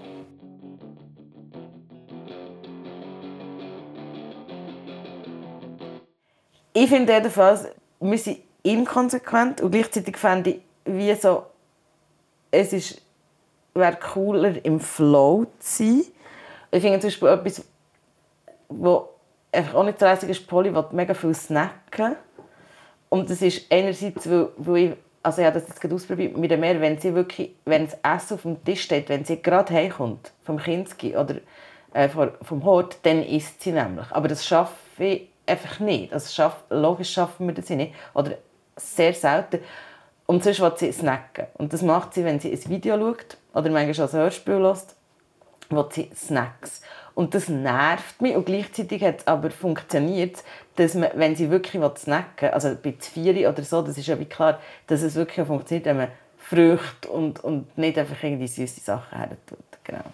Ich 6.72 6.88
finde 6.88 7.12
jedenfalls, 7.12 7.68
wir 8.00 8.18
sind 8.18 8.38
inkonsequent 8.62 9.60
und 9.60 9.70
gleichzeitig 9.70 10.16
fände 10.16 10.50
ich, 10.50 10.60
wie 10.84 11.14
so, 11.14 11.44
es 12.50 12.72
ist, 12.72 13.02
wäre 13.74 13.96
cooler 13.96 14.64
im 14.64 14.80
Flow 14.80 15.46
zu 15.58 15.84
sein. 15.84 16.02
Ich 16.72 16.82
finde 16.82 17.00
zum 17.00 17.08
Beispiel 17.08 17.28
etwas, 17.28 17.64
wo 18.68 19.08
einfach 19.52 19.74
auch 19.74 19.84
nicht 19.84 19.98
so 19.98 20.06
lässig 20.06 20.30
ist, 20.30 20.46
Polly 20.46 20.74
will 20.74 20.84
mega 20.92 21.14
viel 21.14 21.34
snacken. 21.34 22.16
Und 23.08 23.28
das 23.28 23.42
ist 23.42 23.70
einerseits, 23.72 24.30
weil, 24.30 24.48
weil 24.56 24.76
ich, 24.76 24.92
also 25.22 25.40
ich 25.42 25.46
habe 25.46 25.58
das 25.58 25.68
jetzt 25.68 25.80
gerade 25.80 25.94
ausprobiert 25.94 26.36
mit 26.36 26.56
Mehr, 26.58 26.80
wenn 26.80 26.98
sie 26.98 27.14
wirklich, 27.14 27.54
wenn 27.64 27.86
das 27.86 27.98
Essen 28.02 28.34
auf 28.34 28.42
dem 28.42 28.64
Tisch 28.64 28.82
steht, 28.82 29.08
wenn 29.08 29.24
sie 29.24 29.42
gerade 29.42 29.74
heimkommt, 29.74 30.30
vom 30.44 30.58
Kinski 30.58 31.16
oder 31.16 31.36
äh, 31.92 32.08
vom- 32.08 32.30
vom 32.42 32.64
Hort, 32.64 32.98
dann 33.02 33.22
isst 33.24 33.62
sie 33.62 33.72
nämlich. 33.72 34.06
Aber 34.12 34.28
das 34.28 34.46
schaffe 34.46 34.74
ich 35.04 35.28
einfach 35.46 35.80
nicht. 35.80 36.12
Also 36.12 36.32
schaff, 36.32 36.62
logisch 36.70 37.12
schaffen 37.12 37.48
wir 37.48 37.54
das 37.54 37.68
nicht. 37.70 37.92
Oder 38.14 38.34
sehr 38.76 39.12
selten. 39.12 39.58
Und 40.30 40.44
sonst 40.44 40.60
will 40.60 40.72
sie 40.76 40.92
snacken. 40.92 41.46
Und 41.54 41.72
das 41.72 41.82
macht 41.82 42.14
sie, 42.14 42.24
wenn 42.24 42.38
sie 42.38 42.52
ein 42.52 42.68
Video 42.68 42.96
schaut 42.96 43.36
oder 43.52 43.68
manchmal 43.68 44.06
ein 44.06 44.12
Hörspiel 44.12 44.58
hört 44.58 44.94
will 45.70 45.86
sie 45.90 46.08
Snacks. 46.14 46.82
Und 47.16 47.34
das 47.34 47.48
nervt 47.48 48.22
mich. 48.22 48.36
Und 48.36 48.46
gleichzeitig 48.46 49.02
hat 49.02 49.18
es 49.18 49.26
aber 49.26 49.50
funktioniert, 49.50 50.44
dass 50.76 50.94
man, 50.94 51.10
wenn 51.16 51.34
sie 51.34 51.50
wirklich 51.50 51.82
snacken 51.98 52.50
also 52.50 52.76
bei 52.80 52.94
Zvieri 52.96 53.48
oder 53.48 53.64
so, 53.64 53.82
das 53.82 53.98
ist 53.98 54.06
ja 54.06 54.20
wie 54.20 54.24
klar, 54.24 54.60
dass 54.86 55.02
es 55.02 55.16
wirklich 55.16 55.44
funktioniert, 55.44 55.86
wenn 55.86 55.96
man 55.96 56.08
Früchte 56.38 57.08
und, 57.08 57.42
und 57.42 57.76
nicht 57.76 57.98
einfach 57.98 58.22
irgendwie 58.22 58.46
süße 58.46 58.78
Sachen 58.78 59.18
her 59.18 59.36
tut. 59.48 59.58
Genau. 59.82 60.04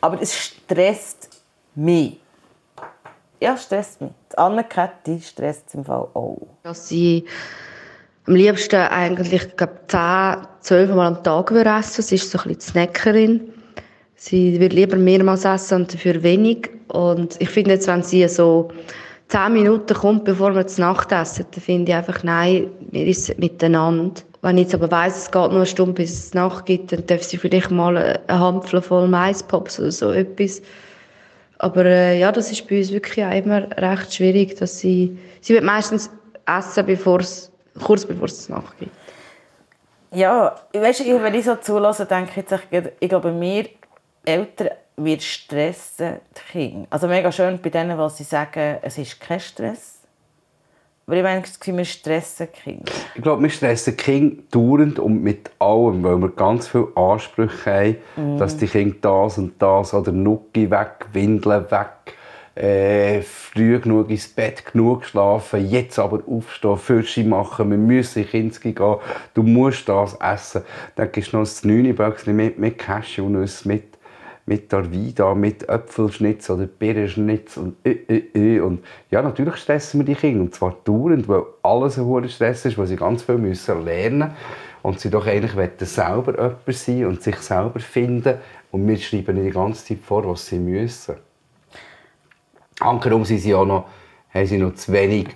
Aber 0.00 0.22
es 0.22 0.32
stresst 0.32 1.42
mich. 1.74 2.20
Ja, 3.40 3.54
es 3.54 3.64
stresst 3.64 4.00
mich. 4.00 4.12
Die 4.30 4.38
Anne-Kette 4.38 5.20
stresst 5.20 5.64
es 5.66 5.74
im 5.74 5.84
Fall 5.84 6.06
auch. 6.14 6.46
Dass 6.62 6.86
sie 6.86 7.26
am 8.26 8.34
liebsten 8.34 8.76
eigentlich 8.76 9.32
ich 9.32 9.56
glaube, 9.56 9.74
10, 9.88 10.36
12 10.60 10.94
Mal 10.94 11.06
am 11.06 11.22
Tag 11.22 11.50
würde 11.52 11.70
essen. 11.70 12.02
Sie 12.02 12.16
ist 12.16 12.30
so 12.30 12.38
ein 12.38 12.48
bisschen 12.48 12.58
die 12.58 12.64
Snackerin. 12.64 13.40
Sie 14.16 14.60
würde 14.60 14.74
lieber 14.74 14.96
mehrmals 14.96 15.44
essen 15.44 15.82
und 15.82 15.94
dafür 15.94 16.22
wenig. 16.22 16.70
Und 16.88 17.36
ich 17.40 17.50
finde 17.50 17.72
jetzt, 17.72 17.86
wenn 17.86 18.02
sie 18.02 18.26
so 18.28 18.70
10 19.28 19.52
Minuten 19.52 19.94
kommt, 19.94 20.24
bevor 20.24 20.54
wir 20.54 20.66
zur 20.66 20.86
Nacht 20.86 21.12
essen, 21.12 21.46
dann 21.50 21.62
finde 21.62 21.92
ich 21.92 21.96
einfach, 21.96 22.22
nein, 22.22 22.68
wir 22.90 23.06
essen 23.06 23.36
miteinander. 23.38 24.22
Wenn 24.42 24.58
ich 24.58 24.64
jetzt 24.64 24.74
aber 24.74 24.90
weiss, 24.90 25.16
es 25.16 25.30
geht 25.30 25.50
nur 25.50 25.56
eine 25.56 25.66
Stunde, 25.66 25.94
bis 25.94 26.26
es 26.26 26.34
Nacht 26.34 26.66
gibt, 26.66 26.92
dann 26.92 27.06
darf 27.06 27.22
sie 27.22 27.36
vielleicht 27.36 27.70
mal 27.70 27.96
eine 27.96 28.20
Handvoll 28.28 28.82
voll 28.82 29.08
Maispops 29.08 29.80
oder 29.80 29.90
so 29.90 30.10
etwas. 30.10 30.62
Aber 31.58 31.84
äh, 31.84 32.20
ja, 32.20 32.30
das 32.32 32.52
ist 32.52 32.68
bei 32.68 32.78
uns 32.78 32.92
wirklich 32.92 33.24
auch 33.24 33.32
immer 33.32 33.68
recht 33.78 34.14
schwierig, 34.14 34.56
dass 34.56 34.78
sie, 34.78 35.16
sie 35.40 35.54
wird 35.54 35.64
meistens 35.64 36.10
essen, 36.46 36.86
bevor 36.86 37.20
es, 37.20 37.50
kurz 37.84 38.04
bevor 38.04 38.26
es 38.26 38.50
gibt. 38.78 38.92
Ja, 40.12 40.54
weißt 40.72 41.00
du, 41.00 41.22
wenn 41.22 41.34
ich 41.34 41.44
so 41.44 41.56
zulasse, 41.56 42.06
denke 42.06 42.30
ich, 42.40 42.50
jetzt, 42.70 42.92
ich 43.00 43.08
glaube, 43.08 43.38
wir 43.38 43.66
Eltern, 44.24 44.70
wir 44.96 45.20
stressen 45.20 46.20
die 46.36 46.52
Kinder. 46.52 46.86
Also 46.90 47.06
mega 47.06 47.30
schön 47.30 47.58
bei 47.62 47.70
denen, 47.70 47.98
die 47.98 48.10
sie 48.10 48.24
sagen, 48.24 48.78
es 48.82 48.98
ist 48.98 49.20
kein 49.20 49.40
Stress. 49.40 50.00
Aber 51.06 51.16
ich 51.16 51.22
meine, 51.22 51.40
das 51.42 51.60
Gefühl, 51.60 51.76
wir 51.76 51.84
stressen 51.84 52.48
die 52.52 52.60
Kinder. 52.60 52.92
Ich 53.14 53.22
glaube, 53.22 53.42
wir 53.42 53.50
stressen 53.50 53.94
die 53.96 54.02
Kinder 54.02 54.42
dauernd 54.50 54.98
und 54.98 55.22
mit 55.22 55.50
allem, 55.60 56.02
weil 56.02 56.16
wir 56.16 56.30
ganz 56.30 56.66
viele 56.66 56.88
Ansprüche 56.96 57.70
haben, 57.72 57.96
Mhm. 58.16 58.38
dass 58.38 58.56
die 58.56 58.66
Kinder 58.66 58.96
das 59.02 59.38
und 59.38 59.60
das 59.62 59.94
oder 59.94 60.10
Nucki 60.10 60.68
weg, 60.70 61.06
Windeln 61.12 61.70
weg, 61.70 62.15
äh, 62.56 63.20
früh 63.20 63.78
genug 63.78 64.10
ins 64.10 64.28
Bett, 64.28 64.64
genug 64.72 65.04
schlafen, 65.04 65.68
jetzt 65.68 65.98
aber 65.98 66.22
aufstehen, 66.26 66.78
Fürsche 66.78 67.24
machen, 67.24 67.70
wir 67.70 67.78
müssen 67.78 68.22
in 68.22 68.28
Kinski 68.28 68.72
gehen, 68.72 68.96
du 69.34 69.42
musst 69.42 69.88
das 69.88 70.14
essen. 70.20 70.62
Dann 70.96 71.12
gibst 71.12 71.32
du 71.32 71.36
noch 71.36 71.44
das 71.44 71.64
9 71.64 71.94
Böckchen 71.94 72.34
mit, 72.34 72.58
mit 72.58 72.78
Cashewnüsse, 72.78 73.68
mit 73.68 73.96
mit 74.48 74.72
Arvida, 74.72 75.34
mit 75.34 75.68
Äpfelschnitz 75.68 76.48
oder 76.50 76.66
Birnenschnitz 76.66 77.56
und 77.56 77.76
äh, 77.84 77.98
äh, 78.08 78.56
äh. 78.56 78.60
und 78.60 78.84
ja, 79.10 79.20
natürlich 79.20 79.56
stressen 79.56 80.00
wir 80.00 80.04
die 80.04 80.14
Kinder 80.14 80.42
und 80.42 80.54
zwar 80.54 80.76
dauernd, 80.84 81.28
weil 81.28 81.42
alles 81.64 81.98
ein 81.98 82.04
hoher 82.04 82.28
Stress 82.28 82.64
ist, 82.64 82.78
weil 82.78 82.86
sie 82.86 82.94
ganz 82.94 83.24
viel 83.24 83.38
müssen 83.38 83.84
lernen 83.84 84.30
und 84.82 85.00
sie 85.00 85.10
doch 85.10 85.26
eigentlich 85.26 85.56
wollen 85.56 85.72
selber 85.80 86.32
jemand 86.38 86.62
sein 86.68 87.06
und 87.06 87.22
sich 87.24 87.36
selber 87.38 87.80
finden 87.80 88.38
und 88.70 88.86
wir 88.86 88.96
schreiben 88.98 89.36
ihnen 89.36 89.46
die 89.46 89.52
ganze 89.52 89.84
Zeit 89.84 89.98
vor, 90.04 90.24
was 90.28 90.46
sie 90.46 90.60
müssen. 90.60 91.25
Ankerum 92.80 93.24
sind 93.24 93.38
sie 93.38 93.54
auch 93.54 93.64
noch, 93.64 93.86
haben 94.32 94.46
sie 94.46 94.58
noch 94.58 94.74
zu 94.74 94.92
wenig 94.92 95.28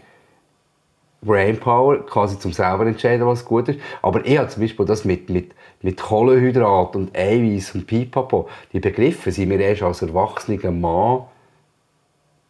Brainpower, 1.22 2.06
quasi 2.06 2.38
zum 2.38 2.52
selber 2.52 2.86
entscheiden, 2.86 3.26
was 3.26 3.44
gut 3.44 3.68
ist. 3.68 3.80
Aber 4.00 4.24
ich 4.24 4.38
habe 4.38 4.48
zum 4.48 4.62
Beispiel 4.62 4.86
das 4.86 5.04
mit, 5.04 5.28
mit, 5.28 5.52
mit 5.82 6.00
Kohlenhydrat 6.00 6.96
und 6.96 7.16
Eiweiß 7.16 7.74
und 7.74 7.86
Pipapo, 7.86 8.48
die 8.72 8.80
Begriffe 8.80 9.30
sind 9.30 9.48
mir 9.48 9.60
erst 9.60 9.82
als 9.82 10.00
erwachsener 10.00 10.70
Mann, 10.70 11.24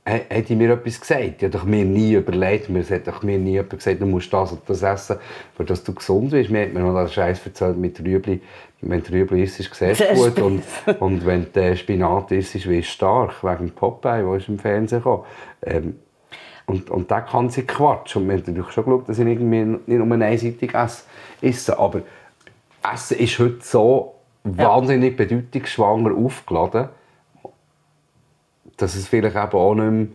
die 0.06 0.54
mir 0.54 0.72
etwas 0.72 1.00
gesagt. 1.00 1.42
Hat 1.42 1.54
doch 1.54 1.64
mir 1.64 1.84
nie 1.84 2.14
überlegt, 2.14 2.68
mir 2.68 2.84
hat 2.84 3.08
doch 3.08 3.22
mir 3.22 3.38
nie 3.38 3.52
jemand 3.52 3.70
gesagt, 3.70 4.00
du 4.00 4.06
musst 4.06 4.32
das 4.32 4.52
und 4.52 4.62
das 4.66 4.82
essen, 4.82 5.16
für 5.56 5.64
dass 5.64 5.82
du 5.82 5.92
gesund 5.92 6.30
bist. 6.30 6.50
Mir 6.50 6.62
hat 6.62 6.72
mir 6.72 6.80
noch 6.80 6.94
den 6.94 7.08
Scheiß 7.08 7.44
erzählt 7.44 7.76
mit 7.76 8.00
Rüebli. 8.00 8.40
Wenn 8.82 9.02
du 9.02 9.12
Rüebli 9.12 9.42
isst, 9.42 9.56
siehst 9.56 10.00
du 10.00 10.14
gut. 10.14 10.38
Und, 10.38 10.62
und 11.00 11.26
wenn 11.26 11.46
du 11.52 11.76
Spinat 11.76 12.32
isst, 12.32 12.54
wirst 12.54 12.64
du 12.66 12.82
stark, 12.82 13.44
wegen 13.44 13.70
Popeye, 13.70 14.22
der 14.22 14.34
ist 14.34 14.48
im 14.48 14.58
Fernsehen 14.58 15.02
kam. 15.02 15.24
Ähm, 15.62 15.96
und, 16.66 16.88
und 16.90 17.10
da 17.10 17.20
kann 17.20 17.50
sie 17.50 17.62
Quatsch. 17.62 18.16
Und 18.16 18.28
wir 18.28 18.36
haben 18.36 18.44
natürlich 18.46 18.70
schon 18.70 18.84
geschaut, 18.84 19.08
dass 19.08 19.18
ich 19.18 19.26
irgendwie 19.26 19.64
nicht 19.64 19.86
nur 19.86 20.20
einseitig 20.20 20.74
esse. 20.74 21.02
esse. 21.42 21.78
Aber 21.78 22.02
Essen 22.92 23.18
ist 23.18 23.38
heute 23.38 23.58
so 23.60 24.14
wahnsinnig 24.44 25.16
bedeutungsschwanger 25.16 26.16
aufgeladen, 26.16 26.88
dass 28.76 28.94
es 28.94 29.08
vielleicht 29.08 29.36
eben 29.36 29.52
auch 29.52 29.74
nicht 29.74 29.90
mehr, 29.90 30.06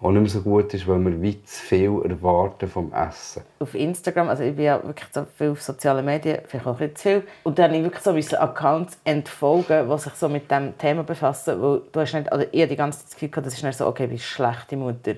auch 0.00 0.10
nicht 0.10 0.20
mehr 0.20 0.30
so 0.30 0.42
gut 0.42 0.74
ist, 0.74 0.86
weil 0.86 0.98
wir 0.98 1.22
weit 1.22 1.48
zu 1.48 1.62
viel 1.62 2.02
erwarten 2.04 2.68
vom 2.68 2.92
Essen. 2.92 3.42
auf 3.58 3.74
Instagram, 3.74 4.28
also 4.28 4.42
ich 4.42 4.54
bin 4.54 4.66
ja 4.66 4.82
wirklich 4.84 5.08
so 5.10 5.24
viel 5.36 5.50
auf 5.50 5.62
sozialen 5.62 6.04
Medien, 6.04 6.40
vielleicht 6.46 6.66
auch 6.66 6.78
ein 6.78 6.88
bisschen 6.90 6.96
zu 6.96 7.02
viel. 7.02 7.22
Und 7.44 7.58
dann 7.58 7.70
habe 7.70 7.76
ich 7.78 7.82
wirklich 7.82 8.02
so 8.02 8.12
müssen 8.12 8.36
Accounts 8.36 8.98
entfolgen, 9.04 9.88
die 9.88 9.98
sich 9.98 10.12
so 10.12 10.28
mit 10.28 10.50
diesem 10.50 10.76
Thema 10.76 11.02
befassen, 11.02 11.60
weil 11.62 11.80
du 11.90 12.00
hast 12.00 12.12
nicht, 12.12 12.30
oder 12.32 12.46
ich 12.52 12.60
habe 12.60 12.68
die 12.68 12.76
ganze 12.76 12.98
Zeit 12.98 13.06
das 13.06 13.14
Gefühl 13.14 13.28
gehabt, 13.30 13.46
das 13.46 13.54
ist 13.54 13.62
nicht 13.62 13.78
so, 13.78 13.86
okay, 13.86 14.10
wie 14.10 14.18
schlechte 14.18 14.76
Mutter. 14.76 15.14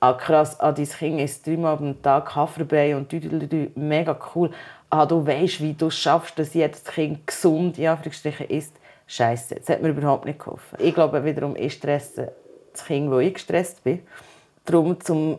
Ah 0.00 0.12
krass, 0.12 0.58
ah, 0.60 0.72
dein 0.72 0.86
Kind 0.86 1.20
isst 1.20 1.46
dreimal 1.46 1.78
am 1.78 2.02
Tag 2.02 2.34
Haferbrei 2.34 2.96
und 2.96 3.10
du, 3.10 3.70
mega 3.76 4.18
cool. 4.34 4.50
Ah, 4.90 5.06
du 5.06 5.24
weißt, 5.26 5.62
wie 5.62 5.72
du 5.72 5.86
es 5.86 5.96
schaffst, 5.96 6.38
dass 6.38 6.52
jedes 6.52 6.84
Kind 6.84 7.26
gesund, 7.26 7.78
in 7.78 7.86
Anführungsstrichen, 7.86 8.48
isst. 8.48 8.76
Scheiße, 9.06 9.54
das 9.54 9.68
hat 9.68 9.82
mir 9.82 9.90
überhaupt 9.90 10.24
nicht 10.24 10.40
geholfen. 10.40 10.78
Ich 10.80 10.92
glaube 10.92 11.24
wiederum, 11.24 11.54
ich 11.56 11.74
stresse 11.74 12.32
das 12.76 12.86
Kind, 12.86 13.10
wo 13.10 13.18
ich 13.18 13.34
gestresst 13.34 13.84
bin. 13.84 14.02
Darum, 14.64 15.00
zum 15.00 15.38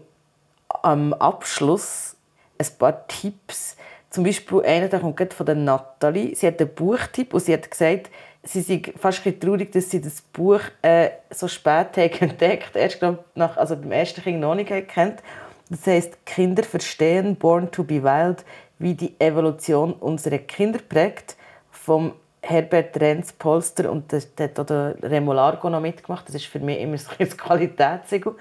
am 0.84 1.14
Abschluss 1.14 2.16
ein 2.58 2.68
paar 2.78 3.08
Tipps. 3.08 3.78
Zum 4.10 4.24
Beispiel 4.24 4.64
einer, 4.64 4.88
der 4.88 5.00
kommt 5.00 5.34
von 5.34 5.46
der 5.46 5.56
Nathalie. 5.56 6.36
Sie 6.36 6.48
hat 6.48 6.60
einen 6.60 6.74
Buchtipp 6.74 7.34
und 7.34 7.42
sie 7.42 7.54
hat 7.54 7.70
gesagt, 7.70 8.10
sie 8.44 8.62
sei 8.62 8.82
fast 8.98 9.26
ein 9.26 9.40
traurig, 9.40 9.72
dass 9.72 9.90
sie 9.90 10.02
das 10.02 10.22
Buch 10.22 10.62
äh, 10.82 11.10
so 11.30 11.48
spät 11.48 11.98
entdeckt 11.98 12.76
Erst 12.76 13.02
nach, 13.36 13.58
also 13.58 13.76
beim 13.76 13.92
ersten 13.92 14.22
Kind 14.22 14.40
noch 14.40 14.56
nicht 14.56 14.70
kennt. 14.88 15.22
Das 15.70 15.86
heißt 15.86 16.26
Kinder 16.26 16.64
verstehen, 16.64 17.36
Born 17.36 17.70
to 17.72 17.84
be 17.84 18.02
Wild, 18.02 18.46
wie 18.80 18.94
die 18.94 19.20
Evolution 19.20 19.94
unserer 19.94 20.38
Kinder 20.38 20.80
prägt. 20.80 21.36
Vom 21.70 22.14
Herbert 22.50 23.00
Renz 23.02 23.34
Polster 23.34 23.92
und 23.92 24.12
der, 24.12 24.22
der 24.38 24.48
hat 24.48 24.60
auch 24.60 24.66
der 24.66 24.96
Remolargo 25.04 25.70
noch 25.70 25.82
mitgemacht. 25.82 26.28
Das 26.28 26.36
ist 26.36 26.46
für 26.46 26.60
mich 26.60 26.80
immer 26.80 26.98
so 26.98 27.10
ein 27.20 27.30
Qualitätssiegel. 27.30 28.36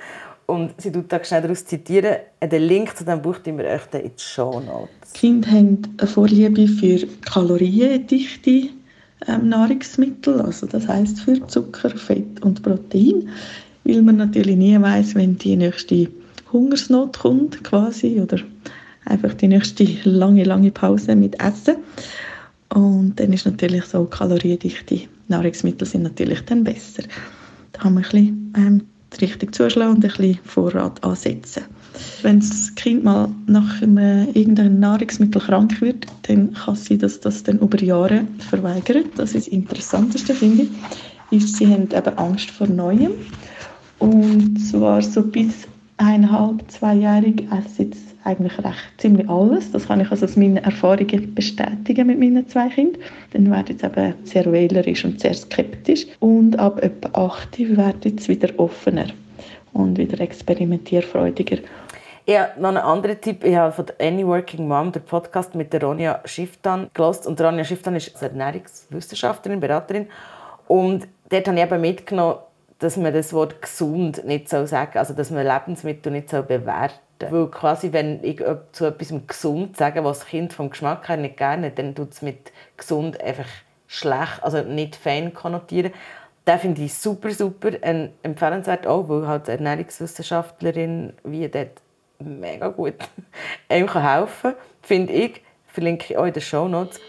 Und 0.47 0.81
sie 0.81 0.93
tut 0.93 1.11
da 1.11 1.23
schnell 1.25 1.43
daraus 1.43 1.65
zitieren. 1.65 2.17
Den 2.41 2.63
Link 2.63 2.97
zu 2.97 3.03
diesem 3.05 3.21
Buch 3.21 3.39
tun 3.39 3.59
wir 3.59 3.65
euch 3.65 3.83
in 3.93 4.13
die 4.17 4.23
Show 4.23 4.61
Notes. 4.61 5.13
Kinder 5.13 5.51
haben 5.51 5.83
eine 5.99 6.07
Vorliebe 6.07 6.69
für 6.69 7.05
kaloriendichte 7.23 8.69
ähm, 9.27 9.49
Nahrungsmittel, 9.49 10.41
also 10.41 10.67
das 10.67 10.87
heißt 10.87 11.21
für 11.21 11.45
Zucker, 11.49 11.91
Fett 11.91 12.45
und 12.45 12.63
Protein, 12.63 13.29
weil 13.83 14.03
man 14.03 14.19
natürlich 14.19 14.57
nie 14.57 14.81
weiß, 14.81 15.17
wenn 15.17 15.37
die 15.37 15.57
nächste 15.57 16.09
Hungersnot 16.53 17.19
kommt 17.19 17.65
quasi 17.65 18.21
oder 18.21 18.39
einfach 19.05 19.35
die 19.35 19.49
nächste 19.49 19.85
lange, 20.05 20.45
lange 20.45 20.71
Pause 20.71 21.17
mit 21.17 21.41
Essen. 21.41 21.77
Und 22.71 23.15
dann 23.17 23.33
ist 23.33 23.47
natürlich 23.47 23.85
so, 23.85 24.05
kaloriendichte 24.05 25.03
Nahrungsmittel 25.29 25.87
sind 25.87 26.03
natürlich 26.03 26.41
dann 26.43 26.65
besser. 26.65 27.03
Da 27.73 27.85
haben 27.85 27.95
wir 27.95 28.01
ein 28.01 28.03
bisschen 28.03 28.53
ähm, 28.57 28.83
richtig 29.21 29.55
zuschlagen 29.55 29.97
und 29.97 30.05
ein 30.05 30.11
bisschen 30.11 30.39
Vorrat 30.45 31.03
ansetzen. 31.05 31.65
Wenn 32.23 32.41
das 32.41 32.75
Kind 32.75 33.05
mal 33.05 33.29
nach 33.47 33.81
einem, 33.81 34.29
irgendeinem 34.35 34.81
Nahrungsmittel 34.81 35.41
krank 35.41 35.81
wird, 35.81 36.07
dann 36.23 36.53
kann 36.53 36.75
es 36.75 36.85
sein, 36.85 36.99
dass 36.99 37.21
das 37.21 37.43
dann 37.43 37.59
über 37.59 37.83
Jahre 37.83 38.27
verweigert. 38.51 39.07
Das 39.17 39.35
ist 39.35 39.47
das 39.47 39.53
Interessanteste, 39.53 40.35
finde 40.35 40.65
ich, 41.31 41.43
ist, 41.45 41.57
sie 41.57 41.67
haben 41.67 41.89
eben 41.91 42.19
Angst 42.19 42.51
vor 42.51 42.67
Neuem. 42.67 43.13
Und 43.99 44.59
zwar 44.59 45.01
so 45.01 45.23
bis 45.23 45.55
eineinhalb, 45.97 46.71
zweijährig 46.71 47.45
essen 47.51 47.91
jetzt 47.91 48.06
eigentlich 48.27 48.59
recht 48.59 48.93
ziemlich 48.99 49.29
alles. 49.29 49.73
Das 49.73 49.87
kann 49.89 50.01
ich 50.01 50.11
also 50.11 50.27
aus 50.27 50.37
meinen 50.37 50.59
Erfahrungen 50.59 51.35
bestätigen 51.35 52.07
mit 52.07 52.19
meinen 52.19 52.49
zwei 52.49 52.69
Kindern. 52.69 53.01
Dann 53.33 53.51
werden 53.51 53.79
sie 53.79 53.87
eben 53.87 54.15
sehr 54.25 54.51
wählerisch 54.53 55.05
und 55.05 55.21
sehr 55.21 55.35
skeptisch. 55.35 56.07
Und 56.21 56.59
ab 56.59 56.83
etwa 56.83 57.27
8 57.27 57.77
werden 57.77 58.19
sie 58.19 58.29
wieder 58.29 58.51
offener 58.59 59.07
und 59.73 59.97
wieder 59.99 60.21
experimentierfreudiger. 60.21 61.59
Ja, 62.27 62.49
noch 62.59 62.71
ein 62.71 62.77
anderer 62.79 63.21
Tipp. 63.21 63.45
Ich 63.45 63.55
habe 63.55 63.73
von 63.73 63.87
Any 64.01 64.27
Working 64.27 64.67
Mom 64.67 64.91
den 64.91 65.03
Podcast 65.03 65.55
mit 65.55 65.73
der 65.73 65.83
Ronja 65.83 66.21
Schifftan 66.25 66.91
gelesen. 66.93 67.29
Und 67.29 67.41
Ronja 67.41 67.65
Schifftan 67.65 67.95
ist 67.95 68.21
Ernährungswissenschaftlerin, 68.21 69.61
Beraterin. 69.61 70.09
Und 70.67 71.07
dort 71.29 71.47
habe 71.47 71.57
ich 71.57 71.65
eben 71.65 71.81
mitgenommen, 71.81 72.39
dass 72.79 72.97
man 72.97 73.13
das 73.13 73.33
Wort 73.33 73.63
gesund 73.63 74.25
nicht 74.25 74.49
so 74.49 74.67
sagen 74.67 74.99
also 74.99 75.15
dass 75.15 75.31
man 75.31 75.47
Lebensmittel 75.47 76.13
nicht 76.13 76.29
so 76.29 76.43
bewerten 76.43 77.06
weil 77.21 77.49
quasi, 77.49 77.93
wenn 77.93 78.23
ich 78.23 78.43
zu 78.73 78.87
etwas 78.87 79.13
gesund 79.27 79.77
sage, 79.77 80.05
was 80.05 80.21
das 80.21 80.29
Kind 80.29 80.53
vom 80.53 80.71
Geschmack 80.71 81.09
her 81.09 81.17
nicht 81.17 81.37
gerne 81.37 81.71
dann 81.71 81.95
tut 81.95 82.13
es 82.13 82.23
mit 82.23 82.53
gesund 82.77 83.21
einfach 83.21 83.47
schlecht, 83.87 84.43
also 84.43 84.63
nicht 84.63 84.97
fein 84.97 85.33
konnotieren. 85.33 85.93
Den 86.47 86.59
finde 86.59 86.83
ich 86.83 86.95
super, 86.95 87.31
super 87.31 87.71
ein, 87.83 88.13
empfehlenswert 88.23 88.87
auch, 88.87 89.09
weil 89.09 89.27
halt 89.27 89.49
Ernährungswissenschaftlerin 89.49 91.13
wie 91.25 91.49
dort 91.49 91.81
mega 92.19 92.69
gut 92.69 92.95
einem 93.69 93.93
helfen 93.93 94.53
kann, 94.53 94.55
finde 94.83 95.13
ich. 95.13 95.43
Verlinke 95.67 96.07
ich 96.11 96.17
auch 96.17 96.25
in 96.25 96.33
den 96.33 96.43
Show 96.43 96.69
Notes. 96.69 97.01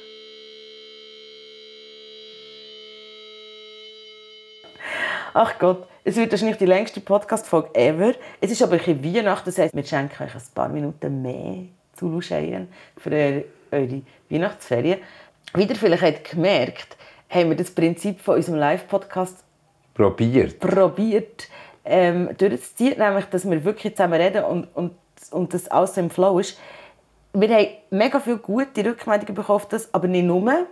Ach 5.34 5.60
Gott, 5.60 5.88
es 6.08 6.16
wird 6.16 6.32
wahrscheinlich 6.32 6.58
die 6.58 6.66
längste 6.66 7.02
Podcast-Folge 7.02 7.76
ever. 7.76 8.14
Es 8.40 8.50
ist 8.50 8.64
aber 8.64 8.76
ein 8.76 8.78
bisschen 8.78 9.04
Weihnachten, 9.04 9.44
das 9.44 9.58
heisst, 9.58 9.76
wir 9.76 9.84
schenken 9.84 10.24
euch 10.24 10.34
ein 10.34 10.42
paar 10.56 10.70
Minuten 10.70 11.22
mehr 11.22 11.66
zu 11.98 12.22
für 12.22 13.44
eure, 13.72 14.02
Weihnachtsferien. 14.30 15.00
Wieder 15.54 15.76
vielleicht 15.76 16.04
habt 16.04 16.20
ihr 16.20 16.36
gemerkt, 16.36 16.96
haben 17.30 17.50
wir 17.50 17.58
das 17.58 17.72
Prinzip 17.72 18.22
von 18.22 18.36
unserem 18.36 18.58
Live-Podcast 18.58 19.44
probiert, 19.94 20.58
probiert 20.62 21.50
ähm, 21.84 22.30
durchzuziehen, 22.38 22.98
nämlich, 22.98 23.26
dass 23.26 23.50
wir 23.50 23.62
wirklich 23.66 23.98
zusammen 23.98 24.22
reden 24.22 24.46
und, 24.46 24.68
und, 24.76 24.94
und 25.32 25.54
das 25.54 25.68
alles 25.68 25.98
im 25.98 26.10
Flow 26.10 26.40
ist. 26.40 26.58
Wir 27.34 27.50
haben 27.54 27.68
mega 27.90 28.22
viele 28.22 28.38
gute 28.38 28.86
Rückmeldungen 28.86 29.36
bekommen, 29.36 29.66
das, 29.72 29.94
aber 29.94 30.08
nicht 30.08 30.24
nur. 30.24 30.68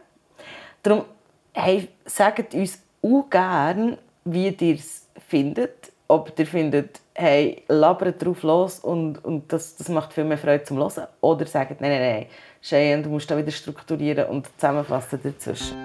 Darum 0.82 1.04
hey, 1.52 1.90
sagt 2.06 2.54
uns 2.54 2.82
auch 3.02 3.30
gerne, 3.30 3.98
wie 4.24 4.48
ihr 4.48 4.76
es 4.76 5.05
findet. 5.28 5.91
Ob 6.07 6.38
ihr 6.38 6.45
findet, 6.45 7.01
hey, 7.15 7.63
labert 7.67 8.23
drauf 8.23 8.43
los 8.43 8.80
und, 8.80 9.23
und 9.26 9.51
das, 9.51 9.76
das 9.76 9.89
macht 9.89 10.13
viel 10.13 10.23
mehr 10.23 10.38
Freude 10.38 10.63
zum 10.63 10.78
Hören. 10.78 11.07
Oder 11.21 11.47
sagt, 11.47 11.82
nein, 11.82 11.89
nein, 11.89 12.01
nein, 12.01 12.26
Cheyenne, 12.61 13.01
du 13.01 13.09
musst 13.09 13.30
da 13.32 13.38
wieder 13.38 13.51
strukturieren 13.51 14.28
und 14.28 14.47
zusammenfassen 14.59 15.19
dazwischen. 15.23 15.76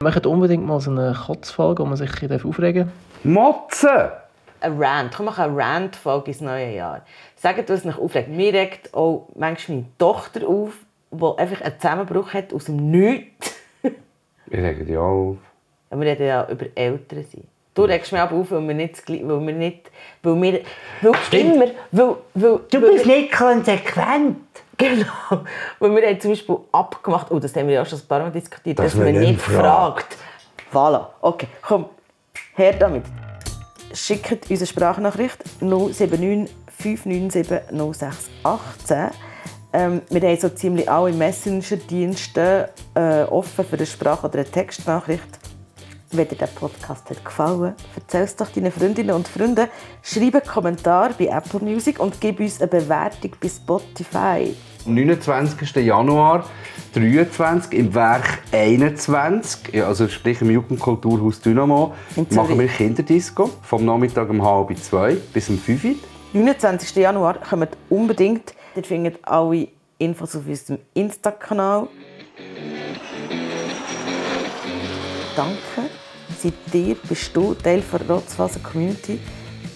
Macht 0.00 0.26
unbedingt 0.26 0.64
mal 0.64 0.80
so 0.80 0.92
eine 0.92 1.12
Kotzfolge, 1.12 1.82
wo 1.82 1.86
man 1.86 1.96
sich 1.96 2.10
aufregen 2.44 2.86
darf. 2.86 3.24
Motzen! 3.24 4.10
Ein 4.60 4.82
Rant. 4.82 5.14
Komm, 5.16 5.26
mach 5.26 5.38
eine 5.38 5.56
Rant-Folge 5.56 6.30
ins 6.30 6.40
neue 6.40 6.74
Jahr. 6.74 7.02
Sagt, 7.36 7.68
was 7.68 7.84
euch 7.84 7.98
aufregt. 7.98 8.28
Mir 8.28 8.52
regt 8.52 8.94
auch 8.94 9.28
manchmal 9.36 9.78
meine 9.78 9.88
Tochter 9.98 10.46
auf, 10.48 10.72
die 11.10 11.38
einfach 11.38 11.60
einen 11.60 11.80
Zusammenbruch 11.80 12.32
hat 12.32 12.52
aus 12.52 12.64
dem 12.64 12.90
Nichts. 12.90 13.57
Ich 14.50 14.58
rege 14.58 14.84
dich 14.84 14.96
auf. 14.96 15.36
Wir 15.90 16.00
reden 16.00 16.26
ja 16.26 16.48
über 16.48 16.66
Eltern 16.74 17.24
sein. 17.32 17.44
Du 17.74 17.84
regst 17.84 18.10
mich 18.12 18.20
aber 18.20 18.36
auf, 18.36 18.50
weil 18.50 18.66
wir 18.66 18.74
nicht, 18.74 19.08
weil 19.08 19.46
wir 19.46 19.54
nicht, 19.54 19.90
weil 20.22 20.42
wir, 20.42 20.60
weil 21.00 21.40
immer, 21.40 21.66
weil, 21.92 22.16
weil, 22.34 22.60
Du 22.70 22.80
bist 22.80 23.06
nicht 23.06 23.32
konsequent. 23.32 24.38
Genau. 24.76 25.06
Weil 25.80 25.96
wir 25.96 26.08
haben 26.08 26.20
zum 26.20 26.30
Beispiel 26.30 26.56
abgemacht, 26.70 27.32
oh, 27.32 27.40
das 27.40 27.54
haben 27.56 27.66
wir 27.66 27.74
ja 27.74 27.84
schon 27.84 27.98
ein 27.98 28.06
paar 28.06 28.20
Mal 28.20 28.30
diskutiert, 28.30 28.78
dass, 28.78 28.92
dass 28.92 28.94
man 28.94 29.12
nicht 29.12 29.40
fragt. 29.40 30.14
fragt. 30.14 30.16
Voilà. 30.72 31.06
Okay, 31.20 31.48
komm, 31.62 31.86
her 32.54 32.74
damit. 32.78 33.02
Schickt 33.92 34.48
unsere 34.48 34.66
Sprachnachricht 34.68 35.42
079 35.60 36.54
597 36.78 37.60
0618 37.74 39.10
ähm, 39.72 40.02
wir 40.08 40.20
haben 40.22 40.40
so 40.40 40.48
ziemlich 40.48 40.90
alle 40.90 41.12
Messenger-Dienste 41.12 42.70
äh, 42.94 43.22
offen 43.24 43.64
für 43.64 43.76
eine 43.76 43.86
Sprach- 43.86 44.24
oder 44.24 44.40
eine 44.40 44.50
Textnachricht. 44.50 45.38
Wenn 46.10 46.26
dir 46.26 46.36
der 46.36 46.46
Podcast 46.46 47.10
hat 47.10 47.22
gefallen 47.22 47.74
erzähl 47.94 48.22
es 48.22 48.34
doch 48.34 48.48
deinen 48.48 48.72
Freundinnen 48.72 49.14
und 49.14 49.28
Freunden. 49.28 49.68
Schreib 50.02 50.36
einen 50.36 50.46
Kommentar 50.46 51.10
bei 51.18 51.26
Apple 51.26 51.60
Music 51.60 52.00
und 52.00 52.18
gib 52.18 52.40
uns 52.40 52.62
eine 52.62 52.68
Bewertung 52.68 53.32
bei 53.38 53.48
Spotify. 53.48 54.56
Am 54.86 54.94
29. 54.94 55.76
Januar 55.84 56.46
23 56.94 57.78
im 57.78 57.94
Werk 57.94 58.38
21, 58.52 59.84
also 59.84 60.08
sprich 60.08 60.40
im 60.40 60.50
Jugendkulturhaus 60.50 61.42
Dynamo, 61.42 61.92
machen 62.30 62.58
wir 62.58 62.68
Kinderdisco 62.68 63.50
vom 63.60 63.84
Nachmittag 63.84 64.30
um 64.30 64.42
halb 64.42 64.78
zwei 64.78 65.14
bis 65.34 65.50
um 65.50 65.58
5 65.58 65.84
Uhr. 65.84 65.94
29. 66.32 66.96
Januar 66.96 67.38
kommt 67.38 67.76
unbedingt 67.90 68.54
Ihr 68.78 68.84
findet 68.84 69.18
alle 69.26 69.66
Infos 69.98 70.36
auf 70.36 70.46
unserem 70.46 70.78
Insta-Kanal. 70.94 71.88
Danke. 75.34 75.90
Seit 76.40 76.52
dir 76.72 76.94
bist 77.08 77.34
du 77.34 77.54
Teil 77.54 77.82
der 77.92 78.08
Rotzfaser 78.08 78.60
Community. 78.60 79.18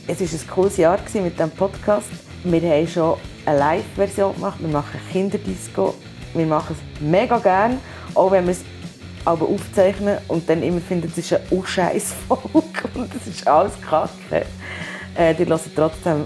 Es 0.06 0.20
war 0.20 0.28
ein 0.28 0.48
cooles 0.54 0.76
Jahr 0.76 1.00
mit 1.14 1.32
diesem 1.32 1.50
Podcast. 1.50 2.06
Wir 2.44 2.60
haben 2.60 2.86
schon 2.86 3.18
eine 3.44 3.58
Live-Version 3.58 4.36
gemacht. 4.36 4.60
Wir 4.60 4.68
machen 4.68 5.00
Kinderdisco. 5.10 5.94
Wir 6.34 6.46
machen 6.46 6.76
es 6.78 7.00
mega 7.04 7.38
gerne, 7.38 7.78
auch 8.14 8.30
wenn 8.30 8.44
wir 8.44 8.52
es 8.52 8.60
aber 9.24 9.48
aufzeichnen 9.48 10.18
und 10.28 10.48
dann 10.48 10.62
immer 10.62 10.80
finden, 10.80 11.08
es 11.08 11.18
ist 11.18 11.32
eine 11.32 11.42
Unscheiß-Folge 11.50 12.88
und 12.94 13.12
es 13.16 13.26
ist 13.26 13.48
alles 13.48 13.72
kacke. 13.80 14.46
Äh, 15.16 15.34
die 15.34 15.44
hören 15.44 15.60
trotzdem 15.74 16.24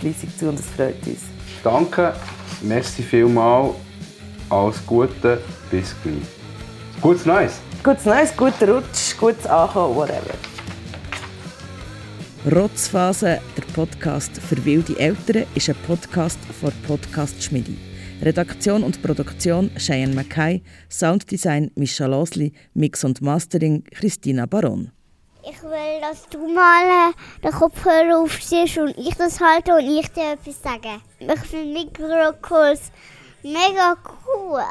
fleissig 0.00 0.36
zu 0.36 0.48
und 0.48 0.58
es 0.58 0.66
freut 0.66 1.06
uns. 1.06 1.35
Danke, 1.66 2.14
merci 2.62 3.02
vielmal, 3.02 3.74
alles 4.50 4.86
Gute, 4.86 5.40
bis 5.68 5.96
gleich. 6.00 6.14
Gutes 7.00 7.26
Neues. 7.26 7.54
Gutes 7.82 8.04
Neues, 8.04 8.36
guter 8.36 8.72
Rutsch, 8.72 9.16
gutes 9.18 9.46
Ankommen, 9.48 9.96
whatever. 9.96 10.34
Rotzphase, 12.54 13.40
der 13.56 13.62
Podcast 13.74 14.40
für 14.40 14.64
wilde 14.64 14.96
Eltern, 14.96 15.42
ist 15.56 15.68
ein 15.68 15.74
Podcast 15.88 16.38
von 16.60 16.70
Podcast 16.86 17.42
Schmidi. 17.42 17.76
Redaktion 18.22 18.84
und 18.84 19.02
Produktion 19.02 19.68
Cheyenne 19.76 20.14
Mackay, 20.14 20.62
Sounddesign 20.88 21.72
Mischa 21.74 22.06
Losli, 22.06 22.52
Mix 22.74 23.02
und 23.02 23.20
Mastering 23.22 23.82
Christina 23.90 24.46
Baron. 24.46 24.92
Ich 25.48 25.62
will, 25.62 26.00
dass 26.00 26.28
du 26.28 26.48
mal 26.48 27.12
den 27.44 27.52
Kopfhörer 27.52 28.18
aufziehst 28.18 28.78
und 28.78 28.98
ich 28.98 29.14
das 29.14 29.40
halte 29.40 29.74
und 29.74 29.86
ich 29.86 30.10
dir 30.10 30.32
etwas 30.32 30.60
sage. 30.60 31.00
Ich 31.20 31.40
finde 31.48 31.84
Mikrokurs 31.84 32.90
mega 33.44 33.96
cool. 34.26 34.64